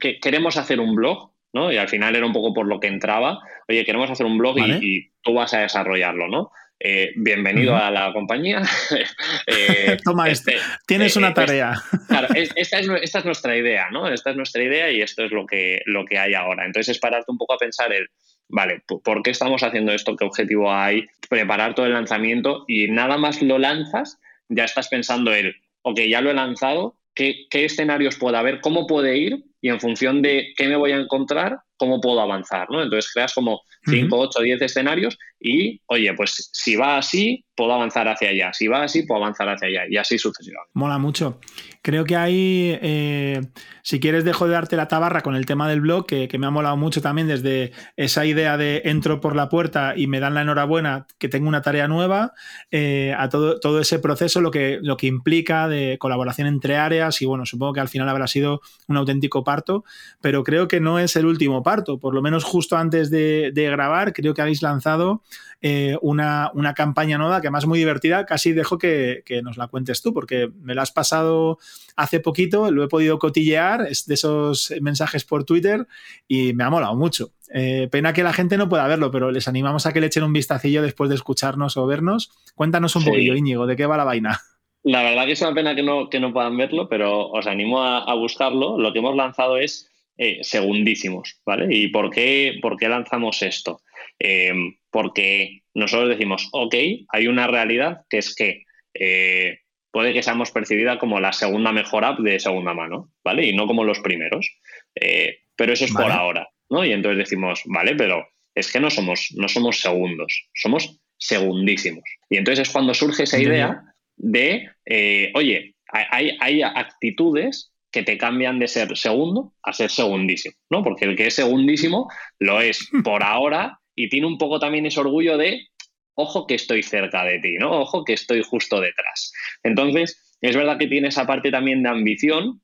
que 0.00 0.18
queremos 0.18 0.56
hacer 0.56 0.80
un 0.80 0.94
blog, 0.94 1.32
¿no? 1.52 1.72
Y 1.72 1.76
al 1.76 1.88
final 1.88 2.16
era 2.16 2.26
un 2.26 2.32
poco 2.32 2.52
por 2.52 2.66
lo 2.66 2.80
que 2.80 2.88
entraba, 2.88 3.40
oye, 3.68 3.84
queremos 3.84 4.10
hacer 4.10 4.26
un 4.26 4.38
blog 4.38 4.58
y 4.58 5.12
tú 5.22 5.34
vas 5.34 5.54
a 5.54 5.60
desarrollarlo, 5.60 6.28
¿no? 6.28 6.50
Eh, 6.86 7.14
bienvenido 7.16 7.74
a 7.74 7.90
la 7.90 8.12
compañía. 8.12 8.62
Eh, 9.46 9.96
Toma, 10.04 10.28
este, 10.28 10.56
tienes 10.86 11.16
eh, 11.16 11.18
una 11.18 11.32
tarea. 11.32 11.74
claro, 12.08 12.28
esta, 12.34 12.78
es, 12.78 13.24
nuestra 13.24 13.56
idea, 13.56 13.88
¿no? 13.90 14.08
Esta 14.08 14.30
es 14.30 14.36
nuestra 14.36 14.62
idea 14.62 14.90
y 14.90 15.00
esto 15.00 15.24
es 15.24 15.32
lo 15.32 15.46
que, 15.46 15.80
lo 15.86 16.04
que 16.04 16.18
hay 16.18 16.34
ahora. 16.34 16.66
Entonces 16.66 16.96
es 16.96 17.00
pararte 17.00 17.30
un 17.30 17.38
poco 17.38 17.54
a 17.54 17.58
pensar 17.58 17.92
el, 17.92 18.08
vale, 18.48 18.82
¿por 18.86 19.22
qué 19.22 19.30
estamos 19.30 19.62
haciendo 19.62 19.92
esto? 19.92 20.16
¿Qué 20.16 20.24
objetivo 20.24 20.72
hay? 20.72 21.06
Preparar 21.28 21.74
todo 21.74 21.86
el 21.86 21.92
lanzamiento 21.92 22.64
y 22.68 22.88
nada 22.88 23.16
más 23.16 23.40
lo 23.40 23.58
lanzas, 23.58 24.18
ya 24.48 24.64
estás 24.64 24.88
pensando 24.88 25.32
el, 25.32 25.56
ok, 25.82 26.00
ya 26.00 26.20
lo 26.20 26.30
he 26.30 26.34
lanzado, 26.34 26.98
¿qué, 27.14 27.46
qué 27.50 27.64
escenarios 27.64 28.16
puede 28.16 28.36
haber? 28.36 28.60
¿Cómo 28.60 28.86
puede 28.86 29.16
ir? 29.16 29.44
Y 29.64 29.70
en 29.70 29.80
función 29.80 30.20
de 30.20 30.52
qué 30.58 30.68
me 30.68 30.76
voy 30.76 30.92
a 30.92 30.98
encontrar, 30.98 31.56
cómo 31.78 31.98
puedo 31.98 32.20
avanzar, 32.20 32.68
¿no? 32.68 32.82
Entonces 32.82 33.10
creas 33.10 33.32
como 33.32 33.62
5, 33.86 34.14
8, 34.14 34.40
10 34.40 34.60
escenarios 34.60 35.18
y, 35.40 35.80
oye, 35.86 36.12
pues 36.14 36.50
si 36.52 36.76
va 36.76 36.96
así, 36.96 37.44
puedo 37.54 37.72
avanzar 37.72 38.08
hacia 38.08 38.30
allá. 38.30 38.52
Si 38.52 38.66
va 38.66 38.84
así, 38.84 39.02
puedo 39.02 39.22
avanzar 39.22 39.48
hacia 39.48 39.68
allá. 39.68 39.82
Y 39.88 39.96
así 39.98 40.18
sucesivamente. 40.18 40.70
Mola 40.72 40.98
mucho. 40.98 41.38
Creo 41.82 42.04
que 42.04 42.16
ahí, 42.16 42.78
eh, 42.80 43.42
si 43.82 44.00
quieres, 44.00 44.24
dejo 44.24 44.46
de 44.46 44.54
darte 44.54 44.76
la 44.76 44.88
tabarra 44.88 45.20
con 45.20 45.36
el 45.36 45.44
tema 45.44 45.68
del 45.68 45.82
blog, 45.82 46.06
que, 46.06 46.28
me 46.38 46.46
ha 46.46 46.50
molado 46.50 46.78
mucho 46.78 47.02
también 47.02 47.28
desde 47.28 47.72
esa 47.96 48.24
idea 48.24 48.56
de 48.56 48.82
entro 48.86 49.20
por 49.20 49.36
la 49.36 49.50
puerta 49.50 49.92
y 49.94 50.06
me 50.06 50.18
dan 50.18 50.32
la 50.32 50.42
enhorabuena 50.42 51.06
que 51.18 51.28
tengo 51.28 51.46
una 51.46 51.60
tarea 51.60 51.88
nueva, 51.88 52.32
eh, 52.70 53.14
a 53.16 53.28
todo, 53.28 53.60
todo 53.60 53.80
ese 53.80 53.98
proceso, 53.98 54.40
lo 54.40 54.50
que, 54.50 54.78
lo 54.80 54.96
que 54.96 55.06
implica 55.06 55.68
de 55.68 55.98
colaboración 55.98 56.48
entre 56.48 56.76
áreas. 56.76 57.20
Y 57.20 57.26
bueno, 57.26 57.44
supongo 57.44 57.74
que 57.74 57.80
al 57.80 57.88
final 57.88 58.08
habrá 58.08 58.26
sido 58.28 58.62
un 58.88 58.96
auténtico 58.96 59.44
parto, 59.54 59.84
pero 60.20 60.42
creo 60.42 60.66
que 60.66 60.80
no 60.80 60.98
es 60.98 61.14
el 61.14 61.26
último 61.26 61.62
parto. 61.62 61.98
Por 61.98 62.12
lo 62.14 62.22
menos 62.22 62.42
justo 62.42 62.76
antes 62.76 63.08
de, 63.10 63.52
de 63.54 63.70
grabar, 63.70 64.12
creo 64.12 64.34
que 64.34 64.42
habéis 64.42 64.62
lanzado 64.62 65.22
eh, 65.66 65.96
una, 66.02 66.52
campaña 66.76 67.16
nueva 67.16 67.40
que 67.40 67.46
además 67.46 67.64
muy 67.64 67.78
divertida. 67.78 68.26
Casi 68.26 68.52
dejo 68.52 68.76
que, 68.76 69.22
nos 69.42 69.56
la 69.56 69.68
cuentes 69.68 70.02
tú, 70.02 70.12
porque 70.12 70.50
me 70.60 70.74
la 70.74 70.82
has 70.82 70.92
pasado 70.92 71.58
hace 71.96 72.20
poquito, 72.20 72.70
lo 72.70 72.84
he 72.84 72.88
podido 72.88 73.18
cotillear, 73.18 73.86
es 73.88 74.04
de 74.04 74.12
esos 74.12 74.74
mensajes 74.82 75.24
por 75.24 75.44
Twitter 75.44 75.86
y 76.28 76.52
me 76.52 76.64
ha 76.64 76.70
molado 76.70 76.94
mucho. 76.96 77.32
Eh, 77.54 77.88
pena 77.90 78.12
que 78.12 78.22
la 78.22 78.34
gente 78.34 78.58
no 78.58 78.68
pueda 78.68 78.86
verlo, 78.86 79.10
pero 79.10 79.30
les 79.30 79.48
animamos 79.48 79.86
a 79.86 79.94
que 79.94 80.02
le 80.02 80.08
echen 80.08 80.24
un 80.24 80.34
vistacillo 80.34 80.82
después 80.82 81.08
de 81.08 81.16
escucharnos 81.16 81.78
o 81.78 81.86
vernos. 81.86 82.30
Cuéntanos 82.54 82.94
un 82.96 83.04
poquillo, 83.04 83.34
Íñigo, 83.34 83.66
¿de 83.66 83.76
qué 83.76 83.86
va 83.86 83.96
la 83.96 84.04
vaina? 84.04 84.42
La 84.84 85.02
verdad 85.02 85.24
que 85.24 85.32
es 85.32 85.40
una 85.40 85.54
pena 85.54 85.74
que 85.74 85.82
no, 85.82 86.10
que 86.10 86.20
no 86.20 86.32
puedan 86.32 86.58
verlo, 86.58 86.88
pero 86.90 87.28
os 87.30 87.46
animo 87.46 87.82
a, 87.82 88.14
buscarlo. 88.14 88.78
Lo 88.78 88.92
que 88.92 88.98
hemos 88.98 89.16
lanzado 89.16 89.56
es 89.56 89.90
eh, 90.18 90.38
segundísimos, 90.42 91.40
¿vale? 91.46 91.74
¿Y 91.74 91.88
por 91.88 92.10
qué, 92.10 92.58
por 92.60 92.76
qué 92.76 92.88
lanzamos 92.88 93.40
esto? 93.42 93.80
Em, 94.18 94.76
porque 94.90 95.62
nosotros 95.72 96.10
decimos, 96.10 96.50
ok, 96.52 96.74
hay 97.08 97.26
una 97.26 97.46
realidad 97.46 98.02
que 98.10 98.18
es 98.18 98.34
que 98.34 98.64
eh, 98.92 99.60
puede 99.90 100.12
que 100.12 100.22
seamos 100.22 100.50
percibida 100.50 100.98
como 100.98 101.18
la 101.18 101.32
segunda 101.32 101.72
mejor 101.72 102.04
app 102.04 102.18
de 102.18 102.38
segunda 102.38 102.74
mano, 102.74 103.10
¿vale? 103.24 103.46
Y 103.46 103.56
no 103.56 103.66
como 103.66 103.84
los 103.84 104.00
primeros. 104.00 104.50
Eh, 104.94 105.38
pero 105.56 105.72
eso 105.72 105.86
es 105.86 105.92
por 105.92 106.12
ahora, 106.12 106.48
¿no? 106.68 106.84
Y 106.84 106.92
entonces 106.92 107.18
decimos, 107.18 107.62
vale, 107.64 107.94
pero 107.96 108.26
es 108.54 108.70
que 108.70 108.80
no 108.80 108.90
somos, 108.90 109.28
no 109.34 109.48
somos 109.48 109.80
segundos, 109.80 110.46
somos 110.52 111.00
segundísimos. 111.16 112.04
Y 112.28 112.36
entonces 112.36 112.68
es 112.68 112.72
cuando 112.72 112.92
surge 112.92 113.22
esa 113.22 113.40
idea 113.40 113.93
de, 114.16 114.70
eh, 114.86 115.32
oye, 115.34 115.74
hay, 115.88 116.36
hay 116.40 116.62
actitudes 116.62 117.72
que 117.90 118.02
te 118.02 118.18
cambian 118.18 118.58
de 118.58 118.66
ser 118.66 118.96
segundo 118.96 119.52
a 119.62 119.72
ser 119.72 119.90
segundísimo, 119.90 120.56
¿no? 120.68 120.82
Porque 120.82 121.04
el 121.04 121.14
que 121.14 121.28
es 121.28 121.34
segundísimo 121.34 122.10
lo 122.40 122.60
es 122.60 122.88
por 123.04 123.22
ahora 123.22 123.78
y 123.94 124.08
tiene 124.08 124.26
un 124.26 124.38
poco 124.38 124.58
también 124.58 124.86
ese 124.86 124.98
orgullo 124.98 125.38
de, 125.38 125.68
ojo 126.14 126.46
que 126.46 126.54
estoy 126.54 126.82
cerca 126.82 127.24
de 127.24 127.38
ti, 127.38 127.54
¿no? 127.58 127.70
Ojo 127.82 128.04
que 128.04 128.14
estoy 128.14 128.42
justo 128.42 128.80
detrás. 128.80 129.32
Entonces, 129.62 130.36
es 130.40 130.56
verdad 130.56 130.78
que 130.78 130.88
tiene 130.88 131.08
esa 131.08 131.26
parte 131.26 131.50
también 131.50 131.82
de 131.82 131.88
ambición 131.88 132.60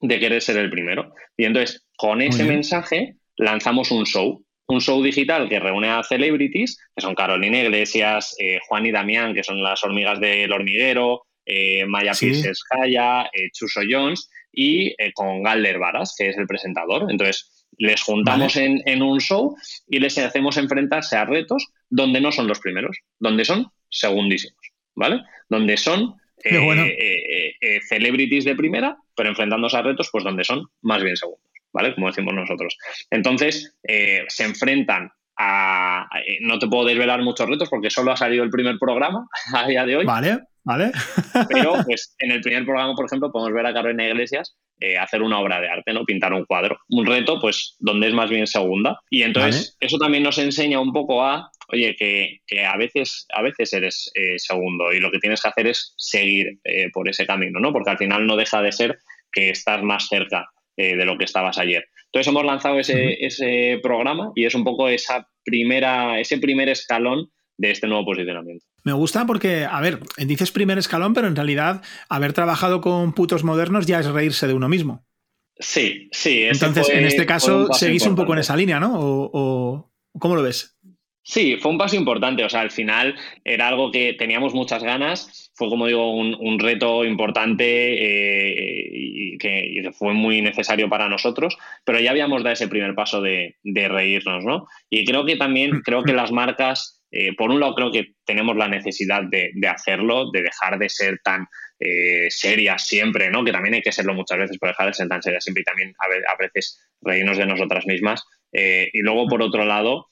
de 0.00 0.18
querer 0.18 0.42
ser 0.42 0.56
el 0.56 0.70
primero. 0.70 1.14
Y 1.36 1.44
entonces, 1.44 1.86
con 1.96 2.20
ese 2.20 2.44
mensaje, 2.44 3.16
lanzamos 3.36 3.90
un 3.90 4.04
show, 4.06 4.44
un 4.66 4.80
show 4.80 5.02
digital 5.02 5.48
que 5.48 5.60
reúne 5.60 5.88
a 5.88 6.02
celebrities, 6.02 6.78
que 6.94 7.02
son 7.02 7.14
Carolina 7.14 7.60
Iglesias, 7.60 8.34
eh, 8.38 8.58
Juan 8.66 8.86
y 8.86 8.92
Damián, 8.92 9.34
que 9.34 9.44
son 9.44 9.62
las 9.62 9.82
hormigas 9.84 10.20
del 10.20 10.52
hormiguero, 10.52 11.26
eh, 11.44 11.84
Maya 11.86 12.14
¿Sí? 12.14 12.32
eh, 12.32 13.50
Chuso 13.52 13.80
Jones, 13.88 14.30
y 14.52 14.94
con 15.14 15.42
Galder 15.42 15.78
Varas, 15.78 16.14
que 16.16 16.28
es 16.28 16.38
el 16.38 16.46
presentador. 16.46 17.10
Entonces, 17.10 17.66
les 17.76 18.00
juntamos 18.02 18.56
en, 18.56 19.02
un 19.02 19.20
show 19.20 19.56
y 19.88 19.98
les 19.98 20.16
hacemos 20.18 20.56
enfrentarse 20.56 21.16
a 21.16 21.24
retos 21.24 21.66
donde 21.90 22.20
no 22.20 22.30
son 22.30 22.46
los 22.46 22.60
primeros, 22.60 22.96
donde 23.18 23.44
son 23.44 23.66
segundísimos, 23.90 24.60
¿vale? 24.94 25.22
Donde 25.48 25.76
son 25.76 26.14
celebrities 27.88 28.44
de 28.44 28.54
primera, 28.54 28.96
pero 29.16 29.28
enfrentándose 29.28 29.76
a 29.76 29.82
retos, 29.82 30.08
pues 30.12 30.22
donde 30.22 30.44
son 30.44 30.68
más 30.82 31.02
bien 31.02 31.16
segundos, 31.16 31.53
¿vale? 31.74 31.94
Como 31.94 32.06
decimos 32.06 32.32
nosotros. 32.32 32.78
Entonces, 33.10 33.76
se 33.82 34.44
enfrentan 34.44 35.10
a, 35.36 36.08
No 36.40 36.58
te 36.58 36.66
puedo 36.68 36.84
desvelar 36.84 37.22
muchos 37.22 37.48
retos 37.48 37.68
porque 37.68 37.90
solo 37.90 38.12
ha 38.12 38.16
salido 38.16 38.44
el 38.44 38.50
primer 38.50 38.78
programa 38.78 39.26
a 39.54 39.66
día 39.66 39.84
de 39.84 39.96
hoy. 39.96 40.06
Vale, 40.06 40.40
vale. 40.62 40.92
Pero, 41.48 41.74
pues, 41.84 42.14
en 42.18 42.30
el 42.30 42.40
primer 42.40 42.64
programa, 42.64 42.94
por 42.94 43.06
ejemplo, 43.06 43.30
podemos 43.32 43.52
ver 43.52 43.66
a 43.66 43.74
Carolina 43.74 44.06
Iglesias 44.06 44.56
eh, 44.80 44.98
hacer 44.98 45.22
una 45.22 45.38
obra 45.38 45.60
de 45.60 45.68
arte, 45.68 45.92
¿no? 45.92 46.04
Pintar 46.04 46.32
un 46.32 46.44
cuadro. 46.44 46.78
Un 46.88 47.06
reto, 47.06 47.40
pues, 47.40 47.76
donde 47.78 48.08
es 48.08 48.14
más 48.14 48.30
bien 48.30 48.46
segunda. 48.46 48.98
Y 49.10 49.22
entonces, 49.22 49.76
eso 49.80 49.98
también 49.98 50.22
nos 50.22 50.38
enseña 50.38 50.80
un 50.80 50.92
poco 50.92 51.24
a, 51.24 51.50
oye, 51.72 51.94
que, 51.96 52.40
a, 52.64 52.76
veces, 52.76 53.26
a 53.32 53.42
veces 53.42 53.72
eres 53.72 54.10
eh, 54.14 54.38
segundo 54.38 54.92
y 54.92 55.00
lo 55.00 55.10
que 55.10 55.18
tienes 55.18 55.40
que 55.40 55.48
hacer 55.48 55.66
es 55.68 55.94
seguir 55.96 56.58
eh, 56.64 56.90
por 56.92 57.08
ese 57.08 57.26
camino, 57.26 57.60
¿no? 57.60 57.72
Porque 57.72 57.90
al 57.90 57.98
final 57.98 58.26
no 58.26 58.36
deja 58.36 58.62
de 58.62 58.72
ser 58.72 58.98
que 59.30 59.50
estás 59.50 59.82
más 59.82 60.08
cerca 60.08 60.48
de 60.76 61.04
lo 61.04 61.16
que 61.16 61.24
estabas 61.24 61.58
ayer. 61.58 61.84
Entonces 62.06 62.30
hemos 62.30 62.44
lanzado 62.44 62.78
ese, 62.78 63.24
ese 63.24 63.80
programa 63.82 64.32
y 64.34 64.44
es 64.44 64.54
un 64.54 64.64
poco 64.64 64.88
esa 64.88 65.28
primera, 65.44 66.20
ese 66.20 66.38
primer 66.38 66.68
escalón 66.68 67.30
de 67.56 67.70
este 67.70 67.86
nuevo 67.86 68.04
posicionamiento. 68.04 68.64
Me 68.84 68.92
gusta 68.92 69.26
porque, 69.26 69.64
a 69.64 69.80
ver, 69.80 70.00
dices 70.18 70.52
primer 70.52 70.78
escalón, 70.78 71.14
pero 71.14 71.26
en 71.26 71.36
realidad 71.36 71.82
haber 72.08 72.32
trabajado 72.32 72.80
con 72.80 73.14
putos 73.14 73.44
modernos 73.44 73.86
ya 73.86 74.00
es 74.00 74.06
reírse 74.06 74.46
de 74.46 74.54
uno 74.54 74.68
mismo. 74.68 75.06
Sí, 75.58 76.08
sí. 76.12 76.42
Entonces, 76.42 76.88
en 76.90 77.04
este 77.04 77.26
caso, 77.26 77.72
seguís 77.72 78.06
un 78.06 78.16
poco 78.16 78.32
en 78.32 78.40
esa 78.40 78.56
línea, 78.56 78.80
¿no? 78.80 78.92
O, 78.94 79.90
¿Cómo 80.18 80.36
lo 80.36 80.42
ves? 80.42 80.73
Sí, 81.26 81.56
fue 81.56 81.72
un 81.72 81.78
paso 81.78 81.96
importante. 81.96 82.44
O 82.44 82.48
sea, 82.48 82.60
al 82.60 82.70
final 82.70 83.16
era 83.44 83.68
algo 83.68 83.90
que 83.90 84.12
teníamos 84.12 84.54
muchas 84.54 84.82
ganas. 84.82 85.50
Fue, 85.54 85.68
como 85.68 85.86
digo, 85.86 86.14
un, 86.14 86.58
reto 86.58 87.04
importante 87.04 87.64
eh, 87.64 88.88
y, 88.92 89.38
que, 89.38 89.90
fue 89.92 90.12
muy 90.12 90.42
necesario 90.42 90.88
para 90.88 91.08
nosotros. 91.08 91.56
Pero 91.84 91.98
ya 91.98 92.10
habíamos 92.10 92.42
dado 92.42 92.52
ese 92.52 92.68
primer 92.68 92.94
paso 92.94 93.22
de, 93.22 93.56
de 93.62 93.88
reírnos, 93.88 94.44
¿no? 94.44 94.66
Y 94.90 95.04
creo 95.04 95.24
que 95.24 95.36
también, 95.36 95.80
creo 95.80 96.04
que 96.04 96.12
las 96.12 96.30
marcas 96.30 97.02
eh, 97.16 97.32
por 97.36 97.48
un 97.52 97.60
lado, 97.60 97.76
creo 97.76 97.92
que 97.92 98.16
tenemos 98.24 98.56
la 98.56 98.66
necesidad 98.66 99.22
de, 99.22 99.52
hacerlo, 99.68 100.32
de 100.32 100.42
dejar 100.42 100.80
de 100.80 100.88
ser 100.88 101.20
tan 101.22 101.46
eh, 101.78 102.26
serias 102.28 102.88
siempre, 102.88 103.30
¿no? 103.30 103.44
Que 103.44 103.52
también 103.52 103.74
hay 103.74 103.82
que 103.82 103.92
serlo 103.92 104.14
muchas 104.14 104.36
veces, 104.36 104.56
pero 104.60 104.72
dejar 104.72 104.88
de 104.88 104.94
ser 104.94 105.06
tan 105.06 105.22
serias 105.22 105.44
siempre 105.44 105.60
y 105.60 105.64
también 105.64 105.94
a, 106.00 106.36
veces 106.36 106.84
reírnos 107.00 107.38
de 107.38 107.46
nosotras 107.46 107.86
mismas. 107.86 108.24
Eh, 108.52 108.90
y 108.92 109.02
luego, 109.02 109.28
por 109.28 109.42
otro 109.42 109.64
lado, 109.64 110.08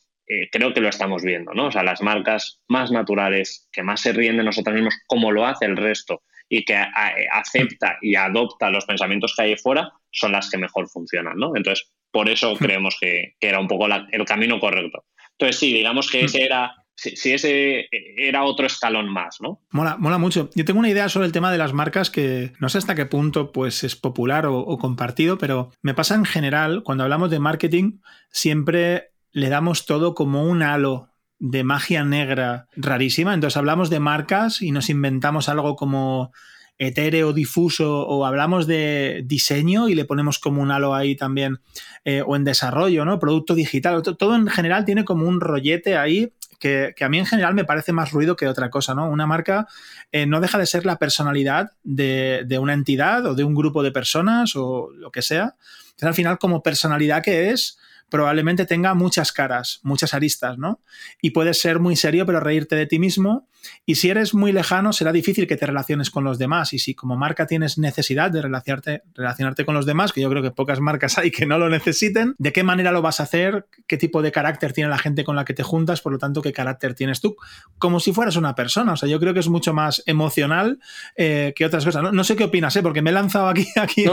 creo 0.51 0.73
que 0.73 0.81
lo 0.81 0.89
estamos 0.89 1.23
viendo, 1.23 1.53
¿no? 1.53 1.67
O 1.67 1.71
sea, 1.73 1.83
las 1.83 2.01
marcas 2.03 2.61
más 2.69 2.91
naturales, 2.91 3.69
que 3.73 3.83
más 3.83 4.01
se 4.01 4.13
ríen 4.13 4.37
de 4.37 4.45
nosotras 4.45 4.75
mismas, 4.75 4.99
como 5.07 5.31
lo 5.31 5.47
hace 5.47 5.67
el 5.67 5.77
resto, 5.77 6.23
y 6.49 6.65
que 6.65 6.77
acepta 7.33 7.99
y 8.03 8.15
adopta 8.15 8.71
los 8.71 8.85
pensamientos 8.85 9.35
que 9.35 9.43
hay 9.43 9.57
fuera, 9.57 9.91
son 10.11 10.33
las 10.33 10.51
que 10.51 10.59
mejor 10.59 10.89
funcionan, 10.89 11.37
¿no? 11.37 11.57
Entonces, 11.57 11.91
por 12.11 12.29
eso 12.29 12.55
creemos 12.57 12.97
que, 13.01 13.37
era 13.41 13.59
un 13.59 13.69
poco 13.69 13.87
el 13.87 14.25
camino 14.25 14.61
correcto. 14.61 15.05
Entonces, 15.33 15.59
sí, 15.59 15.73
digamos 15.73 16.11
que 16.11 16.25
ese 16.25 16.45
era 16.45 16.75
si, 16.95 17.33
ese 17.33 17.89
era 18.17 18.45
otro 18.45 18.67
escalón 18.67 19.09
más, 19.09 19.39
¿no? 19.41 19.63
Mola, 19.71 19.97
mola 19.99 20.19
mucho. 20.19 20.51
Yo 20.55 20.65
tengo 20.65 20.79
una 20.79 20.91
idea 20.91 21.09
sobre 21.09 21.27
el 21.27 21.33
tema 21.33 21.51
de 21.51 21.59
las 21.59 21.73
marcas 21.73 22.11
que 22.11 22.53
no 22.61 22.69
sé 22.69 22.79
hasta 22.79 22.95
qué 22.95 23.07
punto 23.07 23.51
pues, 23.51 23.83
es 23.83 23.97
popular 23.97 24.47
o, 24.47 24.59
o 24.59 24.79
compartido, 24.79 25.39
pero 25.39 25.71
me 25.81 25.95
pasa 25.95 26.15
en 26.15 26.25
general, 26.25 26.83
cuando 26.85 27.05
hablamos 27.05 27.31
de 27.31 27.39
marketing, 27.39 28.01
siempre 28.31 29.12
le 29.33 29.49
damos 29.49 29.87
todo 29.87 30.15
como 30.15 30.45
un 30.45 30.63
halo 30.63 31.09
de 31.39 31.65
magia 31.65 32.05
negra 32.05 32.69
rarísima. 32.77 33.35
Entonces 33.35 33.57
hablamos 33.57 33.91
de 33.91 33.99
marcas 33.99 34.63
y 34.63 34.71
nos 34.71 34.89
inventamos 34.91 35.49
algo 35.49 35.75
como 35.75 36.33
etéreo, 36.79 37.33
difuso, 37.33 38.07
o 38.07 38.27
hablamos 38.27 38.67
de 38.67 39.23
diseño 39.25 39.89
y 39.89 39.95
le 39.95 40.05
ponemos 40.05 40.39
como 40.39 40.63
un 40.63 40.71
halo 40.71 40.95
ahí 40.95 41.17
también, 41.17 41.61
eh, 42.05 42.23
o 42.27 42.37
en 42.37 42.45
desarrollo, 42.45 43.05
¿no? 43.05 43.19
Producto 43.19 43.55
digital. 43.55 44.03
Todo 44.03 44.35
en 44.35 44.49
general 44.49 44.85
tiene 44.85 45.05
como 45.05 45.27
un 45.27 45.41
rollete 45.41 45.97
ahí 45.97 46.33
que, 46.59 46.95
a 47.01 47.09
mí 47.09 47.19
en 47.19 47.27
general 47.27 47.55
me 47.55 47.65
parece 47.65 47.93
más 47.93 48.13
ruido 48.13 48.37
que 48.37 48.47
otra 48.47 48.71
cosa, 48.71 48.95
¿no? 48.95 49.09
Una 49.09 49.27
marca 49.27 49.67
eh, 50.13 50.27
no 50.27 50.41
deja 50.41 50.59
de 50.59 50.67
ser 50.67 50.87
la 50.87 50.97
personalidad 50.97 51.73
de, 51.83 52.45
de, 52.47 52.59
una 52.59 52.73
entidad 52.73 53.27
o 53.27 53.35
de 53.35 53.43
un 53.43 53.55
grupo 53.55 53.83
de 53.83 53.91
personas 53.91 54.55
o 54.55 54.91
lo 54.95 55.11
que 55.11 55.23
sea. 55.23 55.57
Entonces, 55.85 56.09
al 56.09 56.15
final, 56.15 56.39
como 56.39 56.63
personalidad 56.63 57.23
que 57.23 57.51
es, 57.51 57.79
probablemente 58.13 58.67
tenga 58.67 58.93
muchas 58.93 59.33
caras, 59.33 59.81
muchas 59.83 60.13
aristas, 60.13 60.59
¿no? 60.59 60.83
Y 61.23 61.31
puedes 61.31 61.59
ser 61.59 61.81
muy 61.81 61.97
serio, 61.97 62.27
pero 62.27 62.41
reírte 62.41 62.77
de 62.77 62.85
ti 62.85 62.99
mismo. 62.99 63.49
Y 63.87 63.95
si 63.95 64.11
eres 64.11 64.35
muy 64.35 64.53
lejano, 64.53 64.93
será 64.93 65.13
difícil 65.13 65.47
que 65.47 65.57
te 65.57 65.65
relaciones 65.65 66.11
con 66.11 66.23
los 66.23 66.39
demás. 66.39 66.75
Y 66.75 66.79
si 66.79 66.95
como 66.95 67.17
marca 67.17 67.47
tienes 67.47 67.79
necesidad 67.79 68.31
de 68.31 68.43
relacionarte, 68.43 69.03
relacionarte 69.15 69.65
con 69.65 69.75
los 69.75 69.87
demás, 69.87 70.13
que 70.13 70.21
yo 70.21 70.29
creo 70.29 70.43
que 70.43 70.51
pocas 70.51 70.79
marcas 70.79 71.17
hay 71.19 71.31
que 71.31 71.47
no 71.47 71.59
lo 71.59 71.71
necesiten, 71.71 72.35
¿de 72.37 72.53
qué 72.53 72.63
manera 72.63 72.93
lo 72.93 73.01
vas 73.01 73.19
a 73.19 73.23
hacer? 73.23 73.67
¿Qué 73.87 73.97
tipo 73.97 74.21
de 74.21 74.31
carácter 74.31 74.75
tiene 74.75 74.91
la 74.91 74.99
gente 74.99 75.25
con 75.25 75.35
la 75.35 75.47
que 75.47 75.55
te 75.55 75.63
juntas? 75.63 76.03
Por 76.03 76.13
lo 76.13 76.19
tanto, 76.19 76.43
¿qué 76.43 76.53
carácter 76.53 76.93
tienes 76.93 77.23
tú? 77.23 77.37
Como 77.79 77.99
si 77.99 78.13
fueras 78.13 78.37
una 78.37 78.55
persona. 78.55 78.93
O 78.93 78.97
sea, 78.97 79.09
yo 79.09 79.19
creo 79.19 79.33
que 79.33 79.41
es 79.41 79.49
mucho 79.49 79.73
más 79.73 80.03
emocional 80.05 80.81
eh, 81.17 81.55
que 81.57 81.65
otras 81.65 81.87
cosas. 81.87 82.13
No, 82.13 82.25
sé 82.25 82.37
qué 82.37 82.45
opinas, 82.45 82.77
¿eh? 82.77 82.83
porque 82.83 83.01
me 83.01 83.09
he 83.09 83.15
lanzado 83.15 83.49
aquí, 83.49 83.67
aquí 83.77 84.05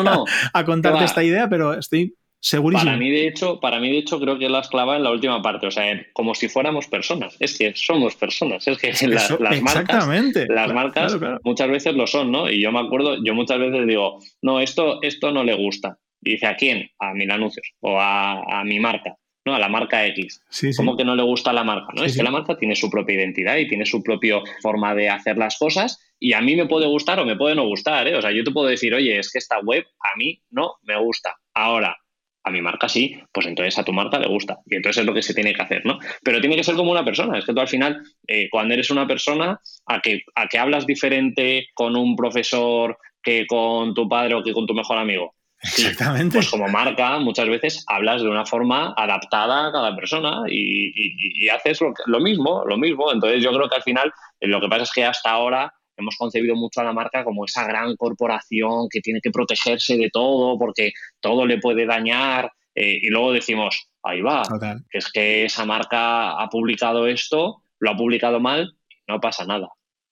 a, 0.54 0.64
contarte 0.64 1.04
esta 1.04 1.22
idea, 1.22 1.50
pero 1.50 1.74
estoy 1.74 2.16
Segurísimo. 2.42 2.86
Para 2.86 2.98
mí, 2.98 3.12
de 3.12 3.28
hecho, 3.28 3.60
para 3.60 3.80
mí, 3.80 3.92
de 3.92 3.98
hecho, 3.98 4.20
creo 4.20 4.40
que 4.40 4.48
la 4.48 4.62
clava 4.62 4.96
en 4.96 5.04
la 5.04 5.12
última 5.12 5.42
parte. 5.42 5.68
O 5.68 5.72
sea, 5.72 5.86
como 6.14 6.34
si 6.34 6.48
fuéramos 6.48 6.88
personas. 6.88 7.36
Es 7.40 7.58
que 7.58 7.74
somos 7.76 8.16
personas. 8.16 8.66
Es 8.68 8.78
que 8.78 8.92
las, 9.08 9.30
marcas, 9.62 10.08
las 10.48 10.74
marcas 10.74 11.18
muchas 11.44 11.70
veces 11.70 11.96
lo 11.96 12.08
son, 12.08 12.32
¿no? 12.32 12.50
Y 12.50 12.62
yo 12.62 12.72
me 12.72 12.80
acuerdo, 12.80 13.18
yo 13.24 13.34
muchas 13.34 13.60
veces 13.60 13.86
digo, 13.86 14.20
no, 14.42 14.62
esto, 14.62 15.02
esto 15.02 15.32
no 15.32 15.44
le 15.44 15.56
gusta. 15.56 15.98
Y 16.22 16.32
dice, 16.32 16.48
¿a 16.48 16.56
quién? 16.56 16.90
A 17.00 17.14
mil 17.14 17.30
anuncios. 17.30 17.74
O 17.82 17.98
a, 18.00 18.64
mi 18.66 18.80
marca. 18.80 19.16
¿no? 19.46 19.56
A 19.56 19.60
la 19.60 19.70
marca 19.70 20.06
X. 20.08 20.42
Sí, 20.50 20.72
¿Cómo 20.76 20.96
que 20.96 21.04
no 21.04 21.16
le 21.16 21.24
gusta 21.24 21.52
la 21.52 21.64
marca? 21.64 21.88
¿no? 21.94 22.04
es 22.04 22.16
que 22.16 22.24
la 22.24 22.32
marca 22.32 22.58
tiene 22.58 22.76
su 22.76 22.90
propia 22.90 23.16
identidad 23.16 23.58
y 23.58 23.68
tiene 23.68 23.86
su 23.86 24.04
propia 24.04 24.40
forma 24.62 24.96
de 24.96 25.10
hacer 25.10 25.38
las 25.38 25.58
cosas. 25.58 25.98
Y 26.20 26.34
a 26.34 26.42
mí 26.42 26.56
me 26.56 26.68
puede 26.68 26.88
gustar 26.88 27.20
o 27.20 27.26
me 27.26 27.38
puede 27.38 27.56
no 27.56 27.66
gustar. 27.66 28.08
¿eh? 28.08 28.16
O 28.16 28.22
sea, 28.22 28.32
yo 28.32 28.44
te 28.44 28.52
puedo 28.52 28.68
decir, 28.68 28.94
oye, 28.94 29.18
es 29.18 29.32
que 29.32 29.40
esta 29.40 29.60
web 29.60 29.86
a 30.00 30.18
mí 30.18 30.42
no 30.52 30.76
me 30.84 30.98
gusta. 31.00 31.36
Ahora, 31.54 31.98
a 32.44 32.52
mi 32.52 32.62
marca 32.62 32.88
sí, 32.88 33.18
pues 33.32 33.46
entonces 33.46 33.78
a 33.78 33.84
tu 33.84 33.94
marca 33.94 34.20
le 34.20 34.28
gusta. 34.28 34.58
Y 34.66 34.76
entonces 34.76 35.02
es 35.02 35.06
lo 35.06 35.14
que 35.14 35.22
se 35.22 35.34
tiene 35.34 35.54
que 35.54 35.62
hacer, 35.62 35.86
¿no? 35.86 36.00
Pero 36.24 36.40
tiene 36.40 36.56
que 36.56 36.64
ser 36.64 36.76
como 36.76 36.92
una 36.92 37.06
persona. 37.06 37.38
Es 37.38 37.46
que 37.46 37.54
tú 37.54 37.60
al 37.60 37.68
final, 37.68 38.02
eh, 38.28 38.48
cuando 38.50 38.74
eres 38.74 38.90
una 38.90 39.08
persona, 39.08 39.60
a 39.86 40.02
que, 40.02 40.22
a 40.36 40.48
que 40.48 40.58
hablas 40.58 40.86
diferente 40.86 41.68
con 41.74 41.96
un 41.96 42.16
profesor 42.16 42.98
que 43.22 43.46
con 43.48 43.94
tu 43.94 44.08
padre 44.08 44.36
o 44.36 44.44
que 44.44 44.54
con 44.54 44.66
tu 44.66 44.74
mejor 44.74 44.98
amigo. 44.98 45.36
Exactamente. 45.62 46.38
pues 46.38 46.50
como 46.50 46.70
marca, 46.70 47.20
muchas 47.20 47.50
veces 47.50 47.84
hablas 47.88 48.22
de 48.22 48.30
una 48.30 48.46
forma 48.46 48.94
adaptada 48.96 49.68
a 49.68 49.72
cada 49.74 49.94
persona 49.94 50.44
y, 50.48 51.50
haces 51.50 51.82
lo, 51.82 51.94
lo, 52.06 52.20
mismo, 52.22 52.64
lo 52.66 52.78
mismo. 52.78 53.12
Entonces 53.12 53.44
yo 53.44 53.52
creo 53.52 53.68
que 53.68 53.76
al 53.76 53.84
final 53.84 54.14
lo 54.40 54.62
que 54.62 54.70
pasa 54.70 54.84
es 54.84 54.92
que 54.94 55.04
hasta 55.04 55.32
ahora 55.32 55.74
hemos 56.00 56.16
concebido 56.18 56.56
mucho 56.56 56.82
a 56.82 56.84
la 56.84 56.94
marca 56.94 57.24
como 57.24 57.46
esa 57.46 57.68
gran 57.68 57.96
corporación 57.96 58.88
que 58.90 59.02
tiene 59.02 59.22
que 59.22 59.32
protegerse 59.32 59.98
de 59.98 60.10
todo 60.10 60.58
porque 60.58 60.94
todo 61.20 61.46
le 61.46 61.60
puede 61.60 61.86
dañar 61.86 62.52
eh, 62.76 63.00
y 63.02 63.10
luego 63.10 63.34
decimos, 63.34 63.90
ahí 64.04 64.22
va, 64.22 64.44
que 64.90 64.98
es 64.98 65.12
que 65.12 65.46
esa 65.46 65.66
marca 65.66 66.42
ha 66.42 66.50
publicado 66.50 67.08
esto, 67.08 67.64
lo 67.80 67.92
ha 67.92 67.98
publicado 67.98 68.40
mal, 68.40 68.74
no 69.08 69.20
pasa 69.20 69.46
nada 69.46 69.70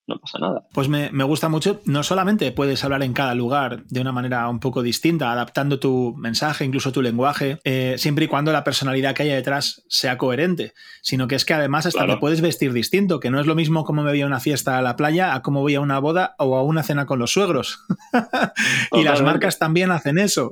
no 0.07 0.17
pasa 0.19 0.39
nada. 0.39 0.63
Pues 0.71 0.87
me, 0.87 1.09
gusta 1.25 1.49
mucho. 1.49 1.81
No 1.83 2.01
solamente 2.01 2.51
puedes 2.53 2.83
hablar 2.85 3.03
en 3.03 3.11
cada 3.11 3.35
lugar 3.35 3.83
de 3.89 3.99
una 3.99 4.13
manera 4.13 4.47
un 4.47 4.61
poco 4.61 4.81
distinta, 4.81 5.33
adaptando 5.33 5.79
tu 5.79 6.15
mensaje, 6.17 6.63
incluso 6.63 6.93
tu 6.93 7.01
lenguaje, 7.01 7.59
eh, 7.65 7.95
siempre 7.97 8.25
y 8.25 8.27
cuando 8.29 8.53
la 8.53 8.63
personalidad 8.63 9.13
que 9.13 9.23
haya 9.23 9.35
detrás 9.35 9.83
sea 9.89 10.17
coherente, 10.17 10.73
sino 11.01 11.27
que 11.27 11.35
es 11.35 11.43
que 11.43 11.53
además 11.53 11.87
hasta 11.87 12.07
te 12.07 12.17
puedes 12.17 12.39
vestir 12.39 12.71
distinto, 12.71 13.19
que 13.19 13.29
no 13.29 13.41
es 13.41 13.47
lo 13.47 13.55
mismo 13.55 13.83
como 13.83 14.01
me 14.01 14.11
voy 14.11 14.21
a 14.21 14.25
una 14.25 14.39
fiesta 14.39 14.77
a 14.77 14.81
la 14.81 14.95
playa 14.95 15.33
a 15.33 15.41
cómo 15.41 15.59
voy 15.59 15.75
a 15.75 15.81
una 15.81 15.99
boda 15.99 16.35
o 16.37 16.55
a 16.55 16.63
una 16.63 16.83
cena 16.83 17.05
con 17.05 17.19
los 17.19 17.31
suegros. 17.31 17.83
y 18.93 19.03
las 19.03 19.21
marcas 19.21 19.59
también 19.59 19.91
hacen 19.91 20.19
eso. 20.19 20.51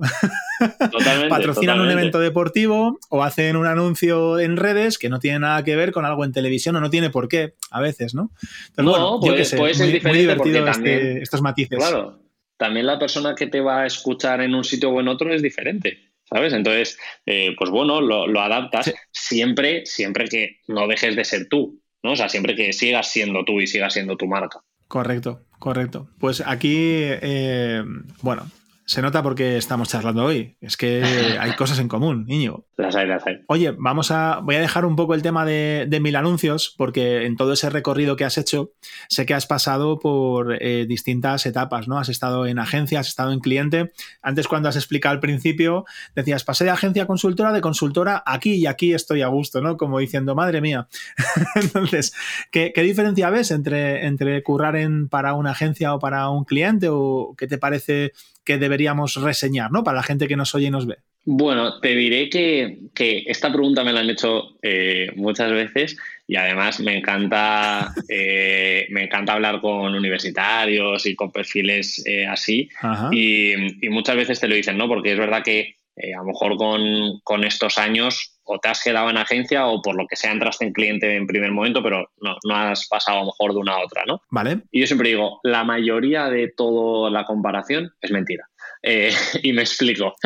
Patrocinan 1.30 1.80
un 1.80 1.90
evento 1.90 2.20
deportivo 2.20 3.00
o 3.10 3.24
hacen 3.24 3.56
un 3.56 3.68
anuncio 3.68 4.38
en 4.40 4.58
redes 4.58 4.98
que 4.98 5.10
no 5.10 5.20
tiene 5.20 5.40
nada 5.40 5.64
que 5.64 5.78
ver 5.78 5.94
con 5.94 6.04
algo 6.04 6.26
en 6.26 6.34
televisión 6.34 6.76
o 6.76 6.82
no 6.82 6.90
tiene 6.90 7.10
por 7.10 7.30
qué, 7.30 7.56
a 7.72 7.80
veces, 7.80 8.14
¿no? 8.14 8.32
no, 8.78 9.20
pues, 9.22 9.45
diferente 9.52 10.36
porque 10.36 10.58
este, 10.58 10.72
también, 10.72 11.18
estos 11.22 11.42
matices. 11.42 11.78
Claro, 11.78 12.20
también 12.58 12.86
la 12.86 13.00
persona 13.00 13.36
que 13.36 13.48
te 13.48 13.62
va 13.62 13.82
a 13.82 13.86
escuchar 13.86 14.42
en 14.42 14.56
un 14.56 14.64
sitio 14.64 14.90
o 14.90 15.00
en 15.00 15.08
otro 15.08 15.34
es 15.34 15.42
diferente. 15.42 16.12
¿Sabes? 16.28 16.54
Entonces, 16.54 16.98
eh, 17.28 17.56
pues 17.56 17.70
bueno, 17.70 18.02
lo, 18.02 18.42
adaptas 18.42 18.92
siempre, 19.12 19.86
siempre 19.86 20.28
que 20.28 20.58
no 20.68 20.88
dejes 20.88 21.16
de 21.16 21.24
ser 21.24 21.48
tú, 21.48 21.80
¿no? 22.02 22.14
O 22.14 22.16
sea, 22.16 22.30
siempre 22.30 22.56
que 22.56 22.74
sigas 22.74 23.12
siendo 23.12 23.46
tú 23.46 23.62
y 23.62 23.68
sigas 23.68 23.94
siendo 23.94 24.18
tu 24.18 24.26
marca. 24.26 24.60
Correcto, 24.88 25.44
correcto. 25.60 26.10
Pues 26.18 26.42
aquí, 26.44 26.78
eh, 26.78 27.84
bueno, 28.24 28.50
se 28.86 29.02
nota 29.02 29.24
porque 29.24 29.58
estamos 29.58 29.90
charlando 29.90 30.24
hoy. 30.24 30.58
Es 30.62 30.78
que 30.78 31.04
hay 31.40 31.52
cosas 31.58 31.80
en 31.80 31.88
común, 31.88 32.26
niño. 32.28 32.66
Las 32.78 32.96
hay, 32.96 33.08
las 33.08 33.26
hay. 33.26 33.40
Oye, 33.48 33.74
vamos 33.78 34.12
a. 34.12 34.42
Voy 34.44 34.56
a 34.56 34.60
dejar 34.60 34.86
un 34.86 34.96
poco 34.96 35.16
el 35.16 35.24
tema 35.24 35.44
de, 35.44 35.88
mil 36.02 36.16
anuncios, 36.16 36.74
porque 36.78 37.26
en 37.26 37.36
todo 37.36 37.54
ese 37.54 37.70
recorrido 37.70 38.16
que 38.16 38.26
has 38.26 38.38
hecho, 38.38 38.74
sé 39.10 39.26
que 39.26 39.34
has 39.34 39.48
pasado 39.48 39.98
por 39.98 40.62
eh, 40.62 40.86
distintas 40.86 41.46
etapas, 41.48 41.88
¿no? 41.88 41.98
Has 41.98 42.10
estado 42.10 42.46
en 42.46 42.60
agencia, 42.60 43.00
has 43.00 43.08
estado 43.08 43.32
en 43.32 43.40
cliente. 43.40 43.92
Antes, 44.22 44.48
cuando 44.48 44.70
has 44.70 44.76
explicado 44.76 45.14
al 45.14 45.20
principio, 45.20 45.86
decías, 46.16 46.44
pasé 46.44 46.66
de 46.66 46.70
agencia 46.70 47.04
a 47.04 47.08
consultora, 47.08 47.54
de 47.54 47.62
consultora 47.62 48.22
aquí 48.26 48.54
y 48.54 48.68
aquí 48.68 48.94
estoy 48.94 49.24
a 49.24 49.28
gusto, 49.28 49.62
¿no? 49.62 49.78
Como 49.78 49.98
diciendo, 49.98 50.36
madre 50.36 50.62
mía. 50.62 50.88
Entonces, 51.56 52.14
¿qué, 52.52 52.72
diferencia 52.76 53.32
ves 53.32 53.50
entre, 53.50 54.06
entre 54.06 54.44
currar 54.44 54.76
en, 54.76 55.10
para 55.10 55.34
una 55.34 55.52
agencia 55.52 55.96
o 55.96 56.00
para 56.00 56.30
un 56.30 56.46
cliente? 56.46 56.88
¿O 56.92 57.34
qué 57.36 57.48
te 57.48 57.58
parece? 57.58 58.12
Que 58.46 58.58
deberíamos 58.58 59.16
reseñar, 59.16 59.72
¿no? 59.72 59.84
Para 59.84 59.98
la 59.98 60.04
gente 60.04 60.28
que 60.28 60.38
nos 60.38 60.54
oye 60.56 60.68
y 60.68 60.72
nos 60.72 60.88
ve. 60.88 60.98
Bueno, 61.28 61.80
te 61.80 61.96
diré 61.96 62.30
que, 62.30 63.24
esta 63.26 63.52
pregunta 63.52 63.84
me 63.84 63.92
la 63.92 64.02
han 64.02 64.10
hecho 64.12 64.58
eh, 64.62 65.10
muchas 65.16 65.52
veces 65.52 65.98
y 66.28 66.36
además 66.36 66.80
me 66.80 66.96
encanta, 66.96 67.94
eh, 68.10 68.86
me 68.92 69.06
encanta 69.06 69.34
hablar 69.34 69.60
con 69.60 69.96
universitarios 69.96 71.06
y 71.08 71.16
con 71.16 71.32
perfiles 71.32 72.04
eh, 72.06 72.28
así 72.28 72.70
y, 73.12 73.56
muchas 73.90 74.16
veces 74.16 74.40
te 74.40 74.48
lo 74.48 74.56
dicen, 74.56 74.78
¿no? 74.78 74.88
Porque 74.88 75.14
es 75.14 75.18
verdad 75.18 75.44
que 75.44 75.78
a 75.98 76.18
lo 76.18 76.26
mejor 76.26 76.58
con, 76.58 77.20
con, 77.24 77.44
estos 77.44 77.78
años 77.78 78.38
o 78.44 78.60
te 78.60 78.68
has 78.68 78.82
quedado 78.84 79.10
en 79.10 79.18
agencia 79.18 79.68
o 79.68 79.82
por 79.82 79.96
lo 79.96 80.06
que 80.08 80.16
sea 80.16 80.32
entraste 80.32 80.66
en 80.66 80.74
cliente 80.74 81.16
en 81.16 81.26
primer 81.26 81.52
momento, 81.52 81.82
pero 81.82 82.10
no, 82.22 82.36
no 82.44 82.56
has 82.56 82.88
pasado 82.88 83.18
a 83.18 83.22
lo 83.22 83.28
mejor 83.28 83.54
de 83.54 83.60
una 83.60 83.74
a 83.74 83.84
otra, 83.84 84.04
¿no? 84.06 84.22
Vale. 84.30 84.62
Y 84.72 84.82
yo 84.82 84.88
siempre 84.88 85.10
digo, 85.10 85.40
la 85.44 85.64
mayoría 85.64 86.30
de 86.30 86.52
toda 86.56 87.10
la 87.10 87.26
comparación 87.26 87.94
es 88.02 88.12
mentira. 88.12 88.48
Eh, 88.88 89.10
y 89.44 89.52
me 89.52 89.64
explico. 89.64 90.16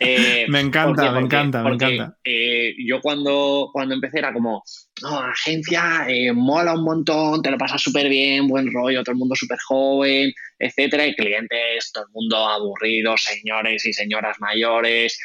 Eh, 0.00 0.46
me 0.48 0.60
encanta, 0.60 1.10
me 1.12 1.20
encanta, 1.20 1.62
me 1.62 1.74
encanta. 1.74 2.18
Eh, 2.24 2.74
yo 2.84 3.00
cuando, 3.00 3.70
cuando 3.72 3.94
empecé 3.94 4.18
era 4.18 4.32
como, 4.32 4.62
no, 5.02 5.20
agencia, 5.20 6.06
mola 6.34 6.74
un 6.74 6.84
montón, 6.84 7.42
te 7.42 7.50
lo 7.50 7.58
pasas 7.58 7.80
súper 7.80 8.08
bien, 8.08 8.48
buen 8.48 8.72
rollo, 8.72 9.02
todo 9.02 9.12
el 9.12 9.18
mundo 9.18 9.34
súper 9.34 9.58
joven, 9.66 10.32
etcétera, 10.58 11.06
y 11.06 11.14
clientes, 11.14 11.92
todo 11.92 12.04
el 12.04 12.10
mundo 12.12 12.36
aburrido, 12.36 13.14
señores 13.16 13.86
y 13.86 13.92
señoras 13.92 14.36
mayores, 14.40 15.18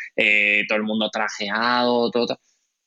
todo 0.67 0.77
el 0.77 0.83
mundo 0.83 1.09
trajeado, 1.11 2.11
todo. 2.11 2.39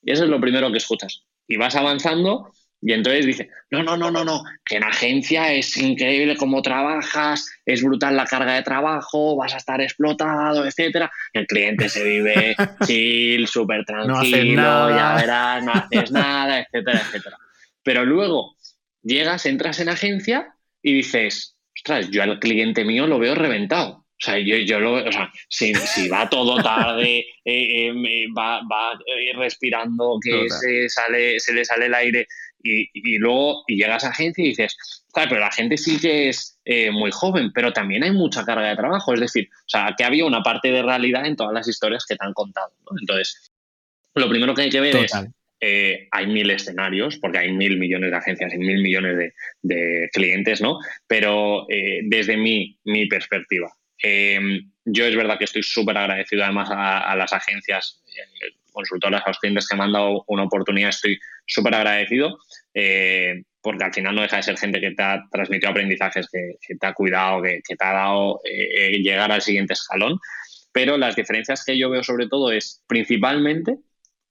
Y 0.03 0.13
eso 0.13 0.25
es 0.25 0.31
lo 0.31 0.41
primero 0.41 0.71
que 0.71 0.79
escuchas. 0.79 1.25
Y 1.49 1.57
vas 1.57 1.75
avanzando 1.77 2.53
y 2.87 2.93
entonces 2.93 3.25
dice, 3.25 3.49
no, 3.71 3.83
no, 3.83 3.97
no, 3.97 4.11
no, 4.11 4.25
no, 4.25 4.43
que 4.63 4.77
en 4.77 4.85
agencia 4.85 5.51
es 5.55 5.75
increíble 5.79 6.37
cómo 6.37 6.61
trabajas, 6.61 7.51
es 7.65 7.83
brutal 7.83 8.15
la 8.15 8.27
carga 8.27 8.57
de 8.57 8.63
trabajo, 8.63 9.37
vas 9.37 9.55
a 9.55 9.57
estar 9.57 9.81
explotado, 9.81 10.67
etcétera. 10.67 11.11
El 11.33 11.47
cliente 11.47 11.89
se 11.89 12.05
vive 12.05 12.55
chill, 12.87 13.49
súper 13.49 13.87
tranquilo, 13.87 14.91
ya 14.91 15.17
verás, 15.17 15.65
no 15.65 15.73
haces 15.73 16.13
nada, 16.13 16.61
etcétera, 16.61 17.01
etcétera. 17.01 17.39
Pero 17.83 18.05
luego 18.05 18.55
llegas, 19.03 19.47
entras 19.47 19.81
en 19.81 19.89
agencia 19.89 20.55
y 20.83 20.93
dices, 20.93 21.57
ostras, 21.75 22.11
yo 22.11 22.23
al 22.23 22.39
cliente 22.39 22.85
mío 22.85 23.07
lo 23.07 23.19
veo 23.19 23.35
reventado. 23.35 24.05
O 24.25 24.25
sea, 24.25 24.39
yo, 24.39 24.57
yo 24.59 24.79
lo, 24.79 24.95
o 24.95 25.13
sea, 25.13 25.33
si, 25.49 25.73
va 26.09 26.29
todo 26.31 26.63
tarde, 26.63 27.19
eh, 27.19 27.27
eh, 27.45 27.93
va, 28.37 28.61
va 28.71 28.93
eh, 29.07 29.37
respirando, 29.37 30.19
que 30.23 30.49
se, 30.49 30.89
sale, 30.89 31.41
se 31.41 31.53
le 31.53 31.65
sale 31.65 31.87
el 31.87 31.95
aire 31.95 32.27
y, 32.65 33.19
luego 33.19 33.65
y 33.67 33.77
llegas 33.77 34.05
a 34.05 34.09
agencia 34.09 34.43
y 34.43 34.49
dices, 34.49 34.77
claro, 35.13 35.29
pero 35.31 35.41
la 35.43 35.53
gente 35.53 35.77
sí 35.77 36.01
que 36.01 36.29
es 36.31 36.59
eh, 36.65 36.91
muy 36.91 37.11
joven, 37.11 37.53
pero 37.53 37.73
también 37.73 38.03
hay 38.03 38.11
mucha 38.11 38.45
carga 38.45 38.69
de 38.69 38.77
trabajo. 38.77 39.15
Es 39.15 39.21
decir, 39.21 39.49
o 39.53 39.69
sea, 39.69 39.95
que 39.97 40.05
había 40.05 40.25
una 40.25 40.43
parte 40.43 40.71
de 40.71 40.83
realidad 40.83 41.27
en 41.27 41.37
todas 41.37 41.53
las 41.53 41.69
historias 41.69 42.05
que 42.07 42.17
te 42.17 42.25
han 42.25 42.33
contado. 42.33 42.73
Entonces, 42.99 43.53
lo 44.15 44.29
primero 44.29 44.55
que 44.55 44.63
hay 44.63 44.71
que 44.71 44.81
ver 44.81 44.97
es, 44.97 45.13
eh, 45.61 46.09
hay 46.11 46.27
mil 46.27 46.51
escenarios, 46.51 47.19
porque 47.19 47.39
hay 47.39 47.53
mil 47.53 47.79
millones 47.79 48.11
de 48.11 48.17
agencias 48.17 48.55
y 48.55 48.59
mil 48.59 48.83
millones 48.83 49.33
de, 49.63 50.09
clientes, 50.13 50.61
¿no? 50.61 50.79
Pero 51.07 51.67
eh, 51.71 52.01
desde 52.05 52.37
mi, 52.37 52.79
mi 52.85 53.07
perspectiva, 53.07 53.71
yo 54.85 55.07
es 55.07 55.17
verdad 55.17 55.39
que 55.39 55.45
estoy 55.45 55.63
súper 55.63 55.97
agradecido 55.97 56.45
además 56.45 56.69
a, 56.71 57.15
las 57.17 57.33
agencias 57.33 58.03
consultoras, 58.75 59.23
a 59.25 59.31
los 59.31 59.39
clientes 59.39 59.67
que 59.67 59.77
me 59.77 59.85
han 59.85 59.93
dado 59.93 60.25
una 60.27 60.43
oportunidad, 60.43 60.91
estoy 60.91 61.19
súper 61.47 61.75
agradecido, 61.75 62.39
eh, 62.75 63.43
porque 63.63 63.85
al 63.85 63.95
final 63.95 64.15
no 64.15 64.23
deja 64.23 64.37
de 64.37 64.43
ser 64.43 64.59
gente 64.59 64.81
que 64.81 64.91
te 64.91 65.03
ha 65.03 65.25
transmitido 65.31 65.71
aprendizajes, 65.71 66.29
que, 66.31 66.75
te 66.75 66.87
ha 66.87 66.93
cuidado, 66.93 67.43
que, 67.43 67.61
te 67.67 67.85
ha 67.85 67.93
dado 67.93 68.41
eh, 68.45 68.99
llegar 68.99 69.33
al 69.33 69.41
siguiente 69.41 69.73
escalón. 69.73 70.19
Pero 70.73 70.99
las 70.99 71.17
diferencias 71.17 71.65
que 71.65 71.79
yo 71.79 71.89
veo 71.89 72.03
sobre 72.03 72.29
todo 72.29 72.53
es 72.53 72.83
principalmente 72.87 73.79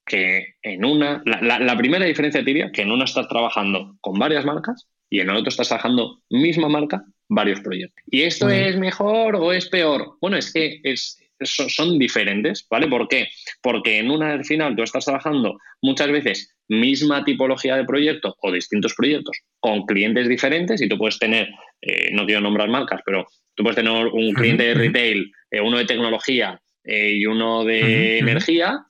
que 0.06 0.56
en 0.62 0.84
una, 0.84 1.24
la, 1.26 1.78
primera 1.78 2.06
diferencia 2.06 2.42
diría 2.42 2.72
que 2.72 2.82
en 2.82 2.92
una 2.92 3.06
estás 3.06 3.28
trabajando 3.28 3.96
con 4.02 4.20
varias 4.20 4.46
marcas 4.46 4.88
y 5.10 5.22
en 5.22 5.30
el 5.30 5.38
otro 5.38 5.50
estás 5.50 5.70
trabajando 5.70 6.22
misma 6.30 6.68
marca, 6.68 7.04
varios 7.30 7.62
proyectos. 7.62 8.04
¿Y 8.08 8.24
esto 8.24 8.50
es 8.50 8.78
mejor 8.78 9.36
o 9.36 9.54
es 9.54 9.70
peor? 9.70 10.18
Bueno, 10.20 10.38
es 10.38 10.52
que 10.52 10.82
es, 10.84 11.23
son, 11.42 12.00
diferentes, 12.00 12.66
¿vale? 12.70 12.88
¿Por 12.88 13.08
qué? 13.08 13.30
Porque 13.62 14.00
en 14.00 14.12
una 14.12 14.34
al 14.34 14.46
final 14.46 14.76
tú 14.76 14.84
estás 14.84 15.06
trabajando 15.06 15.58
muchas 15.82 16.12
veces 16.12 16.56
misma 16.68 17.24
tipología 17.24 17.76
de 17.76 17.86
proyecto 17.86 18.36
o 18.42 18.52
distintos 18.52 18.94
proyectos 18.96 19.38
con 19.60 19.86
clientes 19.86 20.28
diferentes 20.30 20.82
y 20.82 20.88
tú 20.88 20.98
puedes 20.98 21.20
tener, 21.20 21.50
eh, 21.82 22.10
no 22.14 22.26
quiero 22.26 22.42
nombrar 22.42 22.70
marcas, 22.70 23.02
pero 23.06 23.26
tú 23.56 23.64
puedes 23.64 23.76
tener 23.76 23.92
un 23.92 24.34
cliente 24.34 24.64
de 24.64 24.74
retail, 24.74 25.32
eh, 25.52 25.62
uno 25.62 25.78
de 25.78 25.86
tecnología 25.86 26.60
eh, 26.84 27.14
y 27.16 27.26
uno 27.26 27.64
de 27.64 28.20
energía 28.20 28.86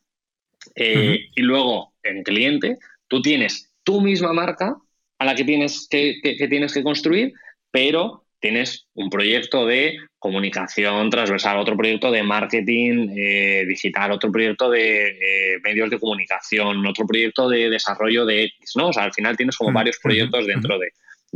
y 0.75 1.41
luego 1.41 1.93
en 2.03 2.23
cliente 2.23 2.77
tú 3.07 3.21
tienes 3.21 3.71
tu 3.83 4.01
misma 4.01 4.31
marca 4.31 4.77
a 5.19 5.25
la 5.25 5.35
que 5.35 5.43
tienes 5.43 5.87
que 5.89 6.19
tienes 6.49 6.73
que 6.73 6.83
construir, 6.83 7.33
pero 7.69 8.23
tienes 8.39 8.87
un 8.93 9.09
proyecto 9.09 9.65
de 9.65 9.97
comunicación 10.23 11.09
transversal, 11.09 11.57
otro 11.57 11.75
proyecto 11.75 12.09
de 12.09 12.23
marketing 12.23 13.09
eh, 13.13 13.65
digital, 13.67 14.13
otro 14.13 14.31
proyecto 14.31 14.69
de 14.69 15.07
eh, 15.09 15.59
medios 15.61 15.89
de 15.89 15.99
comunicación, 15.99 16.87
otro 16.87 17.05
proyecto 17.05 17.49
de 17.49 17.69
desarrollo 17.69 18.25
de 18.25 18.45
X, 18.45 18.71
¿no? 18.77 18.87
O 18.87 18.93
sea, 18.93 19.03
al 19.03 19.13
final 19.13 19.35
tienes 19.35 19.57
como 19.57 19.73
varios 19.73 19.99
proyectos 20.01 20.47
dentro 20.47 20.79
de, 20.79 20.93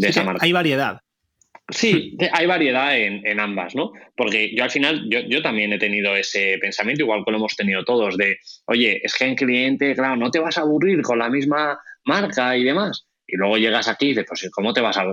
esa 0.07 0.23
marca. 0.23 0.45
Hay 0.45 0.53
variedad. 0.53 1.01
Sí, 1.67 2.15
hay 2.31 2.45
variedad 2.45 2.97
en, 2.97 3.39
ambas, 3.41 3.75
¿no? 3.75 3.91
Porque 4.15 4.55
yo 4.55 4.63
al 4.63 4.71
final, 4.71 5.05
yo, 5.09 5.19
yo, 5.19 5.41
también 5.41 5.73
he 5.73 5.79
tenido 5.79 6.15
ese 6.15 6.57
pensamiento, 6.61 7.03
igual 7.03 7.25
que 7.25 7.31
lo 7.31 7.39
hemos 7.39 7.57
tenido 7.57 7.83
todos, 7.83 8.15
de, 8.15 8.37
oye, 8.67 9.01
es 9.03 9.13
que 9.15 9.25
en 9.25 9.35
cliente, 9.35 9.95
claro, 9.95 10.15
no 10.15 10.31
te 10.31 10.39
vas 10.39 10.57
a 10.57 10.61
aburrir 10.61 11.01
con 11.01 11.19
la 11.19 11.29
misma 11.29 11.77
marca 12.05 12.55
y 12.55 12.63
demás 12.63 13.06
y 13.27 13.35
luego 13.35 13.57
llegas 13.57 13.89
aquí 13.89 14.05
y 14.05 14.09
dices, 14.09 14.25
pues 14.27 14.49
¿cómo 14.51 14.73
te 14.73 14.79
vas 14.79 14.97
a, 14.97 15.05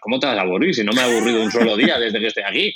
cómo 0.00 0.20
te 0.20 0.26
vas 0.26 0.38
a 0.38 0.42
aburrir? 0.42 0.74
Si 0.74 0.84
no 0.84 0.92
me 0.92 1.02
he 1.02 1.04
aburrido 1.04 1.42
un 1.42 1.50
solo 1.50 1.76
día 1.76 1.98
desde 1.98 2.20
que 2.20 2.28
estoy 2.28 2.44
aquí. 2.46 2.74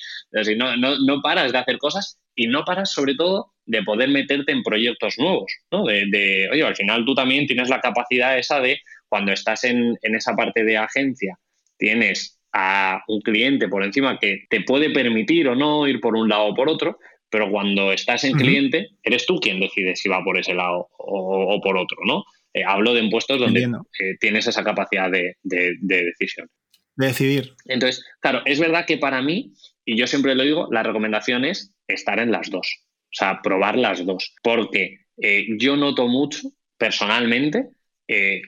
No, 0.57 0.77
no, 0.77 0.99
no, 0.99 1.23
paras 1.23 1.53
de 1.53 1.59
hacer 1.59 1.79
cosas 1.79 2.19
y 2.35 2.49
no 2.49 2.65
paras 2.65 2.91
sobre 2.91 3.15
todo 3.15 3.53
de 3.65 3.83
poder 3.85 4.09
meterte 4.09 4.51
en 4.51 4.65
proyectos 4.65 5.19
nuevos, 5.19 5.53
¿no? 5.71 5.85
De, 5.85 6.07
de 6.11 6.49
oye, 6.51 6.65
al 6.65 6.75
final 6.75 7.05
tú 7.05 7.15
también 7.15 7.47
tienes 7.47 7.69
la 7.69 7.81
capacidad 7.81 8.37
esa 8.37 8.61
de 8.61 8.81
cuando 9.09 9.33
estás 9.33 9.63
en, 9.65 9.97
en 10.03 10.15
esa 10.17 10.35
parte 10.35 10.65
de 10.65 10.77
agencia, 10.77 11.39
tienes 11.79 12.41
a 12.53 13.03
un 13.07 13.21
cliente 13.21 13.69
por 13.69 13.85
encima 13.85 14.19
que 14.19 14.45
te 14.51 14.63
puede 14.63 14.91
permitir 14.91 15.49
o 15.49 15.55
no 15.55 15.87
ir 15.87 16.01
por 16.01 16.17
un 16.17 16.29
lado 16.29 16.47
o 16.47 16.55
por 16.55 16.69
otro, 16.69 16.99
pero 17.31 17.51
cuando 17.51 17.93
estás 17.93 18.25
en 18.25 18.33
cliente, 18.33 18.91
eres 19.03 19.25
tú 19.27 19.39
quien 19.39 19.61
decide 19.61 19.97
si 19.97 20.09
va 20.09 20.23
por 20.23 20.39
ese 20.39 20.55
lado 20.55 20.89
o, 20.99 21.55
o 21.55 21.61
por 21.61 21.79
otro, 21.79 21.99
¿no? 22.05 22.25
Eh, 22.55 22.65
hablo 22.65 22.93
de 22.93 23.01
impuestos 23.01 23.39
donde 23.39 23.63
eh, 23.63 24.17
tienes 24.21 24.47
esa 24.47 24.63
capacidad 24.63 25.11
de, 25.11 25.37
decisión. 25.43 26.49
De 26.97 27.07
decidir. 27.07 27.55
Entonces, 27.67 28.05
claro, 28.21 28.43
es 28.45 28.61
verdad 28.61 28.85
que 28.87 28.99
para 28.99 29.23
mí, 29.23 29.55
y 29.85 29.97
yo 29.97 30.07
siempre 30.07 30.35
lo 30.35 30.43
digo, 30.43 30.69
la 30.71 30.83
recomendación 30.83 31.45
es 31.45 31.75
estar 31.89 32.19
en 32.19 32.31
las 32.31 32.51
dos. 32.51 32.69
O 33.05 33.15
sea, 33.15 33.41
probar 33.43 33.77
las 33.77 34.05
dos. 34.05 34.35
Porque 34.43 34.99
eh, 35.21 35.47
yo 35.59 35.77
noto 35.77 36.09
mucho, 36.09 36.49
personalmente, 36.77 37.69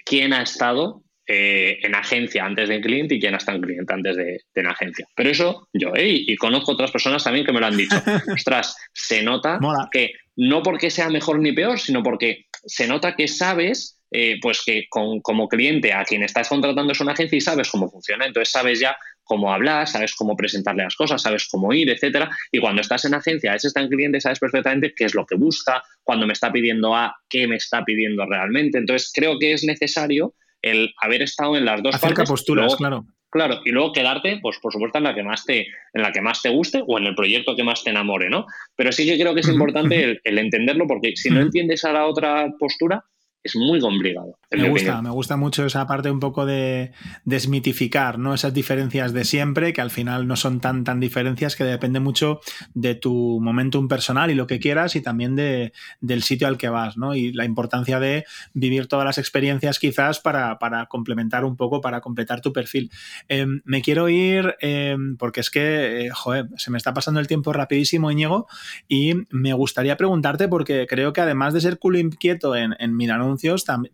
quién 0.05 0.35
ha 0.35 0.43
estado 0.43 1.03
en 1.27 1.95
agencia 1.95 2.45
antes 2.45 2.69
de 2.69 2.83
cliente 2.83 3.15
y 3.15 3.21
quién 3.21 3.33
ha 3.33 3.39
estado 3.39 3.57
en 3.57 3.63
cliente 3.63 3.95
antes 3.95 4.17
de, 4.17 4.41
en 4.55 4.67
agencia. 4.67 5.07
Pero 5.17 5.31
eso 5.31 5.69
yo, 5.73 5.93
y 5.97 6.37
conozco 6.37 6.73
otras 6.73 6.91
personas 6.91 7.25
también 7.25 7.47
que 7.47 7.53
me 7.53 7.61
lo 7.61 7.67
han 7.67 7.77
dicho. 7.79 7.97
Ostras, 8.35 8.77
se 8.93 9.23
nota 9.23 9.59
que 9.91 10.13
no 10.37 10.63
porque 10.63 10.91
sea 10.91 11.09
mejor 11.09 11.39
ni 11.39 11.53
peor, 11.53 11.79
sino 11.79 12.03
porque 12.03 12.47
se 12.67 12.87
nota 12.87 13.15
que 13.15 13.29
sabes, 13.29 13.94
eh, 14.17 14.39
pues 14.41 14.63
que 14.65 14.87
como 14.89 15.49
cliente 15.49 15.93
a 15.93 16.05
quien 16.05 16.23
estás 16.23 16.49
contratando 16.49 16.93
es 16.93 17.01
una 17.01 17.15
agencia 17.15 17.37
y 17.37 17.41
sabes 17.41 17.69
cómo 17.69 17.91
funciona. 17.91 18.25
Entonces 18.25 18.53
sabes 18.53 18.79
ya 18.79 18.97
cómo 19.25 19.53
hablar, 19.53 19.89
sabes 19.89 20.15
cómo 20.15 20.37
presentarle 20.37 20.85
las 20.85 20.95
cosas, 20.95 21.21
sabes 21.21 21.49
cómo 21.51 21.73
ir, 21.73 21.91
etcétera. 21.91 22.31
Y 22.53 22.61
cuando 22.61 22.81
estás 22.81 23.05
en 23.07 23.15
agencia, 23.15 23.57
ese 23.57 23.67
está 23.67 23.81
en 23.81 23.89
cliente, 23.89 24.21
sabes 24.21 24.39
perfectamente 24.39 24.95
qué 24.97 25.07
es 25.07 25.17
lo 25.17 25.27
que 25.27 25.35
busca, 25.35 25.83
cuando 26.05 26.29
me 26.29 26.33
está 26.33 26.53
pidiendo 26.53 26.95
A, 26.95 27.17
qué 27.29 27.49
me 27.49 27.57
está 27.57 27.85
pidiendo 27.85 28.25
realmente. 28.25 28.79
Entonces 28.79 29.11
creo 29.13 29.37
que 29.41 29.53
es 29.53 29.65
necesario 29.65 30.37
el 30.63 30.95
haber 31.03 31.23
estado 31.23 31.57
en 31.57 31.65
las 31.65 31.83
dos 31.83 31.97
Acerca 31.97 32.19
partes. 32.19 32.31
posturas, 32.31 32.77
claro. 32.77 33.07
Claro, 33.33 33.63
y 33.65 33.73
luego 33.73 33.91
quedarte, 33.93 34.39
pues 34.41 34.59
por 34.63 34.73
supuesto, 34.73 34.99
en 34.99 35.05
la 35.05 35.15
que 35.17 35.25
más 35.25 35.45
te, 35.45 35.67
en 35.93 36.03
la 36.03 36.13
que 36.13 36.21
más 36.21 36.41
te 36.41 36.51
guste 36.51 36.85
o 36.87 36.99
en 36.99 37.07
el 37.07 37.17
proyecto 37.17 37.57
que 37.57 37.65
más 37.65 37.83
te 37.83 37.91
enamore, 37.91 38.31
¿no? 38.31 38.47
Pero 38.77 38.93
sí 38.93 39.05
que 39.07 39.19
creo 39.19 39.35
que 39.35 39.41
es 39.41 39.49
importante 39.49 40.21
el 40.23 40.39
entenderlo, 40.39 40.87
porque 40.87 41.17
si 41.17 41.31
no 41.31 41.41
entiendes 41.41 41.85
a 41.85 41.93
la 41.93 42.07
otra 42.07 42.53
postura, 42.61 43.03
es 43.45 43.55
muy 43.57 43.81
complicado. 43.81 44.37
Me 44.63 44.69
gusta, 44.69 45.03
me 45.03 45.11
gusta 45.11 45.37
mucho 45.37 45.65
esa 45.65 45.87
parte 45.87 46.11
un 46.11 46.21
poco 46.21 46.47
de 46.47 46.93
desmitificar, 47.25 48.19
¿no? 48.19 48.35
Esas 48.35 48.53
diferencias 48.53 49.13
de 49.13 49.25
siempre, 49.25 49.73
que 49.73 49.81
al 49.81 49.91
final 49.91 50.27
no 50.27 50.37
son 50.37 50.61
tan, 50.61 50.85
tan 50.85 51.01
diferencias, 51.01 51.57
que 51.57 51.65
depende 51.65 52.01
mucho 52.01 52.41
de 52.75 52.95
tu 52.95 53.41
momentum 53.41 53.89
personal 53.89 54.31
y 54.31 54.35
lo 54.35 54.47
que 54.47 54.59
quieras, 54.59 54.97
y 54.97 55.01
también 55.01 55.37
de, 55.37 55.73
del 56.01 56.23
sitio 56.23 56.49
al 56.49 56.59
que 56.59 56.69
vas, 56.69 56.97
¿no? 56.97 57.15
Y 57.15 57.33
la 57.33 57.45
importancia 57.45 58.01
de 58.01 58.25
vivir 58.53 58.87
todas 58.87 59.05
las 59.05 59.19
experiencias 59.19 59.79
quizás 59.79 60.21
para, 60.21 60.59
complementar 60.89 61.45
un 61.45 61.57
poco, 61.57 61.81
para 61.81 62.01
completar 62.01 62.41
tu 62.41 62.53
perfil. 62.53 62.91
Em, 63.29 63.63
me 63.65 63.83
quiero 63.83 64.09
ir, 64.09 64.57
em, 64.61 65.17
porque 65.17 65.41
es 65.41 65.51
que, 65.51 66.07
eh, 66.07 66.11
joder, 66.11 66.49
se 66.57 66.71
me 66.71 66.79
está 66.79 66.93
pasando 66.93 67.21
el 67.21 67.27
tiempo 67.27 67.53
rapidísimo, 67.53 68.11
Íñigo, 68.11 68.47
y 68.89 69.15
me 69.31 69.53
gustaría 69.53 69.97
preguntarte, 69.97 70.49
porque 70.49 70.87
creo 70.89 71.13
que 71.13 71.21
además 71.21 71.55
de 71.55 71.61
ser 71.61 71.79
culo 71.79 71.99
inquieto 71.99 72.57
en, 72.57 72.75
en 72.79 72.95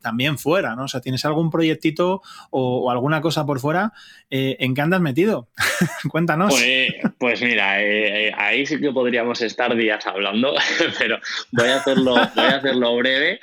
también 0.01 0.39
fuera, 0.51 0.75
¿no? 0.75 0.83
O 0.83 0.89
sea, 0.89 1.01
¿tienes 1.01 1.25
algún 1.25 1.49
proyectito 1.49 2.23
o, 2.51 2.91
alguna 2.91 3.21
cosa 3.21 3.47
por 3.47 3.61
fuera? 3.61 3.93
Eh, 4.31 4.57
¿En 4.59 4.75
qué 4.75 4.81
andas 4.81 5.01
metido? 5.01 5.49
Cuéntanos. 6.11 6.53
Pues, 6.53 6.93
pues 7.19 7.41
mira, 7.41 7.81
eh, 7.81 8.27
eh, 8.27 8.33
ahí 8.37 8.67
sí 8.67 8.81
que 8.81 8.91
podríamos 8.91 9.41
estar 9.43 9.77
días 9.77 10.05
hablando, 10.09 10.55
pero 10.99 11.21
voy 11.53 11.69
a 11.69 11.77
hacerlo, 11.77 12.15
voy 12.35 12.45
a 12.47 12.57
hacerlo 12.57 12.97
breve. 12.97 13.39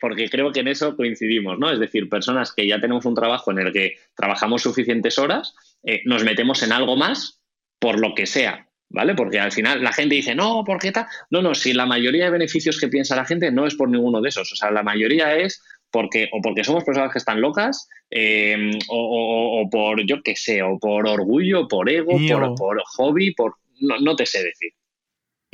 porque 0.00 0.30
creo 0.30 0.52
que 0.52 0.60
en 0.60 0.68
eso 0.68 0.94
coincidimos, 0.94 1.58
¿no? 1.58 1.72
Es 1.72 1.80
decir, 1.80 2.08
personas 2.08 2.52
que 2.52 2.68
ya 2.68 2.80
tenemos 2.80 3.04
un 3.04 3.16
trabajo 3.16 3.50
en 3.50 3.58
el 3.58 3.72
que 3.72 3.96
trabajamos 4.14 4.62
suficientes 4.62 5.18
horas, 5.18 5.56
nos 6.04 6.22
metemos 6.22 6.62
en 6.62 6.70
algo 6.70 6.94
más 6.94 7.40
por 7.80 7.98
lo 7.98 8.14
que 8.14 8.26
sea, 8.26 8.68
¿vale? 8.90 9.16
Porque 9.16 9.40
al 9.40 9.50
final 9.50 9.82
la 9.82 9.92
gente 9.92 10.14
dice, 10.14 10.36
no, 10.36 10.62
¿por 10.64 10.78
qué 10.78 10.88
está? 10.88 11.08
No, 11.30 11.42
no, 11.42 11.56
si 11.56 11.72
la 11.72 11.84
mayoría 11.84 12.26
de 12.26 12.30
beneficios 12.30 12.78
que 12.78 12.86
piensa 12.86 13.16
la 13.16 13.24
gente 13.24 13.50
no 13.50 13.66
es 13.66 13.74
por 13.74 13.88
ninguno 13.88 14.20
de 14.20 14.28
esos. 14.28 14.52
O 14.52 14.54
sea, 14.54 14.70
la 14.70 14.84
mayoría 14.84 15.34
es 15.34 15.60
porque, 15.92 16.28
o 16.32 16.40
porque 16.40 16.64
somos 16.64 16.84
personas 16.84 17.12
que 17.12 17.18
están 17.18 17.40
locas, 17.40 17.88
eh, 18.10 18.70
o, 18.88 19.68
por, 19.70 20.04
yo 20.04 20.22
qué 20.22 20.34
sé, 20.34 20.62
o 20.62 20.78
por 20.78 21.06
orgullo, 21.06 21.68
por 21.68 21.88
ego, 21.88 22.18
por, 22.56 22.82
hobby, 22.96 23.34
por. 23.34 23.54
no 23.80 24.16
te 24.16 24.26
sé 24.26 24.42
decir. 24.42 24.72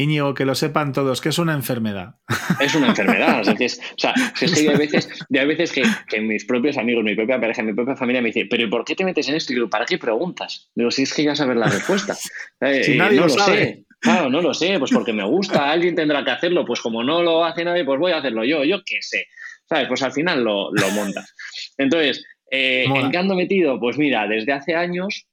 Íñigo, 0.01 0.33
que 0.33 0.45
lo 0.45 0.55
sepan 0.55 0.93
todos, 0.93 1.21
que 1.21 1.31
es 1.31 1.39
una 1.39 1.55
enfermedad. 1.55 2.15
Es 2.61 2.75
una 2.75 2.89
enfermedad. 2.89 3.41
o 3.41 3.45
sea, 3.45 3.55
es 3.59 4.53
que 4.55 4.69
hay 4.71 4.77
veces, 4.77 5.09
hay 5.31 5.47
veces 5.47 5.73
que, 5.73 6.21
mis 6.21 6.45
propios 6.45 6.77
amigos, 6.79 7.05
mi 7.05 7.17
propia 7.17 7.41
pareja, 7.41 7.63
mi 7.63 7.73
propia 7.73 7.97
familia 7.97 8.23
me 8.23 8.29
dicen, 8.29 8.49
pero 8.49 8.71
¿por 8.71 8.85
qué 8.85 8.95
te 8.95 9.05
metes 9.05 9.29
en 9.29 9.35
esto? 9.35 9.53
Y 9.53 9.57
digo, 9.57 9.69
¿para 9.69 9.85
qué 9.85 9.99
preguntas? 9.99 10.71
Digo, 10.75 10.91
si 10.93 11.03
es 11.03 11.13
que 11.13 11.25
ya 11.25 11.35
sabes 11.35 11.57
la 11.57 11.67
respuesta. 11.67 12.17
Eh, 12.61 12.83
si 12.83 12.97
nadie 12.97 13.21
no 13.21 13.27
lo, 13.27 13.39
sé. 13.39 13.85
Claro, 14.01 14.29
no 14.31 14.43
lo 14.43 14.53
sé, 14.53 14.79
pues 14.81 14.91
porque 14.91 15.13
me 15.13 15.25
gusta, 15.25 15.71
alguien 15.71 15.95
tendrá 15.95 16.25
que 16.25 16.33
hacerlo, 16.33 16.65
pues 16.65 16.81
como 16.81 17.05
no 17.05 17.23
lo 17.23 17.45
hace 17.45 17.65
nadie, 17.65 17.85
pues 17.85 18.01
voy 18.01 18.11
a 18.11 18.19
hacerlo 18.19 18.45
yo, 18.45 18.65
yo 18.65 18.83
qué 18.85 18.97
sé. 19.01 19.29
¿Sabes? 19.69 19.89
Pues 19.89 20.03
al 20.03 20.13
final 20.13 20.43
lo, 20.43 20.71
montas. 20.95 21.35
Entonces, 21.77 22.25
eh, 22.51 22.85
¿en 22.87 23.11
qué 23.11 23.19
ando 23.19 23.35
metido? 23.35 23.79
Pues 23.79 23.99
mira, 23.99 24.27
desde 24.27 24.53
hace 24.53 24.75
años 24.75 25.27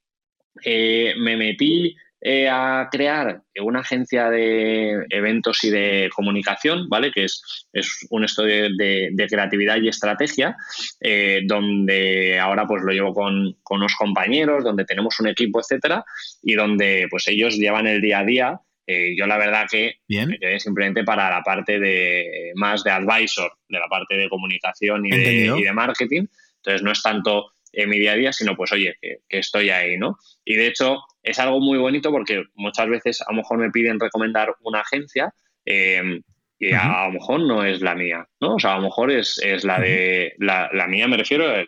eh, 0.64 1.14
me 1.18 1.36
metí 1.36 1.96
eh, 2.28 2.48
a 2.48 2.88
crear 2.90 3.42
una 3.60 3.80
agencia 3.80 4.30
de 4.30 5.04
eventos 5.10 5.62
y 5.64 5.70
de 5.70 6.10
comunicación, 6.14 6.88
¿vale? 6.88 7.12
Que 7.12 7.24
es, 7.24 7.68
es 7.72 8.06
un 8.10 8.24
estudio 8.24 8.68
de, 8.74 9.26
creatividad 9.28 9.76
y 9.80 9.88
estrategia, 9.88 10.56
eh, 11.00 11.42
donde 11.44 12.38
ahora 12.40 12.66
pues 12.66 12.82
lo 12.82 12.92
llevo 12.92 13.12
con, 13.12 13.56
con, 13.62 13.78
unos 13.78 13.94
compañeros, 13.96 14.64
donde 14.64 14.86
tenemos 14.86 15.20
un 15.20 15.28
equipo, 15.28 15.60
etcétera, 15.60 16.04
y 16.42 16.54
donde 16.54 17.06
pues 17.10 17.28
ellos 17.28 17.56
llevan 17.56 17.86
el 17.86 18.00
día 18.00 18.20
a 18.20 18.24
día. 18.24 18.60
Eh, 18.86 19.16
yo 19.16 19.26
la 19.26 19.36
verdad 19.36 19.66
que 19.70 19.96
me 20.08 20.38
quedé 20.38 20.60
simplemente 20.60 21.02
para 21.02 21.28
la 21.28 21.42
parte 21.42 21.80
de 21.80 22.52
más 22.54 22.84
de 22.84 22.92
advisor, 22.92 23.52
de 23.68 23.78
la 23.78 23.88
parte 23.88 24.16
de 24.16 24.28
comunicación 24.28 25.04
y, 25.06 25.10
de, 25.10 25.52
y 25.58 25.62
de 25.62 25.72
marketing. 25.72 26.26
Entonces 26.58 26.82
no 26.82 26.92
es 26.92 27.02
tanto 27.02 27.52
en 27.72 27.88
mi 27.90 27.98
día 27.98 28.12
a 28.12 28.16
día, 28.16 28.32
sino 28.32 28.56
pues 28.56 28.72
oye, 28.72 28.96
que, 29.00 29.20
estoy 29.28 29.70
ahí, 29.70 29.96
¿no? 29.96 30.18
Y 30.44 30.54
de 30.54 30.68
hecho 30.68 30.98
es 31.22 31.38
algo 31.38 31.60
muy 31.60 31.78
bonito 31.78 32.10
porque 32.10 32.44
muchas 32.54 32.88
veces 32.88 33.22
a 33.22 33.32
lo 33.32 33.38
mejor 33.38 33.58
me 33.58 33.70
piden 33.70 33.98
recomendar 33.98 34.54
una 34.62 34.80
agencia 34.80 35.34
eh, 35.64 36.20
y 36.58 36.72
a, 36.72 37.06
lo 37.06 37.12
mejor 37.12 37.40
no 37.40 37.64
es 37.64 37.82
la 37.82 37.94
mía, 37.94 38.26
¿no? 38.40 38.54
O 38.54 38.58
sea, 38.58 38.74
a 38.74 38.76
lo 38.76 38.84
mejor 38.84 39.10
es, 39.10 39.38
la 39.64 39.78
de, 39.78 40.34
la, 40.38 40.86
mía 40.88 41.06
me 41.06 41.18
refiero 41.18 41.46
a 41.50 41.66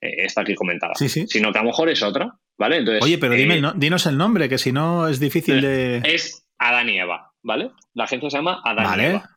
esta 0.00 0.44
que 0.44 0.54
comentaba, 0.54 0.94
sí, 0.94 1.08
sí. 1.08 1.26
sino 1.26 1.52
que 1.52 1.58
a 1.58 1.62
lo 1.62 1.68
mejor 1.68 1.88
es 1.88 2.02
otra, 2.02 2.38
¿vale? 2.58 2.78
Entonces, 2.78 3.02
Oye, 3.02 3.18
pero 3.18 3.34
dime, 3.34 3.58
eh, 3.58 3.72
dinos 3.76 4.06
el 4.06 4.16
nombre, 4.16 4.48
que 4.48 4.58
si 4.58 4.72
no 4.72 5.08
es 5.08 5.20
difícil 5.20 5.60
de... 5.60 6.02
Es 6.04 6.46
Adán 6.58 6.88
y 6.88 6.98
Eva, 6.98 7.32
¿vale? 7.42 7.70
La 7.94 8.04
agencia 8.04 8.30
se 8.30 8.36
llama 8.36 8.60
Adán 8.64 8.84
vale. 8.84 9.02
y 9.02 9.06
Eva. 9.06 9.30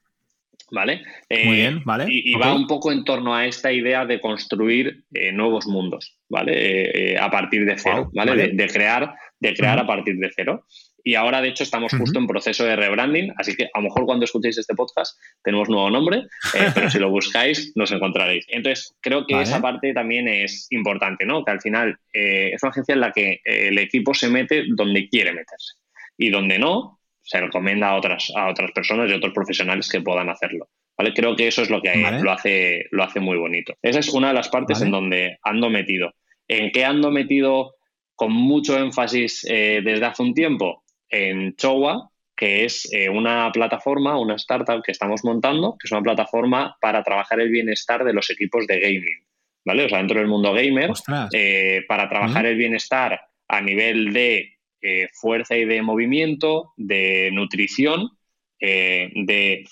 ¿Vale? 0.69 1.01
Muy 1.29 1.55
bien, 1.55 1.81
vale. 1.85 2.07
Y, 2.09 2.33
va 2.35 2.53
un 2.53 2.67
poco 2.67 2.91
en 2.91 3.05
torno 3.05 3.33
a 3.33 3.45
esta 3.45 3.71
idea 3.71 4.05
de 4.05 4.19
construir 4.19 5.05
eh, 5.13 5.31
nuevos 5.31 5.65
mundos, 5.65 6.17
¿vale? 6.27 6.51
Eh, 6.53 7.13
eh, 7.13 7.17
a 7.17 7.31
partir 7.31 7.65
de 7.65 7.77
cero, 7.77 8.09
¿vale? 8.13 8.49
De, 8.49 8.67
crear, 8.67 9.15
de 9.39 9.53
crear 9.53 9.79
a 9.79 9.87
partir 9.87 10.17
de 10.17 10.29
cero. 10.35 10.65
Y 11.07 11.15
ahora, 11.15 11.41
de 11.41 11.47
hecho, 11.47 11.63
estamos 11.63 11.93
justo 11.93 12.19
en 12.19 12.27
proceso 12.27 12.65
de 12.65 12.75
rebranding, 12.75 13.31
así 13.37 13.55
que 13.55 13.69
a 13.73 13.79
lo 13.79 13.83
mejor 13.83 14.03
cuando 14.03 14.25
escuchéis 14.25 14.57
este 14.57 14.75
podcast 14.75 15.17
tenemos 15.41 15.69
nuevo 15.69 15.89
nombre, 15.89 16.23
pero 16.75 16.89
si 16.89 16.99
lo 16.99 17.09
buscáis 17.09 17.71
nos 17.75 17.93
encontraréis. 17.93 18.43
Entonces, 18.49 18.93
creo 18.99 19.25
que 19.25 19.39
esa 19.39 19.61
parte 19.61 19.93
también 19.93 20.27
es 20.27 20.67
importante, 20.69 21.25
¿no? 21.25 21.45
Que 21.45 21.51
al 21.51 21.61
final 21.61 21.97
es 22.11 22.61
una 22.61 22.71
agencia 22.71 22.93
en 22.93 22.99
la 22.99 23.13
que 23.13 23.39
el 23.45 23.77
equipo 23.77 24.13
se 24.13 24.27
mete 24.27 24.65
donde 24.75 25.07
quiere 25.07 25.31
meterse 25.31 25.75
y 26.17 26.29
donde 26.29 26.59
no, 26.59 26.99
se 27.21 27.39
recomienda 27.39 27.87
a 27.87 27.95
otras, 27.95 28.29
a 28.35 28.49
otras 28.49 28.73
personas 28.73 29.09
y 29.09 29.13
otros 29.13 29.31
profesionales 29.31 29.87
que 29.87 30.01
puedan 30.01 30.27
hacerlo. 30.27 30.67
¿vale? 30.97 31.13
Creo 31.13 31.37
que 31.37 31.47
eso 31.47 31.61
es 31.61 31.69
lo 31.69 31.81
que 31.81 31.95
lo, 32.21 32.31
hace, 32.33 32.83
lo 32.91 33.03
hace 33.03 33.21
muy 33.21 33.37
bonito. 33.37 33.75
Esa 33.81 33.99
es 33.99 34.09
una 34.09 34.27
de 34.27 34.33
las 34.33 34.49
partes 34.49 34.81
en 34.81 34.91
donde 34.91 35.37
ando 35.41 35.69
metido. 35.69 36.11
¿En 36.49 36.69
qué 36.71 36.83
ando 36.83 37.11
metido 37.11 37.75
con 38.13 38.33
mucho 38.33 38.77
énfasis 38.77 39.45
eh, 39.49 39.79
desde 39.81 40.05
hace 40.05 40.21
un 40.21 40.33
tiempo? 40.33 40.83
En 41.09 41.55
Chowa, 41.55 42.09
que 42.37 42.65
es 42.65 42.87
eh, 42.93 43.09
una 43.09 43.51
plataforma, 43.51 44.19
una 44.19 44.35
startup 44.35 44.83
que 44.83 44.91
estamos 44.91 45.23
montando, 45.23 45.75
que 45.77 45.87
es 45.87 45.91
una 45.91 46.03
plataforma 46.03 46.77
para 46.79 47.03
trabajar 47.03 47.39
el 47.39 47.49
bienestar 47.49 48.05
de 48.05 48.13
los 48.13 48.29
equipos 48.29 48.67
de 48.67 48.79
gaming. 48.79 49.25
¿Vale? 49.65 49.85
O 49.85 49.89
sea, 49.89 49.97
dentro 49.97 50.19
del 50.19 50.27
mundo 50.27 50.53
gamer, 50.53 50.91
eh, 51.33 51.83
para 51.89 52.07
trabajar 52.07 52.45
el 52.45 52.55
bienestar 52.55 53.19
a 53.49 53.59
nivel 53.59 54.13
de 54.13 54.53
eh, 54.81 55.09
fuerza 55.13 55.57
y 55.57 55.65
de 55.65 55.81
movimiento, 55.81 56.71
de 56.77 57.31
nutrición, 57.33 58.11
de, 58.59 59.65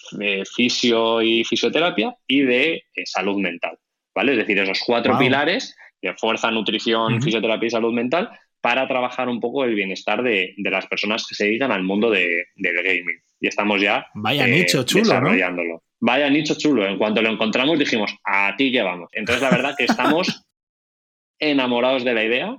fisio 0.53 1.21
y 1.21 1.43
fisioterapia 1.45 2.15
y 2.27 2.41
de 2.41 2.83
salud 3.05 3.37
mental. 3.37 3.77
¿Vale? 4.13 4.33
Es 4.33 4.39
decir, 4.39 4.59
esos 4.59 4.81
cuatro 4.85 5.17
pilares 5.17 5.75
de 6.01 6.13
fuerza, 6.15 6.51
nutrición, 6.51 7.21
fisioterapia 7.21 7.67
y 7.67 7.71
salud 7.71 7.93
mental 7.93 8.29
para 8.65 8.87
trabajar 8.87 9.29
un 9.29 9.39
poco 9.39 9.63
el 9.63 9.75
bienestar 9.75 10.23
de, 10.23 10.55
las 10.57 10.87
personas 10.87 11.27
que 11.29 11.35
se 11.35 11.45
dedican 11.45 11.71
al 11.71 11.83
mundo 11.83 12.09
de, 12.09 12.45
del 12.55 12.73
gaming. 12.73 13.21
Y 13.39 13.45
estamos 13.47 13.79
ya 13.79 14.07
Vaya 14.15 14.47
nicho 14.47 14.83
chulo, 14.83 15.03
desarrollándolo. 15.03 15.83
Vaya 15.99 16.27
nicho 16.31 16.55
chulo. 16.57 16.83
En 16.83 16.97
cuanto 16.97 17.21
lo 17.21 17.29
encontramos 17.29 17.77
dijimos, 17.77 18.17
a 18.23 18.55
ti 18.57 18.71
que 18.71 18.81
vamos. 18.81 19.09
Entonces 19.11 19.43
la 19.43 19.51
verdad 19.51 19.75
que 19.77 19.83
estamos 19.83 20.47
enamorados 21.39 22.03
de 22.03 22.13
la 22.15 22.23
idea 22.23 22.57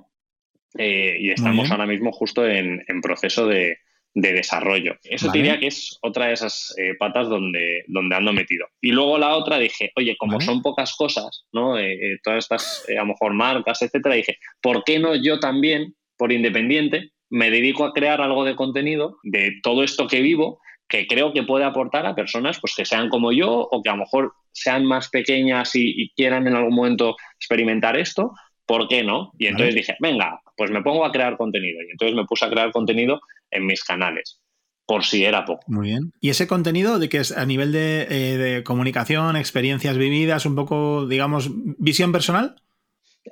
eh, 0.78 1.16
y 1.18 1.30
estamos 1.32 1.72
ahora 1.72 1.86
mismo 1.86 2.12
justo 2.12 2.46
en, 2.46 2.84
proceso 3.02 3.48
de, 3.48 3.78
desarrollo. 4.22 4.96
Eso 5.04 5.30
diría 5.30 5.60
que 5.60 5.66
es 5.66 5.98
otra 6.00 6.26
de 6.26 6.32
esas 6.32 6.74
eh, 6.78 6.94
patas 6.98 7.28
donde, 7.28 7.84
donde 7.86 8.16
ando 8.16 8.32
metido. 8.32 8.66
Y 8.80 8.92
luego 8.92 9.18
la 9.18 9.36
otra 9.36 9.58
dije, 9.58 9.92
oye, 9.94 10.16
como 10.16 10.40
son 10.40 10.62
pocas 10.62 10.96
cosas, 10.96 11.44
¿no? 11.52 11.78
Eh, 11.78 12.18
todas 12.24 12.44
estas, 12.44 12.86
a 12.88 13.00
lo 13.00 13.06
mejor 13.06 13.34
marcas, 13.34 13.82
etcétera, 13.82 14.14
dije, 14.14 14.38
¿por 14.62 14.84
qué 14.84 14.98
no 14.98 15.14
yo 15.14 15.38
también, 15.38 15.94
por 16.16 16.32
independiente, 16.32 17.10
me 17.28 17.50
dedico 17.50 17.84
a 17.84 17.92
crear 17.92 18.22
algo 18.22 18.44
de 18.44 18.56
contenido 18.56 19.18
de 19.22 19.52
todo 19.62 19.84
esto 19.84 20.06
que 20.06 20.22
vivo 20.22 20.60
que 20.88 21.08
creo 21.08 21.32
que 21.32 21.42
puede 21.42 21.64
aportar 21.64 22.06
a 22.06 22.14
personas 22.14 22.60
pues, 22.60 22.74
que 22.76 22.84
sean 22.84 23.08
como 23.08 23.32
yo 23.32 23.68
o 23.70 23.82
que 23.82 23.90
a 23.90 23.94
lo 23.94 23.98
mejor 23.98 24.32
sean 24.52 24.84
más 24.84 25.10
pequeñas 25.10 25.72
y 25.74 26.12
quieran 26.14 26.46
en 26.46 26.54
algún 26.54 26.76
momento 26.76 27.16
experimentar 27.38 27.96
esto 27.96 28.32
¿por 28.66 28.88
qué 28.88 29.02
no? 29.02 29.32
Y 29.38 29.46
entonces 29.46 29.74
dije, 29.74 29.96
venga, 30.00 30.40
pues 30.56 30.70
me 30.70 30.82
pongo 30.82 31.04
a 31.04 31.12
crear 31.12 31.36
contenido. 31.36 31.80
Y 31.82 31.92
entonces 31.92 32.16
me 32.16 32.24
puse 32.24 32.44
a 32.44 32.50
crear 32.50 32.72
contenido 32.72 33.20
en 33.50 33.66
mis 33.66 33.84
canales, 33.84 34.40
por 34.86 35.04
si 35.04 35.24
era 35.24 35.44
poco. 35.44 35.62
Muy 35.66 35.88
bien. 35.88 36.12
¿Y 36.20 36.30
ese 36.30 36.46
contenido 36.46 36.98
de 36.98 37.08
que 37.08 37.18
es 37.18 37.36
a 37.36 37.44
nivel 37.46 37.72
de, 37.72 38.06
eh, 38.08 38.62
comunicación, 38.62 39.36
experiencias 39.36 39.96
vividas, 39.96 40.46
un 40.46 40.54
poco, 40.54 41.06
digamos, 41.06 41.50
visión 41.78 42.12
personal? 42.12 42.56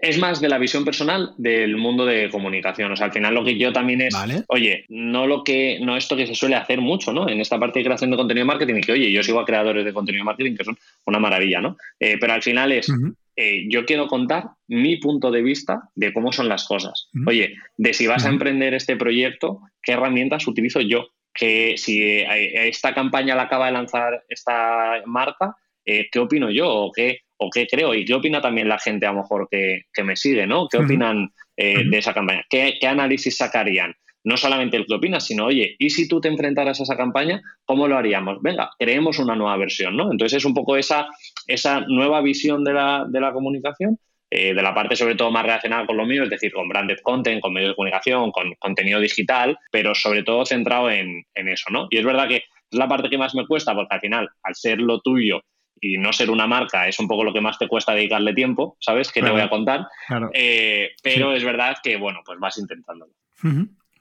Es 0.01 0.19
más 0.19 0.41
de 0.41 0.49
la 0.49 0.59
visión 0.59 0.85
personal 0.85 1.35
del 1.39 1.77
mundo 1.77 2.05
de 2.05 2.29
comunicación. 2.29 2.91
O 2.91 2.97
sea, 2.97 3.07
al 3.07 3.13
final 3.13 3.33
lo 3.33 3.45
que 3.45 3.57
yo 3.57 3.73
también 3.73 4.01
es, 4.01 4.15
oye, 4.49 4.85
no 4.89 5.27
lo 5.27 5.45
que, 5.45 5.79
no 5.81 5.97
esto 5.97 6.17
que 6.17 6.27
se 6.27 6.35
suele 6.35 6.57
hacer 6.57 6.81
mucho, 6.81 7.13
¿no? 7.13 7.29
En 7.29 7.41
esta 7.41 7.61
parte 7.61 7.79
de 7.79 7.85
creación 7.85 8.11
de 8.11 8.17
contenido 8.17 8.45
de 8.45 8.49
marketing, 8.49 8.81
que, 8.81 8.93
oye, 8.93 9.13
yo 9.13 9.23
sigo 9.23 9.39
a 9.39 9.45
creadores 9.45 9.85
de 9.85 9.93
contenido 9.93 10.23
de 10.23 10.27
marketing 10.27 10.57
que 10.57 10.65
son 10.65 10.77
una 11.07 11.21
maravilla, 11.21 11.61
¿no? 11.61 11.77
Eh, 12.01 12.17
pero 12.19 12.33
al 12.33 12.43
final 12.43 12.73
es, 12.73 12.89
eh, 13.37 13.65
yo 13.69 13.85
quiero 13.85 14.07
contar 14.07 14.51
mi 14.69 14.97
punto 14.97 15.31
de 15.31 15.43
vista 15.43 15.91
de 15.95 16.13
cómo 16.13 16.33
son 16.33 16.49
las 16.49 16.67
cosas. 16.67 17.09
Oye, 17.27 17.57
de 17.77 17.95
si 17.95 18.07
vas 18.07 18.25
a 18.25 18.29
emprender 18.29 18.75
este 18.75 18.97
proyecto, 18.97 19.61
¿qué 19.83 19.93
herramientas 19.93 20.47
utilizo 20.47 20.81
yo? 20.81 21.09
Que 21.33 21.75
si 21.77 22.01
eh, 22.01 22.69
esta 22.69 22.95
campaña 22.95 23.35
la 23.35 23.43
acaba 23.43 23.67
de 23.67 23.73
lanzar 23.73 24.25
esta 24.29 25.03
marca, 25.07 25.57
eh, 25.85 26.07
¿qué 26.13 26.19
opino 26.21 26.51
yo? 26.51 26.69
¿O 26.69 26.93
qué, 26.93 27.21
¿O 27.37 27.51
qué 27.51 27.67
creo? 27.67 27.95
¿Y 27.95 28.05
qué 28.05 28.15
opina 28.15 28.41
también 28.41 28.69
la 28.69 28.79
gente 28.79 29.07
a 29.07 29.13
lo 29.13 29.23
mejor 29.23 29.49
que, 29.51 29.83
me 30.05 30.15
sigue? 30.15 30.47
¿no? 30.47 30.69
¿Qué 30.69 30.79
opinan 30.79 31.31
de 31.57 31.99
esa 31.99 32.15
campaña? 32.15 32.45
¿Qué, 32.49 32.75
¿Qué 32.81 32.87
análisis 32.87 33.37
sacarían? 33.37 33.95
No 34.25 34.37
solamente 34.39 34.77
el 34.77 34.87
que 34.87 34.95
opinas, 34.95 35.27
sino, 35.27 35.47
oye, 35.47 35.77
¿y 35.79 35.91
si 35.91 36.09
tú 36.09 36.21
te 36.21 36.29
enfrentaras 36.29 36.81
a 36.81 36.83
esa 36.83 36.97
campaña, 36.97 37.43
cómo 37.65 37.87
lo 37.87 37.97
haríamos? 37.97 38.41
Venga, 38.43 38.71
creemos 38.79 39.19
una 39.19 39.37
nueva 39.37 39.57
versión, 39.59 39.97
¿no? 39.97 40.11
Entonces 40.11 40.39
es 40.39 40.45
un 40.45 40.55
poco 40.55 40.77
esa, 40.77 41.07
esa 41.47 41.81
nueva 41.81 42.23
visión 42.23 42.65
de 42.65 42.73
la, 42.73 43.05
de 43.07 43.21
la 43.21 43.33
comunicación, 43.33 43.99
eh, 44.31 44.55
de 44.55 44.63
la 44.63 44.75
parte 44.75 44.97
sobre 44.97 45.15
todo 45.15 45.31
más 45.31 45.45
relacionada 45.45 45.87
con 45.87 45.99
lo 45.99 46.07
mío, 46.07 46.25
es 46.25 46.31
decir, 46.31 46.53
con 46.53 46.69
branded 46.69 46.99
content, 47.03 47.41
con 47.41 47.53
medios 47.53 47.73
de 47.73 47.77
comunicación, 47.77 48.33
con 48.33 48.55
contenido 48.59 48.99
digital, 48.99 49.59
pero 49.71 49.95
sobre 49.95 50.23
todo 50.23 50.47
centrado 50.47 50.91
en, 50.91 51.25
eso, 51.35 51.71
¿no? 51.71 51.87
Y 51.91 51.99
es 51.99 52.05
verdad 52.05 52.27
que 52.27 52.37
es 52.37 52.45
la 52.71 52.89
parte 52.89 53.11
que 53.11 53.19
más 53.19 53.35
me 53.35 53.47
cuesta, 53.47 53.75
porque 53.75 53.95
al 53.95 54.01
final, 54.01 54.29
al 54.43 54.55
ser 54.55 54.79
lo 54.81 55.01
tuyo 55.01 55.43
y 55.81 55.99
no 55.99 56.13
ser 56.15 56.31
una 56.31 56.47
marca 56.47 56.89
es 56.89 56.99
un 56.99 57.07
poco 57.07 57.25
lo 57.25 57.33
que 57.33 57.43
más 57.43 57.59
te 57.59 57.69
cuesta 57.69 57.95
dedicarle 57.95 58.33
tiempo, 58.33 58.77
¿sabes? 58.81 59.13
Que 59.13 59.23
te 59.23 59.31
voy 59.31 59.43
a 59.43 59.51
contar. 59.51 59.87
Eh, 60.33 60.93
pero 61.03 61.35
es 61.35 61.45
verdad 61.45 61.77
que, 61.83 61.97
bueno, 61.97 62.21
pues 62.25 62.39
vas 62.41 62.57
intentándolo. 62.57 63.13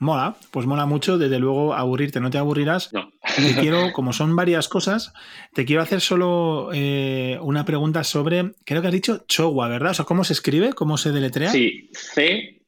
Mola, 0.03 0.35
pues 0.51 0.67
mola 0.67 0.85
mucho, 0.85 1.17
desde 1.17 1.39
luego 1.39 1.73
aburrirte, 1.73 2.19
no 2.19 2.29
te 2.29 2.37
aburrirás. 2.37 2.93
No. 2.93 3.09
Te 3.35 3.55
quiero, 3.59 3.91
como 3.93 4.13
son 4.13 4.35
varias 4.35 4.67
cosas, 4.67 5.13
te 5.53 5.65
quiero 5.65 5.81
hacer 5.81 6.01
solo 6.01 6.69
eh, 6.73 7.39
una 7.41 7.65
pregunta 7.65 8.03
sobre, 8.03 8.51
creo 8.65 8.81
que 8.81 8.87
has 8.87 8.93
dicho 8.93 9.23
Chowa, 9.27 9.67
¿verdad? 9.69 9.91
O 9.91 9.93
sea, 9.95 10.05
¿cómo 10.05 10.23
se 10.23 10.33
escribe? 10.33 10.73
¿Cómo 10.73 10.97
se 10.97 11.11
deletrea? 11.11 11.49
Sí, 11.51 11.89
C-H-O-W-A. 11.93 12.63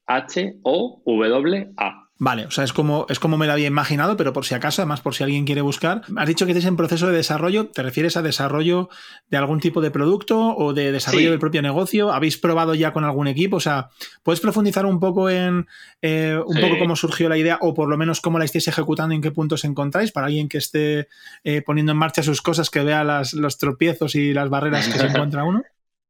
Vale, 2.17 2.45
o 2.45 2.51
sea, 2.51 2.63
es 2.63 2.71
como, 2.71 3.05
es 3.09 3.19
como 3.19 3.37
me 3.37 3.45
lo 3.45 3.51
había 3.51 3.67
imaginado, 3.67 4.15
pero 4.15 4.31
por 4.31 4.45
si 4.45 4.55
acaso, 4.55 4.81
además 4.81 5.01
por 5.01 5.13
si 5.13 5.23
alguien 5.23 5.43
quiere 5.43 5.59
buscar, 5.59 6.01
has 6.15 6.27
dicho 6.27 6.45
que 6.45 6.53
estés 6.53 6.63
en 6.65 6.77
proceso 6.77 7.07
de 7.07 7.17
desarrollo, 7.17 7.67
¿te 7.67 7.83
refieres 7.83 8.15
a 8.15 8.21
desarrollo 8.21 8.87
de 9.29 9.35
algún 9.35 9.59
tipo 9.59 9.81
de 9.81 9.91
producto 9.91 10.55
o 10.55 10.73
de 10.73 10.93
desarrollo 10.93 11.31
del 11.31 11.39
propio 11.39 11.61
negocio? 11.61 12.13
¿Habéis 12.13 12.37
probado 12.37 12.73
ya 12.73 12.93
con 12.93 13.03
algún 13.03 13.27
equipo? 13.27 13.57
O 13.57 13.59
sea, 13.59 13.89
¿puedes 14.23 14.39
profundizar 14.39 14.85
un 14.85 15.01
poco 15.01 15.29
en 15.29 15.67
eh, 16.01 16.39
un 16.45 16.61
poco 16.61 16.79
cómo 16.79 16.95
surgió 16.95 17.27
la 17.27 17.37
idea 17.37 17.57
o 17.59 17.73
por 17.73 17.89
lo 17.89 17.97
menos 17.97 18.21
cómo 18.21 18.39
la 18.39 18.45
estáis 18.45 18.69
ejecutando 18.69 19.13
y 19.13 19.17
en 19.17 19.21
qué 19.21 19.31
puntos 19.31 19.65
encontráis 19.65 20.13
para 20.13 20.27
alguien 20.27 20.47
que 20.47 20.59
esté 20.59 21.09
eh, 21.43 21.63
poniendo 21.63 21.91
en 21.91 21.97
marcha 21.97 22.23
sus 22.23 22.41
cosas, 22.41 22.69
que 22.69 22.81
vea 22.83 23.03
las, 23.03 23.33
los 23.33 23.57
tropiezos 23.57 24.15
y 24.15 24.33
las 24.33 24.49
barreras 24.49 24.87
que 24.87 24.99
se 24.99 25.05
encuentra 25.07 25.43
uno? 25.43 25.63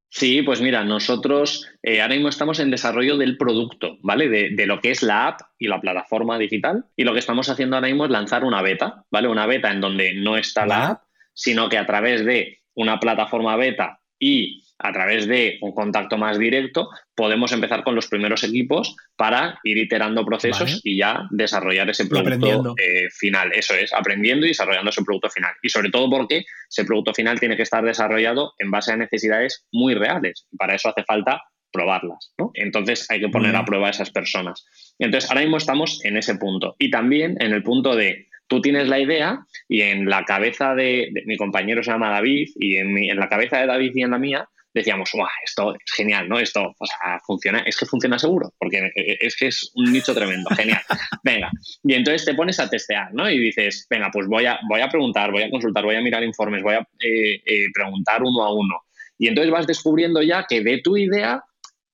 Sí, 0.10 0.42
pues 0.44 0.62
mira, 0.62 0.84
nosotros 0.86 1.68
eh, 1.84 2.02
ahora 2.02 2.14
mismo 2.14 2.30
estamos 2.30 2.60
en 2.60 2.72
desarrollo 2.72 3.18
del 3.18 3.38
producto, 3.38 3.98
¿vale? 4.02 4.30
De, 4.30 4.66
lo 4.66 4.80
que 4.80 4.92
es 4.92 5.04
la 5.04 5.28
app 5.28 5.42
y 5.60 5.68
la 5.68 5.82
plataforma 5.82 6.38
digital. 6.38 6.86
Y 6.96 7.04
lo 7.04 7.14
que 7.14 7.20
estamos 7.20 7.50
haciendo 7.50 7.76
ahora 7.76 7.90
mismo 7.90 8.06
es 8.06 8.12
lanzar 8.12 8.46
una 8.46 8.62
beta, 8.62 9.04
¿vale? 9.12 9.28
Una 9.28 9.46
beta 9.46 9.72
en 9.72 9.82
donde 9.82 10.14
no 10.14 10.38
está 10.38 10.66
la 10.66 10.88
app, 10.88 11.04
sino 11.34 11.68
que 11.68 11.78
a 11.78 11.86
través 11.86 12.24
de 12.24 12.62
una 12.76 13.00
plataforma 13.00 13.58
beta 13.58 14.00
y 14.18 14.65
a 14.80 14.92
través 14.92 15.28
de 15.28 15.58
un 15.62 15.74
contacto 15.74 16.18
más 16.18 16.38
directo, 16.38 16.90
podemos 17.16 17.52
empezar 17.52 17.84
con 17.84 17.96
los 17.96 18.08
primeros 18.08 18.44
equipos 18.44 18.96
para 19.16 19.60
ir 19.64 19.78
iterando 19.78 20.26
procesos 20.26 20.82
y 20.84 20.98
ya 20.98 21.28
desarrollar 21.32 21.90
ese 21.90 22.08
producto 22.08 22.76
eh, 22.78 23.10
final. 23.10 23.52
Eso 23.54 23.74
es, 23.74 23.94
aprendiendo 23.94 24.46
y 24.46 24.50
desarrollando 24.50 24.90
ese 24.90 25.04
producto 25.04 25.30
final. 25.30 25.54
Y 25.62 25.70
sobre 25.70 25.90
todo 25.90 26.10
porque 26.10 26.44
ese 26.70 26.84
producto 26.84 27.14
final 27.14 27.40
tiene 27.40 27.56
que 27.56 27.64
estar 27.64 27.84
desarrollado 27.84 28.54
en 28.60 28.70
base 28.70 28.92
a 28.92 28.98
necesidades 28.98 29.66
muy 29.72 29.94
reales. 29.94 30.46
Para 30.58 30.76
eso 30.76 30.90
hace 30.90 31.04
falta 31.04 31.42
probarlas. 31.72 32.34
Entonces 32.54 33.10
hay 33.10 33.20
que 33.20 33.30
poner 33.30 33.56
a 33.56 33.66
prueba 33.66 33.88
a 33.88 33.92
esas 33.92 34.10
personas. 34.10 34.66
Entonces 35.00 35.30
ahora 35.30 35.42
mismo 35.42 35.58
estamos 35.58 36.04
en 36.04 36.18
ese 36.18 36.36
punto. 36.36 36.76
Y 36.80 36.90
también 36.90 37.38
en 37.40 37.54
el 37.54 37.64
punto 37.64 37.96
de 37.96 38.28
tú 38.48 38.62
tienes 38.62 38.88
la 38.88 39.00
idea 39.00 39.46
y 39.68 39.82
en 39.82 40.10
la 40.10 40.24
cabeza 40.24 40.76
de, 40.76 41.12
mi 41.26 41.38
compañero 41.38 41.84
se 41.84 41.92
llama 41.92 42.12
David 42.12 42.50
y 42.56 42.78
en, 42.78 42.98
en 42.98 43.18
la 43.18 43.28
cabeza 43.28 43.60
de 43.60 43.68
David 43.68 43.92
y 43.96 44.04
en 44.04 44.12
la 44.12 44.20
mía 44.20 44.50
decíamos, 44.76 45.10
Guau, 45.14 45.28
esto 45.44 45.74
es 45.74 45.92
genial, 45.96 46.28
¿no? 46.28 46.38
Esto, 46.38 46.76
o 46.78 46.86
sea, 46.86 47.20
funciona, 47.26 47.60
es 47.60 47.78
que 47.78 47.86
funciona 47.86 48.20
seguro, 48.20 48.54
porque 48.60 48.92
es 48.94 49.36
que 49.36 49.48
es 49.48 49.72
un 49.74 49.92
nicho 49.92 50.14
tremendo, 50.14 50.50
genial. 50.56 50.82
Venga, 51.24 51.50
y 51.84 51.94
entonces 51.94 52.26
te 52.26 52.36
pones 52.36 52.60
a 52.60 52.70
testear, 52.70 53.14
¿no? 53.14 53.30
Y 53.30 53.40
dices, 53.40 53.88
venga, 53.90 54.10
pues 54.12 54.28
voy 54.28 54.46
a, 54.46 54.60
voy 54.70 54.82
a 54.82 54.90
preguntar, 54.90 55.32
voy 55.32 55.44
a 55.44 55.50
consultar, 55.50 55.84
voy 55.86 55.96
a 55.96 56.02
mirar 56.02 56.24
informes, 56.24 56.62
voy 56.62 56.76
a 56.76 56.80
eh, 57.00 57.42
eh, 57.46 57.66
preguntar 57.74 58.22
uno 58.22 58.44
a 58.44 58.54
uno. 58.54 58.82
Y 59.18 59.30
entonces 59.30 59.52
vas 59.52 59.66
descubriendo 59.66 60.22
ya 60.22 60.46
que 60.48 60.62
de 60.62 60.82
tu 60.82 60.98
idea 60.98 61.42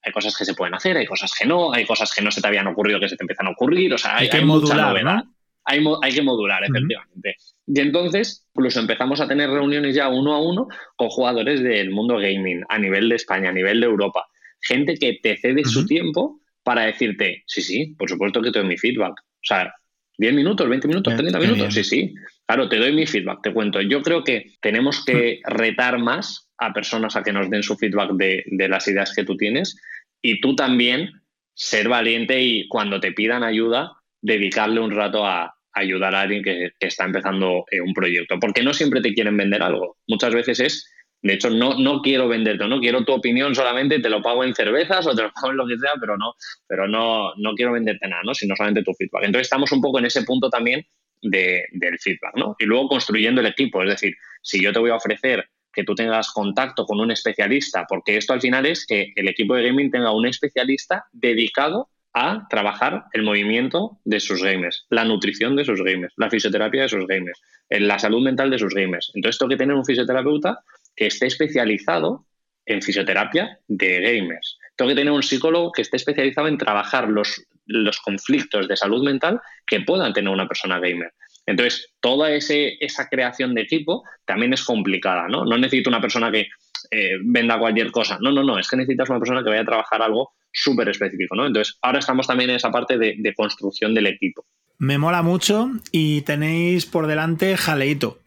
hay 0.03 0.11
cosas 0.11 0.35
que 0.35 0.45
se 0.45 0.55
pueden 0.55 0.73
hacer, 0.73 0.97
hay 0.97 1.05
cosas 1.05 1.31
que 1.37 1.45
no, 1.45 1.71
hay 1.71 1.85
cosas 1.85 2.11
que 2.11 2.23
no 2.23 2.31
se 2.31 2.41
te 2.41 2.47
habían 2.47 2.65
ocurrido 2.65 2.99
que 2.99 3.07
se 3.07 3.15
te 3.15 3.23
empiezan 3.23 3.45
a 3.47 3.51
ocurrir, 3.51 3.93
o 3.93 3.97
sea, 3.99 4.17
hay, 4.17 4.29
que 4.29 4.41
mucha 4.41 4.73
novedad. 4.73 5.23
Hay, 5.65 5.83
hay, 6.01 6.13
que 6.13 6.21
modular, 6.21 6.63
efectivamente. 6.63 7.35
Y 7.67 7.79
entonces, 7.79 8.47
incluso 8.53 8.79
empezamos 8.79 9.21
a 9.21 9.27
tener 9.27 9.49
reuniones 9.49 9.95
ya 9.95 10.09
uno 10.09 10.33
a 10.33 10.41
uno 10.41 10.67
con 10.95 11.09
jugadores 11.09 11.61
del 11.61 11.91
mundo 11.91 12.17
gaming, 12.17 12.63
a 12.69 12.79
nivel 12.79 13.09
de 13.09 13.15
España, 13.15 13.49
a 13.49 13.53
nivel 13.53 13.79
de 13.79 13.85
Europa. 13.85 14.25
Gente 14.61 14.95
que 14.95 15.19
te 15.21 15.37
cede 15.37 15.63
su 15.63 15.85
tiempo 15.85 16.39
para 16.63 16.83
decirte, 16.83 17.43
sí, 17.45 17.61
sí, 17.61 17.95
por 17.97 18.09
supuesto 18.09 18.41
que 18.41 18.51
te 18.51 18.59
doy 18.59 18.67
mi 18.67 18.77
feedback. 18.77 19.13
O 19.19 19.43
sea, 19.43 19.73
10 20.17 20.33
minutos, 20.33 20.67
20 20.67 20.87
minutos, 20.87 21.15
30 21.15 21.39
minutos, 21.39 21.73
sí, 21.73 21.83
sí. 21.83 22.13
Claro, 22.45 22.69
te 22.69 22.77
doy 22.77 22.93
mi 22.93 23.07
feedback, 23.07 23.41
te 23.41 23.53
cuento. 23.53 23.81
Yo 23.81 24.01
creo 24.01 24.23
que 24.23 24.53
tenemos 24.61 25.03
que 25.05 25.39
retar 25.45 25.99
más 25.99 26.49
a 26.57 26.73
personas 26.73 27.15
a 27.15 27.23
que 27.23 27.33
nos 27.33 27.49
den 27.49 27.63
su 27.63 27.75
feedback 27.75 28.11
de, 28.13 28.43
de 28.45 28.67
las 28.67 28.87
ideas 28.87 29.13
que 29.15 29.23
tú 29.23 29.37
tienes 29.37 29.77
y 30.21 30.41
tú 30.41 30.55
también 30.55 31.09
ser 31.53 31.89
valiente 31.89 32.41
y 32.41 32.67
cuando 32.67 32.99
te 32.99 33.11
pidan 33.11 33.43
ayuda, 33.43 33.93
dedicarle 34.21 34.79
un 34.79 34.91
rato 34.91 35.25
a, 35.25 35.53
ayudar 35.73 36.15
a 36.15 36.21
alguien 36.21 36.43
que, 36.43 36.71
está 36.79 37.05
empezando 37.05 37.65
eh, 37.71 37.81
un 37.81 37.93
proyecto. 37.93 38.39
Porque 38.39 38.63
no 38.63 38.73
siempre 38.73 39.01
te 39.01 39.13
quieren 39.13 39.37
vender 39.37 39.61
algo. 39.61 39.97
Muchas 40.07 40.33
veces 40.33 40.59
es, 40.59 40.93
de 41.21 41.33
hecho, 41.33 41.49
no, 41.49 41.75
no 41.77 42.01
quiero 42.01 42.27
venderte, 42.27 42.67
no 42.67 42.79
quiero 42.79 43.05
tu 43.05 43.13
opinión 43.13 43.55
solamente, 43.55 43.99
te 43.99 44.09
lo 44.09 44.21
pago 44.21 44.43
en 44.43 44.55
cervezas 44.55 45.05
o 45.07 45.15
te 45.15 45.23
lo 45.23 45.31
pago 45.31 45.51
en 45.51 45.57
lo 45.57 45.67
que 45.67 45.77
sea, 45.77 45.91
pero 45.99 46.17
no, 46.17 46.33
pero 46.67 46.87
no, 46.87 47.33
no 47.35 47.53
quiero 47.53 47.73
venderte 47.73 48.07
nada, 48.07 48.23
¿no? 48.25 48.33
sino 48.33 48.55
solamente 48.55 48.83
tu 48.83 48.93
feedback. 48.93 49.23
Entonces 49.23 49.47
estamos 49.47 49.71
un 49.71 49.81
poco 49.81 49.99
en 49.99 50.05
ese 50.05 50.23
punto 50.23 50.49
también 50.49 50.85
de, 51.21 51.65
del 51.71 51.99
feedback. 51.99 52.35
¿no? 52.35 52.55
Y 52.59 52.65
luego 52.65 52.89
construyendo 52.89 53.41
el 53.41 53.47
equipo. 53.47 53.83
Es 53.83 53.89
decir, 53.89 54.15
si 54.41 54.61
yo 54.61 54.73
te 54.73 54.79
voy 54.79 54.91
a 54.91 54.95
ofrecer 54.95 55.47
que 55.73 55.83
tú 55.85 55.95
tengas 55.95 56.31
contacto 56.31 56.85
con 56.85 56.99
un 56.99 57.11
especialista, 57.11 57.85
porque 57.87 58.17
esto 58.17 58.33
al 58.33 58.41
final 58.41 58.65
es 58.65 58.85
que 58.85 59.13
el 59.15 59.29
equipo 59.29 59.55
de 59.55 59.63
gaming 59.63 59.89
tenga 59.89 60.11
un 60.11 60.27
especialista 60.27 61.05
dedicado 61.13 61.90
a 62.13 62.47
trabajar 62.49 63.05
el 63.13 63.23
movimiento 63.23 63.99
de 64.03 64.19
sus 64.19 64.43
gamers, 64.43 64.85
la 64.89 65.05
nutrición 65.05 65.55
de 65.55 65.65
sus 65.65 65.81
gamers, 65.81 66.13
la 66.17 66.29
fisioterapia 66.29 66.83
de 66.83 66.89
sus 66.89 67.07
gamers, 67.07 67.41
la 67.69 67.99
salud 67.99 68.21
mental 68.21 68.49
de 68.49 68.59
sus 68.59 68.73
gamers. 68.73 69.11
Entonces, 69.15 69.39
tengo 69.39 69.49
que 69.49 69.57
tener 69.57 69.75
un 69.75 69.85
fisioterapeuta 69.85 70.59
que 70.95 71.07
esté 71.07 71.27
especializado 71.27 72.25
en 72.65 72.81
fisioterapia 72.81 73.59
de 73.67 74.01
gamers. 74.01 74.57
Tengo 74.75 74.89
que 74.89 74.95
tener 74.95 75.13
un 75.13 75.23
psicólogo 75.23 75.71
que 75.71 75.81
esté 75.83 75.97
especializado 75.97 76.47
en 76.47 76.57
trabajar 76.57 77.07
los, 77.07 77.43
los 77.65 77.99
conflictos 77.99 78.67
de 78.67 78.75
salud 78.75 79.03
mental 79.03 79.39
que 79.65 79.81
puedan 79.81 80.13
tener 80.13 80.31
una 80.31 80.47
persona 80.47 80.79
gamer. 80.79 81.13
Entonces, 81.45 81.93
toda 82.01 82.31
esa 82.31 83.09
creación 83.09 83.55
de 83.55 83.61
equipo 83.61 84.03
también 84.25 84.53
es 84.53 84.63
complicada, 84.63 85.27
¿no? 85.27 85.43
No 85.43 85.57
necesito 85.57 85.89
una 85.89 86.01
persona 86.01 86.31
que 86.31 86.47
eh, 86.91 87.17
venda 87.23 87.57
cualquier 87.57 87.91
cosa. 87.91 88.17
No, 88.21 88.31
no, 88.31 88.43
no, 88.43 88.59
es 88.59 88.69
que 88.69 88.77
necesitas 88.77 89.09
una 89.09 89.19
persona 89.19 89.43
que 89.43 89.49
vaya 89.49 89.61
a 89.61 89.65
trabajar 89.65 90.01
algo 90.01 90.31
súper 90.51 90.89
específico, 90.89 91.35
¿no? 91.35 91.45
Entonces, 91.45 91.77
ahora 91.81 91.99
estamos 91.99 92.27
también 92.27 92.49
en 92.49 92.57
esa 92.57 92.71
parte 92.71 92.97
de, 92.97 93.33
construcción 93.35 93.93
del 93.93 94.07
equipo. 94.07 94.45
Me 94.77 94.97
mola 94.97 95.21
mucho 95.21 95.71
y 95.91 96.21
tenéis 96.21 96.85
por 96.85 97.07
delante 97.07 97.55
jaleito. 97.57 98.19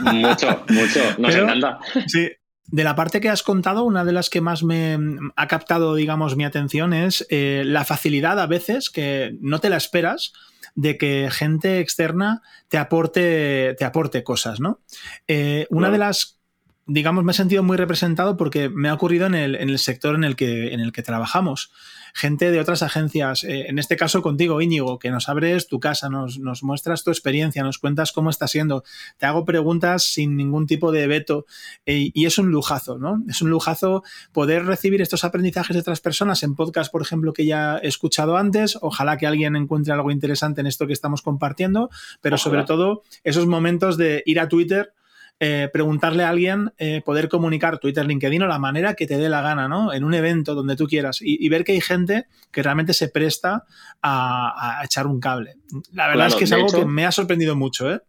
Mucho, 0.00 0.64
mucho, 0.68 1.00
nos 1.18 1.34
encanta. 1.34 1.78
Sí, 2.06 2.30
de 2.66 2.84
la 2.84 2.96
parte 2.96 3.20
que 3.20 3.28
has 3.28 3.42
contado, 3.42 3.84
una 3.84 4.04
de 4.04 4.12
las 4.12 4.30
que 4.30 4.40
más 4.40 4.62
me 4.62 4.98
ha 5.36 5.48
captado, 5.48 5.94
digamos, 5.94 6.36
mi 6.36 6.44
atención 6.44 6.94
es 6.94 7.26
eh, 7.28 7.62
la 7.66 7.84
facilidad 7.84 8.40
a 8.40 8.46
veces, 8.46 8.88
que 8.88 9.36
no 9.40 9.58
te 9.60 9.68
la 9.68 9.76
esperas, 9.76 10.32
de 10.74 10.96
que 10.96 11.28
gente 11.30 11.80
externa 11.80 12.42
te 12.68 12.78
aporte, 12.78 13.74
te 13.78 13.84
aporte 13.84 14.24
cosas, 14.24 14.60
¿no? 14.60 14.80
Eh, 15.28 15.66
una 15.70 15.90
de 15.90 15.98
las 15.98 16.40
digamos, 16.86 17.24
me 17.24 17.32
he 17.32 17.34
sentido 17.34 17.62
muy 17.62 17.76
representado 17.76 18.36
porque 18.36 18.68
me 18.68 18.88
ha 18.88 18.94
ocurrido 18.94 19.26
en 19.26 19.34
el, 19.34 19.54
en 19.54 19.70
el 19.70 19.78
sector 19.78 20.14
en 20.14 20.24
el, 20.24 20.36
que, 20.36 20.74
en 20.74 20.80
el 20.80 20.92
que 20.92 21.02
trabajamos. 21.02 21.70
Gente 22.12 22.50
de 22.50 22.60
otras 22.60 22.82
agencias, 22.82 23.42
eh, 23.42 23.66
en 23.68 23.78
este 23.78 23.96
caso 23.96 24.22
contigo, 24.22 24.60
Íñigo, 24.60 24.98
que 24.98 25.10
nos 25.10 25.28
abres 25.28 25.66
tu 25.66 25.80
casa, 25.80 26.08
nos, 26.08 26.38
nos, 26.38 26.62
muestras 26.62 27.02
tu 27.02 27.10
experiencia, 27.10 27.62
nos 27.64 27.78
cuentas 27.78 28.12
cómo 28.12 28.30
está 28.30 28.46
siendo, 28.46 28.84
te 29.18 29.26
hago 29.26 29.44
preguntas 29.44 30.04
sin 30.04 30.36
ningún 30.36 30.66
tipo 30.66 30.92
de 30.92 31.06
veto 31.06 31.46
eh, 31.86 32.10
y 32.12 32.26
es 32.26 32.38
un 32.38 32.50
lujazo, 32.50 32.98
¿no? 32.98 33.22
Es 33.28 33.42
un 33.42 33.50
lujazo 33.50 34.04
poder 34.32 34.64
recibir 34.64 35.02
estos 35.02 35.24
aprendizajes 35.24 35.74
de 35.74 35.80
otras 35.80 36.00
personas 36.00 36.42
en 36.42 36.54
podcast, 36.54 36.92
por 36.92 37.02
ejemplo, 37.02 37.32
que 37.32 37.46
ya 37.46 37.78
he 37.82 37.88
escuchado 37.88 38.36
antes. 38.36 38.78
Ojalá 38.80 39.16
que 39.16 39.26
alguien 39.26 39.56
encuentre 39.56 39.92
algo 39.92 40.10
interesante 40.10 40.60
en 40.60 40.66
esto 40.66 40.86
que 40.86 40.92
estamos 40.92 41.22
compartiendo, 41.22 41.90
pero 42.20 42.38
sobre 42.38 42.64
todo 42.64 43.02
esos 43.24 43.46
momentos 43.46 43.96
de 43.96 44.22
ir 44.26 44.38
a 44.38 44.48
Twitter 44.48 44.92
eh, 45.40 45.68
preguntarle 45.72 46.22
a 46.22 46.28
alguien, 46.28 46.72
eh, 46.78 47.02
poder 47.04 47.28
comunicar 47.28 47.78
Twitter, 47.78 48.06
LinkedIn 48.06 48.42
o 48.42 48.46
la 48.46 48.60
manera 48.60 48.94
que 48.94 49.06
te 49.06 49.18
dé 49.18 49.28
la 49.28 49.42
gana, 49.42 49.66
¿no? 49.66 49.92
En 49.92 50.04
un 50.04 50.14
evento 50.14 50.54
donde 50.54 50.76
tú 50.76 50.86
quieras 50.86 51.18
y, 51.20 51.48
ver 51.48 51.64
que 51.64 51.72
hay 51.72 51.80
gente 51.80 52.26
que 52.52 52.62
realmente 52.62 52.94
se 52.94 53.08
presta 53.08 53.64
a, 54.00 54.80
echar 54.84 55.06
un 55.06 55.20
cable. 55.20 55.56
La 55.92 56.08
verdad 56.08 56.28
es 56.28 56.36
que 56.36 56.44
es 56.44 56.52
algo 56.52 56.68
que 56.68 56.84
me 56.84 57.04
ha 57.04 57.12
sorprendido 57.12 57.56
mucho, 57.56 57.92
¿eh? 57.92 58.00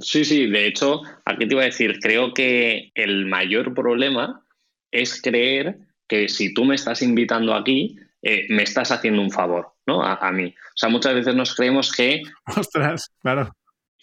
Sí, 0.00 0.24
sí, 0.24 0.48
de 0.48 0.66
hecho, 0.66 1.02
aquí 1.24 1.46
te 1.46 1.54
iba 1.54 1.62
a 1.62 1.66
decir, 1.66 2.00
creo 2.00 2.34
que 2.34 2.90
el 2.94 3.26
mayor 3.26 3.72
problema 3.72 4.44
es 4.90 5.22
creer 5.22 5.78
que 6.08 6.28
si 6.28 6.52
tú 6.52 6.64
me 6.64 6.74
estás 6.74 7.02
invitando 7.02 7.54
aquí, 7.54 7.96
eh, 8.22 8.46
me 8.48 8.64
estás 8.64 8.90
haciendo 8.90 9.22
un 9.22 9.30
favor, 9.30 9.74
¿no? 9.86 10.02
A, 10.02 10.14
a, 10.14 10.32
mí. 10.32 10.46
O 10.48 10.76
sea, 10.76 10.88
muchas 10.88 11.14
veces 11.14 11.36
nos 11.36 11.54
creemos 11.54 11.92
que... 11.92 12.22
Ostras, 12.56 13.12
claro. 13.20 13.54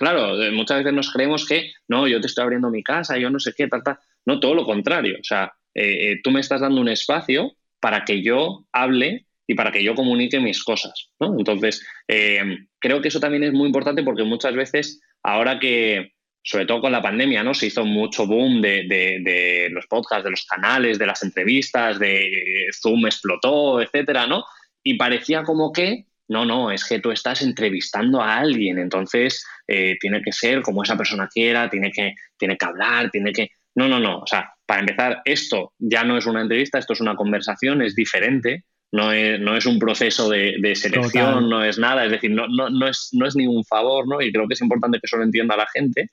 Claro, 0.02 0.36
muchas 0.52 0.80
veces 0.80 0.94
nos 0.94 1.12
creemos 1.12 1.46
que, 1.48 1.74
no, 1.88 2.08
yo 2.08 2.20
te 2.20 2.26
estoy 2.26 2.42
abriendo 2.42 2.72
mi 2.72 2.82
casa, 2.82 3.20
yo 3.20 3.30
no 3.30 3.38
sé 3.38 3.54
qué, 3.56 3.68
tal, 3.68 3.84
tal. 3.84 4.00
No, 4.26 4.40
todo 4.40 4.56
lo 4.56 4.66
contrario. 4.66 5.20
O 5.22 5.24
sea, 5.24 5.54
eh, 5.76 6.14
eh, 6.14 6.22
tú 6.24 6.32
me 6.32 6.40
estás 6.40 6.62
dando 6.62 6.82
un 6.82 6.90
espacio 6.90 7.52
para 7.80 8.04
que 8.04 8.24
yo 8.24 8.66
hable 8.72 9.28
y 9.46 9.54
para 9.54 9.72
que 9.72 9.84
yo 9.84 9.94
comunique 9.94 10.40
mis 10.40 10.64
cosas. 10.64 11.12
Entonces, 11.20 11.86
eh, 12.08 12.42
creo 12.80 13.00
que 13.00 13.10
eso 13.10 13.20
también 13.20 13.44
es 13.44 13.54
muy 13.54 13.68
importante 13.68 14.02
porque 14.02 14.24
muchas 14.24 14.56
veces, 14.56 15.00
ahora 15.22 15.60
que, 15.60 16.14
sobre 16.42 16.66
todo 16.66 16.82
con 16.82 16.92
la 16.92 17.04
pandemia, 17.04 17.44
¿no? 17.44 17.54
Se 17.54 17.68
hizo 17.68 17.86
mucho 17.86 18.26
boom 18.26 18.60
de, 18.60 18.88
de 18.88 19.70
los 19.70 19.86
podcasts, 19.86 20.24
de 20.24 20.32
los 20.32 20.46
canales, 20.46 20.98
de 20.98 21.06
las 21.06 21.22
entrevistas, 21.22 22.00
de 22.00 22.70
Zoom 22.74 23.06
explotó, 23.06 23.80
etcétera, 23.80 24.26
¿no? 24.26 24.46
Y 24.82 24.96
parecía 24.96 25.44
como 25.44 25.72
que 25.72 26.08
no, 26.32 26.46
no, 26.46 26.72
es 26.72 26.86
que 26.86 27.00
tú 27.00 27.12
estás 27.12 27.42
entrevistando 27.42 28.22
a 28.22 28.38
alguien, 28.38 28.80
entonces 28.80 29.46
eh, 29.68 29.98
tiene 30.00 30.22
que 30.22 30.32
ser 30.32 30.62
como 30.62 30.82
esa 30.82 30.96
persona 30.96 31.28
quiera, 31.28 31.70
tiene 31.70 31.92
que, 31.92 32.14
tiene 32.38 32.56
que 32.56 32.66
hablar, 32.66 33.12
tiene 33.12 33.34
que... 33.34 33.50
No, 33.76 33.90
no, 33.90 34.00
no. 34.00 34.20
O 34.20 34.26
sea, 34.26 34.50
para 34.66 34.80
empezar, 34.80 35.22
esto 35.26 35.74
ya 35.78 36.06
no 36.06 36.18
es 36.18 36.26
una 36.26 36.42
entrevista, 36.42 36.80
esto 36.80 36.94
es 36.94 37.02
una 37.02 37.18
conversación, 37.18 37.82
es 37.82 37.96
diferente, 37.96 38.64
no 38.94 39.12
es, 39.12 39.42
no 39.42 39.58
es 39.58 39.66
un 39.66 39.78
proceso 39.78 40.30
de, 40.30 40.74
selección, 40.74 41.50
no 41.50 41.66
es 41.66 41.78
nada, 41.78 42.06
es 42.06 42.12
decir, 42.12 42.32
no, 42.32 42.48
no, 42.48 42.70
no, 42.70 42.88
es, 42.88 43.10
no 43.12 43.28
es 43.28 43.36
ningún 43.36 43.66
favor, 43.66 44.08
¿no? 44.08 44.22
Y 44.22 44.32
creo 44.32 44.48
que 44.48 44.54
es 44.54 44.62
importante 44.62 45.00
que 45.00 45.08
eso 45.08 45.18
lo 45.18 45.24
entienda 45.24 45.58
la 45.58 45.68
gente 45.68 46.12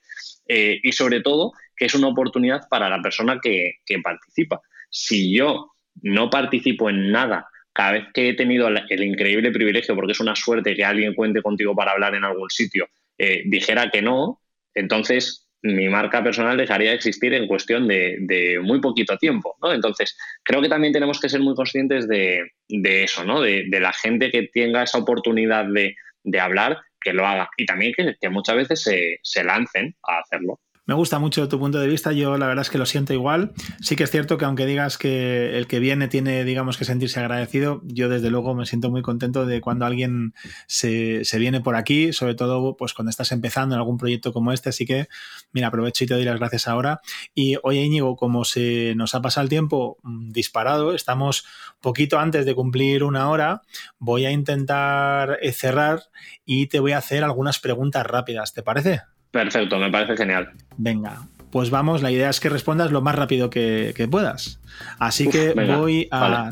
eh, 0.49 0.81
y 0.83 0.91
sobre 0.91 1.21
todo 1.21 1.53
que 1.77 1.85
es 1.85 1.95
una 1.95 2.09
oportunidad 2.09 2.67
para 2.69 2.89
la 2.89 3.01
persona 3.01 3.39
que, 3.41 3.75
que 3.85 3.99
participa. 3.99 4.59
Si 4.89 5.33
yo 5.33 5.71
no 6.01 6.29
participo 6.29 6.89
en 6.89 7.09
nada 7.09 7.47
cada 7.79 7.93
vez 7.93 8.07
que 8.13 8.27
he 8.27 8.33
tenido 8.33 8.67
el, 8.67 9.03
increíble 9.03 9.51
privilegio, 9.51 9.95
porque 9.95 10.11
es 10.11 10.19
una 10.19 10.35
suerte 10.35 10.75
que 10.75 10.83
alguien 10.83 11.13
cuente 11.13 11.41
contigo 11.41 11.73
para 11.73 11.91
hablar 11.91 12.13
en 12.13 12.25
algún 12.25 12.49
sitio, 12.49 12.89
eh, 13.17 13.43
dijera 13.45 13.89
que 13.89 14.01
no, 14.01 14.41
entonces 14.73 15.47
mi 15.61 15.87
marca 15.87 16.21
personal 16.21 16.57
dejaría 16.57 16.89
de 16.89 16.97
existir 16.97 17.33
en 17.33 17.47
cuestión 17.47 17.87
de, 17.87 18.59
muy 18.61 18.81
poquito 18.81 19.17
tiempo. 19.17 19.55
Entonces, 19.71 20.17
creo 20.43 20.61
que 20.61 20.67
también 20.67 20.91
tenemos 20.91 21.21
que 21.21 21.29
ser 21.29 21.39
muy 21.39 21.55
conscientes 21.55 22.05
de, 22.09 22.51
eso, 22.67 23.23
¿no? 23.23 23.39
de, 23.39 23.69
la 23.79 23.93
gente 23.93 24.29
que 24.29 24.49
tenga 24.53 24.83
esa 24.83 24.97
oportunidad 24.97 25.63
de, 25.65 26.39
hablar, 26.41 26.79
que 26.99 27.13
lo 27.13 27.25
haga. 27.25 27.49
Y 27.55 27.65
también 27.65 27.93
que, 27.93 28.29
muchas 28.29 28.57
veces 28.57 28.83
se, 28.83 29.19
se 29.23 29.41
lancen 29.45 29.95
a 30.03 30.19
hacerlo. 30.19 30.59
Me 30.89 30.95
gusta 30.95 31.19
mucho 31.19 31.47
tu 31.47 31.59
punto 31.59 31.77
de 31.77 31.85
vista, 31.85 32.13
yo 32.13 32.35
la 32.39 32.47
verdad 32.47 32.63
es 32.63 32.71
que 32.71 32.79
lo 32.79 32.87
siento 32.87 33.13
igual. 33.13 33.51
Sí 33.79 33.95
que 33.95 34.05
es 34.05 34.09
cierto 34.09 34.39
que 34.39 34.45
aunque 34.45 34.65
digas 34.65 34.97
que 34.97 35.55
el 35.55 35.67
que 35.67 35.77
viene 35.77 36.07
tiene, 36.07 36.43
digamos, 36.43 36.77
que 36.79 36.83
sentirse 36.83 37.19
agradecido, 37.19 37.83
yo 37.83 38.09
desde 38.09 38.31
luego 38.31 38.55
me 38.55 38.65
siento 38.65 38.89
muy 38.89 39.03
contento 39.03 39.45
de 39.45 39.61
cuando 39.61 39.85
alguien 39.85 40.33
se, 40.65 41.21
viene 41.37 41.61
por 41.61 41.75
aquí, 41.75 42.11
sobre 42.11 42.33
todo 42.33 42.75
pues 42.75 42.95
cuando 42.95 43.11
estás 43.11 43.31
empezando 43.31 43.75
en 43.75 43.79
algún 43.81 43.97
proyecto 43.97 44.33
como 44.33 44.51
este, 44.51 44.69
así 44.69 44.87
que 44.87 45.09
mira, 45.51 45.67
aprovecho 45.67 46.05
y 46.05 46.07
te 46.07 46.15
doy 46.15 46.23
las 46.23 46.39
gracias 46.39 46.67
ahora. 46.67 47.01
Y 47.35 47.57
oye 47.61 47.83
Íñigo, 47.83 48.15
como 48.15 48.43
se 48.43 48.95
nos 48.95 49.13
ha 49.13 49.21
pasado 49.21 49.43
el 49.43 49.49
tiempo 49.49 49.99
mm, 50.01 50.31
disparado, 50.31 50.95
estamos 50.95 51.45
poquito 51.81 52.17
antes 52.17 52.47
de 52.47 52.55
cumplir 52.55 53.03
una 53.03 53.29
hora, 53.29 53.61
voy 53.99 54.25
a 54.25 54.31
intentar 54.31 55.37
eh, 55.43 55.51
cerrar 55.51 56.05
y 56.45 56.65
te 56.65 56.79
voy 56.79 56.93
a 56.93 56.97
hacer 56.97 57.23
algunas 57.23 57.59
preguntas 57.59 58.07
rápidas, 58.07 58.55
¿te 58.55 58.63
parece? 58.63 59.01
Perfecto, 59.31 59.77
me 59.77 59.91
parece 59.91 60.17
genial. 60.17 60.51
Venga, 60.77 61.27
pues 61.51 61.69
vamos, 61.69 62.01
la 62.01 62.11
idea 62.11 62.29
es 62.29 62.39
que 62.39 62.49
respondas 62.49 62.91
lo 62.91 63.01
más 63.01 63.15
rápido 63.15 63.49
que, 63.49 64.07
puedas. 64.09 64.59
Así 64.97 65.29
que 65.29 65.53
voy 65.53 66.07
a 66.11 66.51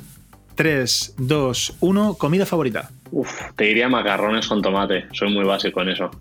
3, 0.56 1.16
2, 1.18 1.78
1, 1.80 2.14
comida 2.16 2.46
favorita. 2.46 2.90
Uf, 3.12 3.32
te 3.56 3.66
diría 3.66 3.90
macarrones 3.90 4.48
con 4.48 4.62
tomate, 4.62 5.06
soy 5.14 5.34
muy 5.34 5.46
básico 5.46 5.82
en 5.82 5.90
eso. 5.90 6.12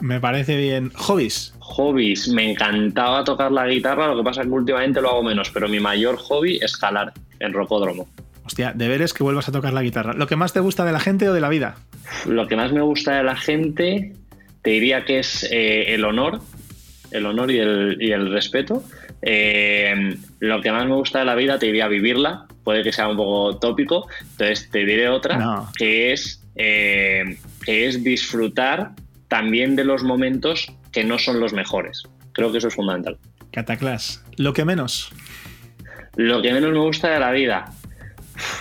Me 0.00 0.20
parece 0.20 0.56
bien. 0.56 0.90
Hobbies. 0.94 1.54
Hobbies, 1.60 2.28
me 2.28 2.50
encantaba 2.50 3.22
tocar 3.22 3.52
la 3.52 3.66
guitarra, 3.66 4.08
lo 4.08 4.16
que 4.16 4.24
pasa 4.24 4.40
es 4.40 4.48
que 4.48 4.52
últimamente 4.52 5.00
lo 5.00 5.10
hago 5.10 5.22
menos, 5.22 5.50
pero 5.50 5.68
mi 5.68 5.80
mayor 5.80 6.16
hobby 6.16 6.56
es 6.56 6.72
escalar 6.72 7.12
en 7.38 7.52
rocódromo. 7.52 8.08
Hostia, 8.44 8.72
deberes 8.74 9.14
que 9.14 9.22
vuelvas 9.22 9.48
a 9.48 9.52
tocar 9.52 9.72
la 9.72 9.82
guitarra. 9.82 10.12
¿Lo 10.12 10.26
que 10.26 10.34
más 10.34 10.52
te 10.52 10.60
gusta 10.60 10.84
de 10.84 10.92
la 10.92 10.98
gente 10.98 11.28
o 11.28 11.32
de 11.32 11.40
la 11.40 11.48
vida? 11.48 11.76
Lo 12.26 12.48
que 12.48 12.56
más 12.56 12.72
me 12.72 12.80
gusta 12.80 13.16
de 13.16 13.22
la 13.22 13.36
gente, 13.36 14.14
te 14.62 14.70
diría 14.70 15.04
que 15.04 15.18
es 15.18 15.46
eh, 15.50 15.94
el 15.94 16.04
honor, 16.04 16.40
el 17.10 17.26
honor 17.26 17.50
y 17.50 17.58
el, 17.58 18.30
respeto. 18.32 18.82
Eh, 19.20 20.16
lo 20.40 20.60
que 20.60 20.72
más 20.72 20.86
me 20.86 20.94
gusta 20.94 21.20
de 21.20 21.24
la 21.24 21.34
vida, 21.34 21.58
te 21.58 21.66
diría 21.66 21.88
vivirla, 21.88 22.46
puede 22.64 22.82
que 22.82 22.92
sea 22.92 23.08
un 23.08 23.16
poco 23.16 23.58
tópico, 23.58 24.08
entonces 24.20 24.70
te 24.70 24.84
diré 24.84 25.08
otra, 25.08 25.66
que, 25.76 26.12
es, 26.12 26.42
eh, 26.56 27.38
que 27.64 27.86
es 27.86 28.02
disfrutar 28.02 28.92
también 29.28 29.76
de 29.76 29.84
los 29.84 30.02
momentos 30.02 30.72
que 30.92 31.04
no 31.04 31.18
son 31.18 31.40
los 31.40 31.52
mejores. 31.52 32.04
Creo 32.32 32.50
que 32.52 32.58
eso 32.58 32.68
es 32.68 32.74
fundamental. 32.74 33.18
Cataclas, 33.52 34.24
lo 34.36 34.52
que 34.52 34.64
menos. 34.64 35.12
Lo 36.16 36.42
que 36.42 36.52
menos 36.52 36.72
me 36.72 36.78
gusta 36.78 37.10
de 37.10 37.20
la 37.20 37.32
vida, 37.32 37.72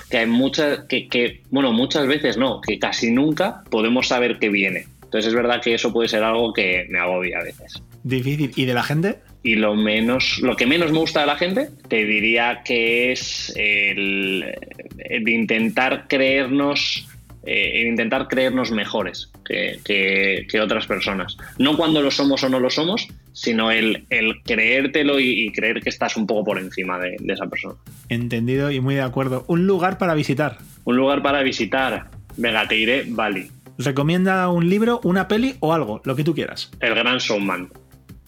que 0.09 0.19
hay 0.19 0.25
muchas, 0.25 0.85
que, 0.85 1.07
que, 1.07 1.43
bueno, 1.49 1.71
muchas 1.73 2.07
veces 2.07 2.37
no, 2.37 2.61
que 2.61 2.79
casi 2.79 3.11
nunca 3.11 3.63
podemos 3.69 4.07
saber 4.07 4.39
qué 4.39 4.49
viene. 4.49 4.87
Entonces 5.11 5.27
es 5.27 5.35
verdad 5.35 5.61
que 5.61 5.73
eso 5.73 5.91
puede 5.91 6.07
ser 6.07 6.23
algo 6.23 6.53
que 6.53 6.85
me 6.89 6.97
agobia 6.97 7.39
a 7.39 7.43
veces. 7.43 7.83
Difícil. 8.01 8.53
¿Y 8.55 8.63
de 8.63 8.73
la 8.73 8.81
gente? 8.81 9.17
Y 9.43 9.55
lo 9.55 9.75
menos, 9.75 10.39
lo 10.39 10.55
que 10.55 10.65
menos 10.65 10.93
me 10.93 10.99
gusta 10.99 11.19
de 11.19 11.25
la 11.25 11.35
gente, 11.35 11.67
te 11.89 12.05
diría 12.05 12.61
que 12.63 13.11
es 13.11 13.51
el, 13.57 14.55
intentar 15.27 16.07
creernos, 16.07 17.09
eh, 17.43 17.83
intentar 17.89 18.29
creernos 18.29 18.71
mejores 18.71 19.29
que, 19.43 20.47
otras 20.63 20.87
personas. 20.87 21.35
No 21.57 21.75
cuando 21.75 22.01
lo 22.01 22.09
somos 22.09 22.41
o 22.45 22.47
no 22.47 22.61
lo 22.61 22.69
somos, 22.69 23.05
sino 23.33 23.69
el, 23.69 24.05
el 24.11 24.41
creértelo 24.43 25.19
y, 25.19 25.51
creer 25.51 25.81
que 25.81 25.89
estás 25.89 26.15
un 26.15 26.25
poco 26.25 26.45
por 26.45 26.57
encima 26.57 26.97
de, 26.99 27.17
de 27.19 27.33
esa 27.33 27.47
persona. 27.47 27.75
Entendido 28.07 28.71
y 28.71 28.79
muy 28.79 28.95
de 28.95 29.01
acuerdo. 29.01 29.43
Un 29.49 29.67
lugar 29.67 29.97
para 29.97 30.13
visitar. 30.13 30.59
Un 30.85 30.95
lugar 30.95 31.21
para 31.21 31.43
visitar. 31.43 32.07
Venga, 32.37 32.65
te 32.65 32.77
iré 32.77 33.03
Bali. 33.09 33.49
Recomienda 33.83 34.47
un 34.49 34.69
libro, 34.69 34.99
una 35.03 35.27
peli 35.27 35.55
o 35.59 35.73
algo, 35.73 36.01
lo 36.03 36.15
que 36.15 36.23
tú 36.23 36.33
quieras. 36.33 36.71
El 36.79 36.95
Gran 36.95 37.17
Showman. 37.17 37.69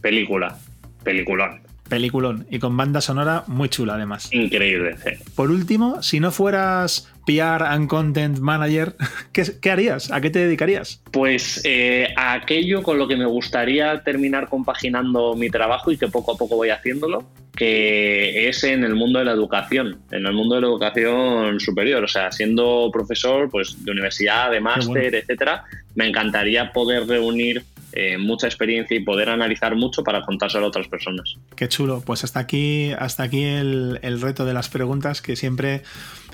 Película. 0.01 0.57
Peliculón. 1.03 1.62
Peliculón. 1.89 2.47
Y 2.49 2.59
con 2.59 2.75
banda 2.77 3.01
sonora 3.01 3.43
muy 3.47 3.69
chula, 3.69 3.95
además. 3.95 4.29
Increíble, 4.31 4.95
sí. 4.97 5.11
Por 5.35 5.51
último, 5.51 6.01
si 6.01 6.19
no 6.19 6.31
fueras 6.31 7.13
PR 7.25 7.63
and 7.63 7.87
Content 7.87 8.39
Manager, 8.39 8.95
¿qué, 9.31 9.71
harías? 9.71 10.11
¿A 10.11 10.21
qué 10.21 10.29
te 10.29 10.39
dedicarías? 10.39 11.01
Pues 11.11 11.61
eh, 11.63 12.13
a 12.15 12.33
aquello 12.33 12.83
con 12.83 12.97
lo 12.97 13.07
que 13.07 13.15
me 13.15 13.25
gustaría 13.25 14.01
terminar 14.03 14.49
compaginando 14.49 15.35
mi 15.35 15.49
trabajo 15.49 15.91
y 15.91 15.97
que 15.97 16.07
poco 16.07 16.33
a 16.33 16.37
poco 16.37 16.55
voy 16.55 16.69
haciéndolo, 16.69 17.25
que 17.55 18.49
es 18.49 18.63
en 18.63 18.83
el 18.83 18.95
mundo 18.95 19.19
de 19.19 19.25
la 19.25 19.31
educación, 19.31 19.99
en 20.11 20.25
el 20.25 20.33
mundo 20.33 20.55
de 20.55 20.61
la 20.61 20.67
educación 20.67 21.59
superior, 21.59 22.03
o 22.03 22.07
sea, 22.07 22.31
siendo 22.31 22.89
profesor 22.91 23.49
pues, 23.49 23.83
de 23.83 23.91
universidad, 23.91 24.51
de 24.51 24.59
máster, 24.59 25.13
etcétera, 25.15 25.63
me 25.95 26.07
encantaría 26.07 26.73
poder 26.73 27.07
reunir 27.07 27.63
eh, 27.95 28.17
mucha 28.17 28.47
experiencia 28.47 28.97
y 28.97 29.03
poder 29.03 29.29
analizar 29.29 29.75
mucho 29.75 30.03
para 30.03 30.21
contárselo 30.21 30.65
a 30.65 30.67
otras 30.69 30.87
personas. 30.87 31.35
Qué 31.55 31.67
chulo. 31.67 32.01
Pues 32.05 32.23
hasta 32.23 32.39
aquí, 32.39 32.91
hasta 32.97 33.23
aquí 33.23 33.43
el, 33.43 33.99
el 34.01 34.19
reto 34.19 34.45
de 34.45 34.53
las 34.53 34.69
preguntas 34.69 35.21
que 35.21 35.35
siempre 35.35 35.83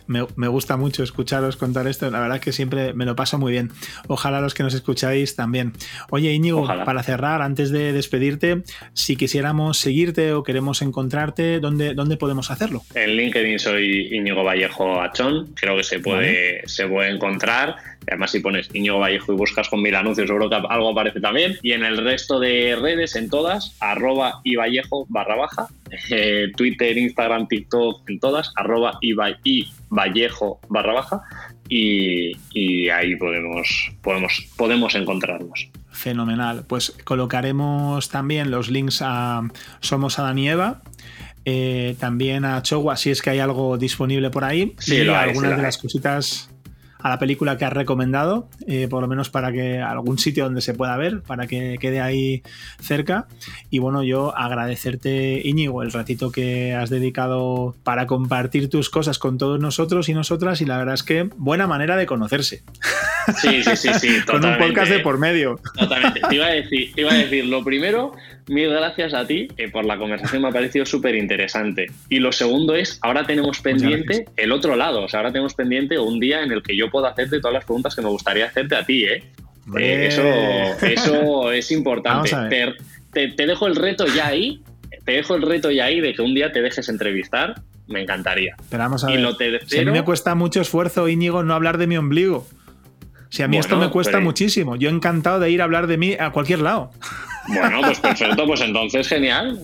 me, 0.10 0.48
gusta 0.48 0.76
mucho 0.76 1.04
escucharos 1.04 1.56
contar 1.56 1.88
esto. 1.88 2.10
La 2.10 2.20
verdad 2.20 2.38
es 2.38 2.44
que 2.44 2.52
siempre 2.52 2.94
me 2.94 3.06
lo 3.06 3.16
paso 3.16 3.38
muy 3.38 3.52
bien. 3.52 3.70
Ojalá 4.08 4.42
los 4.42 4.54
que 4.56 4.64
nos 4.64 4.74
escucháis 4.74 5.36
también. 5.36 5.74
Oye, 6.10 6.34
Íñigo, 6.34 6.66
para 6.66 7.04
cerrar, 7.04 7.42
antes 7.42 7.70
de 7.70 7.94
despedirte, 7.94 8.64
si 8.94 9.16
quisiéramos 9.16 9.78
seguirte 9.78 10.34
o 10.34 10.44
queremos 10.44 10.82
encontrarte, 10.82 11.60
¿dónde, 11.60 11.94
dónde 11.94 12.18
podemos 12.18 12.50
hacerlo? 12.50 12.82
En 12.96 13.12
LinkedIn 13.16 13.60
soy 13.60 14.10
Íñigo 14.12 14.44
Vallejo 14.44 15.00
Achón. 15.00 15.54
Creo 15.54 15.78
que 15.78 15.84
se 15.84 16.00
puede, 16.00 16.68
se 16.68 16.88
puede 16.88 17.12
encontrar. 17.12 17.76
Además, 18.08 18.32
si 18.32 18.40
pones 18.40 18.70
Íñigo 18.74 18.98
Vallejo 18.98 19.34
y 19.34 19.36
buscas 19.36 19.70
con 19.70 19.84
mil 19.84 19.94
anuncios, 19.94 20.28
seguro 20.28 20.50
que 20.50 20.56
algo 20.56 20.90
aparece 20.90 21.22
también. 21.22 21.58
Y 21.62 21.74
en 21.74 21.86
el 21.86 21.98
resto 21.98 22.40
de 22.40 22.76
redes, 22.82 23.16
en 23.16 23.30
todas, 23.30 23.76
arroba 23.80 24.42
y 24.44 24.56
Vallejo 24.56 25.06
barra 25.10 25.36
baja. 25.36 25.68
Eh, 26.12 26.52
Twitter, 26.56 26.98
Instagram, 26.98 27.48
TikTok, 27.48 28.08
en 28.10 28.20
todas, 28.20 28.52
arroba 28.56 29.00
y 29.02 29.14
Vallejo 29.90 30.60
barra 30.70 30.94
baja 30.94 31.22
y, 31.68 32.90
ahí 32.90 33.16
podemos, 33.16 33.92
podemos, 34.02 34.48
podemos 34.58 34.96
encontrarnos. 34.96 35.70
Fenomenal. 35.92 36.66
Pues 36.68 36.96
colocaremos 37.04 38.10
también 38.10 38.52
los 38.52 38.70
links 38.70 39.02
a 39.02 39.44
Somos 39.80 40.18
Adán 40.20 40.40
y 40.40 40.50
Eva. 40.50 40.82
Eh, 41.46 41.96
también 42.00 42.46
a 42.46 42.62
Chogua, 42.62 42.96
si 42.96 43.12
es 43.12 43.22
que 43.22 43.32
hay 43.32 43.40
algo 43.40 43.78
disponible 43.78 44.30
por 44.30 44.44
ahí. 44.44 44.76
Sí, 44.80 44.98
y 44.98 45.10
algunas 45.10 45.58
de 45.58 45.64
las 45.64 45.78
cositas 45.78 46.50
a 47.02 47.10
la 47.10 47.18
película 47.18 47.58
que 47.58 47.66
has 47.66 47.72
recomendado, 47.72 48.50
eh, 48.68 48.88
por 48.90 49.02
lo 49.02 49.08
menos 49.08 49.30
para 49.30 49.54
que 49.54 49.80
algún 49.80 50.20
sitio 50.20 50.44
donde 50.44 50.62
se 50.62 50.74
pueda 50.74 50.98
ver, 50.98 51.22
para 51.22 51.48
que 51.48 51.78
quede 51.80 52.02
ahí 52.02 52.44
cerca. 52.82 53.28
Y 53.70 53.80
bueno, 53.80 54.04
yo 54.04 54.36
agradecerte, 54.38 55.42
Íñigo, 55.44 55.82
el 55.82 55.92
ratito 55.94 56.32
que 56.32 56.76
has 56.76 56.90
dedicado 56.90 57.76
para 57.84 58.06
compartir 58.06 58.70
tus 58.70 58.90
cosas 58.90 59.18
con 59.18 59.38
todos 59.38 59.60
nosotros 59.62 60.10
y 60.10 60.14
nosotras. 60.14 60.60
Y 60.60 60.66
la 60.66 60.78
verdad 60.78 60.96
es 60.96 61.04
que 61.04 61.30
buena 61.38 61.68
manera 61.68 61.96
de 61.96 62.06
conocerse. 62.06 62.64
Sí, 63.42 63.64
sí, 63.64 63.76
sí, 63.78 63.90
sí. 63.94 64.10
con 64.28 64.44
un 64.44 64.58
podcast 64.58 64.92
de 64.92 65.00
por 65.00 65.20
medio. 65.20 65.60
Totalmente. 65.78 66.20
Te 66.28 66.36
iba 66.36 66.48
a 66.48 66.52
decir, 66.52 66.92
te 66.94 67.02
iba 67.02 67.12
a 67.12 67.16
decir 67.16 67.46
lo 67.46 67.64
primero 67.64 68.12
mil 68.50 68.70
gracias 68.70 69.14
a 69.14 69.26
ti 69.26 69.48
eh, 69.58 69.70
por 69.70 69.86
la 69.86 69.98
conversación, 69.98 70.42
me 70.42 70.50
ha 70.50 70.52
parecido 70.52 70.86
súper 70.86 71.16
interesante. 71.16 71.88
Y 72.10 72.20
lo 72.20 72.32
segundo 72.32 72.76
es, 72.76 73.00
ahora 73.02 73.24
tenemos 73.26 73.60
pendiente 73.62 74.26
el 74.36 74.52
otro 74.52 74.76
lado, 74.76 75.04
o 75.04 75.10
sea, 75.10 75.20
ahora 75.20 75.32
tenemos 75.32 75.54
pendiente 75.54 75.98
un 76.00 76.20
día 76.20 76.44
en 76.44 76.52
el 76.52 76.64
que 76.64 76.76
yo 76.76 76.89
pueda 76.90 77.10
hacerte 77.10 77.40
todas 77.40 77.54
las 77.54 77.66
preguntas 77.66 77.96
que 77.96 78.02
me 78.02 78.10
gustaría 78.10 78.46
hacerte 78.46 78.76
a 78.76 78.86
ti, 78.86 79.06
¿eh? 79.06 79.24
eh 79.78 80.08
eso, 80.08 80.86
eso 80.86 81.52
es 81.52 81.72
importante. 81.72 82.30
Te, 83.12 83.30
te, 83.30 83.48
dejo 83.48 83.68
el 83.68 83.76
reto 83.76 84.06
ya 84.06 84.28
ahí, 84.28 84.62
te 85.06 85.14
dejo 85.14 85.36
el 85.36 85.42
reto 85.42 85.72
ya 85.72 85.86
ahí 85.86 86.00
de 86.00 86.14
que 86.14 86.22
un 86.22 86.36
día 86.36 86.52
te 86.52 86.62
dejes 86.62 86.90
entrevistar, 86.90 87.62
me 87.88 88.02
encantaría. 88.02 88.56
Pero 88.70 88.84
vamos 88.84 89.04
a 89.04 89.08
ver, 89.08 89.62
si 89.66 89.80
a 89.80 89.86
mí 89.86 89.92
me 89.92 90.04
cuesta 90.04 90.36
mucho 90.36 90.62
esfuerzo, 90.62 91.08
Íñigo, 91.08 91.44
no 91.44 91.54
hablar 91.54 91.78
de 91.78 91.88
mi 91.88 91.98
ombligo. 91.98 92.48
Si 93.30 93.44
a 93.44 93.48
mí 93.48 93.58
esto 93.58 93.78
me 93.78 93.90
cuesta 93.90 94.20
muchísimo, 94.20 94.76
yo 94.76 94.90
encantado 94.90 95.40
de 95.40 95.52
ir 95.52 95.62
a 95.62 95.66
hablar 95.66 95.88
de 95.88 95.98
mí 95.98 96.16
a 96.20 96.32
cualquier 96.32 96.60
lado. 96.60 96.92
Bueno, 97.48 97.82
pues 97.82 98.00
perfecto, 98.02 98.46
pues 98.46 98.62
entonces 98.62 99.08
genial. 99.08 99.60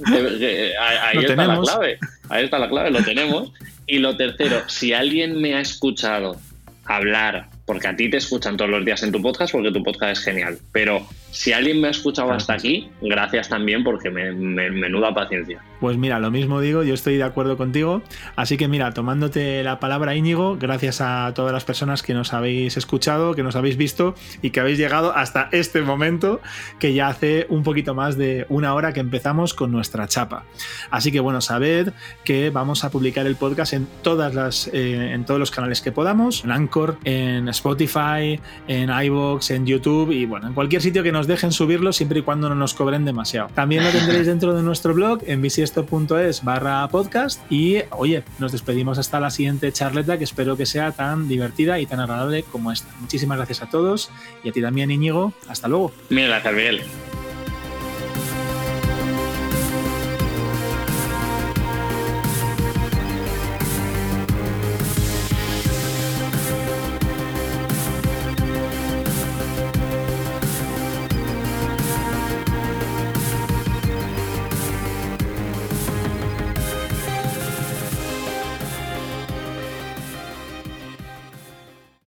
Ahí 0.79 1.17
está 1.19 1.47
la 1.47 1.59
clave. 1.59 1.99
Ahí 2.29 2.45
está 2.45 2.59
la 2.59 2.69
clave, 2.69 2.91
lo 2.91 3.03
tenemos. 3.03 3.51
Y 3.87 3.99
lo 3.99 4.17
tercero, 4.17 4.63
si 4.67 4.93
alguien 4.93 5.39
me 5.39 5.55
ha 5.55 5.61
escuchado 5.61 6.37
hablar, 6.85 7.49
porque 7.65 7.87
a 7.87 7.95
ti 7.95 8.09
te 8.09 8.17
escuchan 8.17 8.57
todos 8.57 8.71
los 8.71 8.85
días 8.85 9.03
en 9.03 9.11
tu 9.11 9.21
podcast, 9.21 9.51
porque 9.51 9.71
tu 9.71 9.83
podcast 9.83 10.19
es 10.19 10.23
genial, 10.23 10.59
pero 10.71 11.07
si 11.35 11.51
alguien 11.51 11.81
me 11.81 11.89
ha 11.89 11.91
escuchado 11.91 12.31
hasta 12.31 12.53
aquí, 12.53 12.89
gracias 13.01 13.49
también 13.49 13.83
porque 13.83 14.09
me, 14.09 14.31
menuda 14.31 15.13
paciencia. 15.13 15.61
Pues 15.81 15.97
mira, 15.97 16.17
lo 16.19 16.31
mismo 16.31 16.61
digo, 16.61 16.81
yo 16.83 16.93
estoy 16.93 17.17
de 17.17 17.23
acuerdo 17.23 17.57
contigo. 17.57 18.01
Así 18.37 18.55
que 18.55 18.69
mira, 18.69 18.93
tomándote 18.93 19.61
la 19.61 19.81
palabra 19.81 20.15
Íñigo, 20.15 20.55
gracias 20.55 21.01
a 21.01 21.33
todas 21.35 21.51
las 21.51 21.65
personas 21.65 22.03
que 22.03 22.13
nos 22.13 22.31
habéis 22.31 22.77
escuchado, 22.77 23.35
que 23.35 23.43
nos 23.43 23.57
habéis 23.57 23.75
visto 23.75 24.15
y 24.41 24.51
que 24.51 24.61
habéis 24.61 24.77
llegado 24.77 25.13
hasta 25.13 25.49
este 25.51 25.81
momento, 25.81 26.39
que 26.79 26.93
ya 26.93 27.09
hace 27.09 27.47
un 27.49 27.63
poquito 27.63 27.93
más 27.93 28.17
de 28.17 28.45
una 28.47 28.73
hora 28.73 28.93
que 28.93 29.01
empezamos 29.01 29.53
con 29.53 29.73
nuestra 29.73 30.07
chapa. 30.07 30.45
Así 30.89 31.11
que 31.11 31.19
bueno, 31.19 31.41
sabed 31.41 31.91
que 32.23 32.49
vamos 32.49 32.85
a 32.85 32.91
publicar 32.91 33.27
el 33.27 33.35
podcast 33.35 33.73
en 33.73 33.87
todas 34.03 34.33
las, 34.33 34.69
eh, 34.71 35.11
en 35.11 35.25
todos 35.25 35.41
los 35.41 35.51
canales 35.51 35.81
que 35.81 35.91
podamos, 35.91 36.45
en 36.45 36.51
Anchor, 36.51 36.97
en 37.03 37.49
Spotify, 37.49 38.39
en 38.69 38.89
iVoox, 38.89 39.51
en 39.51 39.65
YouTube 39.65 40.11
y 40.11 40.25
bueno, 40.25 40.47
en 40.47 40.53
cualquier 40.53 40.81
sitio 40.81 41.03
que 41.03 41.11
dejen 41.27 41.51
subirlo 41.51 41.93
siempre 41.93 42.19
y 42.19 42.21
cuando 42.23 42.49
no 42.49 42.55
nos 42.55 42.73
cobren 42.73 43.05
demasiado. 43.05 43.49
También 43.53 43.83
lo 43.83 43.89
tendréis 43.89 44.27
dentro 44.27 44.53
de 44.53 44.63
nuestro 44.63 44.93
blog 44.93 45.21
en 45.25 45.41
bisiesto.es 45.41 46.43
barra 46.43 46.87
podcast 46.87 47.39
y 47.51 47.77
oye, 47.91 48.23
nos 48.39 48.51
despedimos 48.51 48.97
hasta 48.97 49.19
la 49.19 49.29
siguiente 49.29 49.71
charleta 49.71 50.17
que 50.17 50.23
espero 50.23 50.57
que 50.57 50.65
sea 50.65 50.91
tan 50.91 51.27
divertida 51.27 51.79
y 51.79 51.85
tan 51.85 51.99
agradable 51.99 52.43
como 52.43 52.71
esta. 52.71 52.93
Muchísimas 52.99 53.37
gracias 53.37 53.61
a 53.61 53.69
todos 53.69 54.09
y 54.43 54.49
a 54.49 54.51
ti 54.51 54.61
también 54.61 54.91
Íñigo. 54.91 55.33
Hasta 55.47 55.67
luego. 55.67 55.91
Mil 56.09 56.27
gracias, 56.27 56.53
Miguel. 56.53 56.81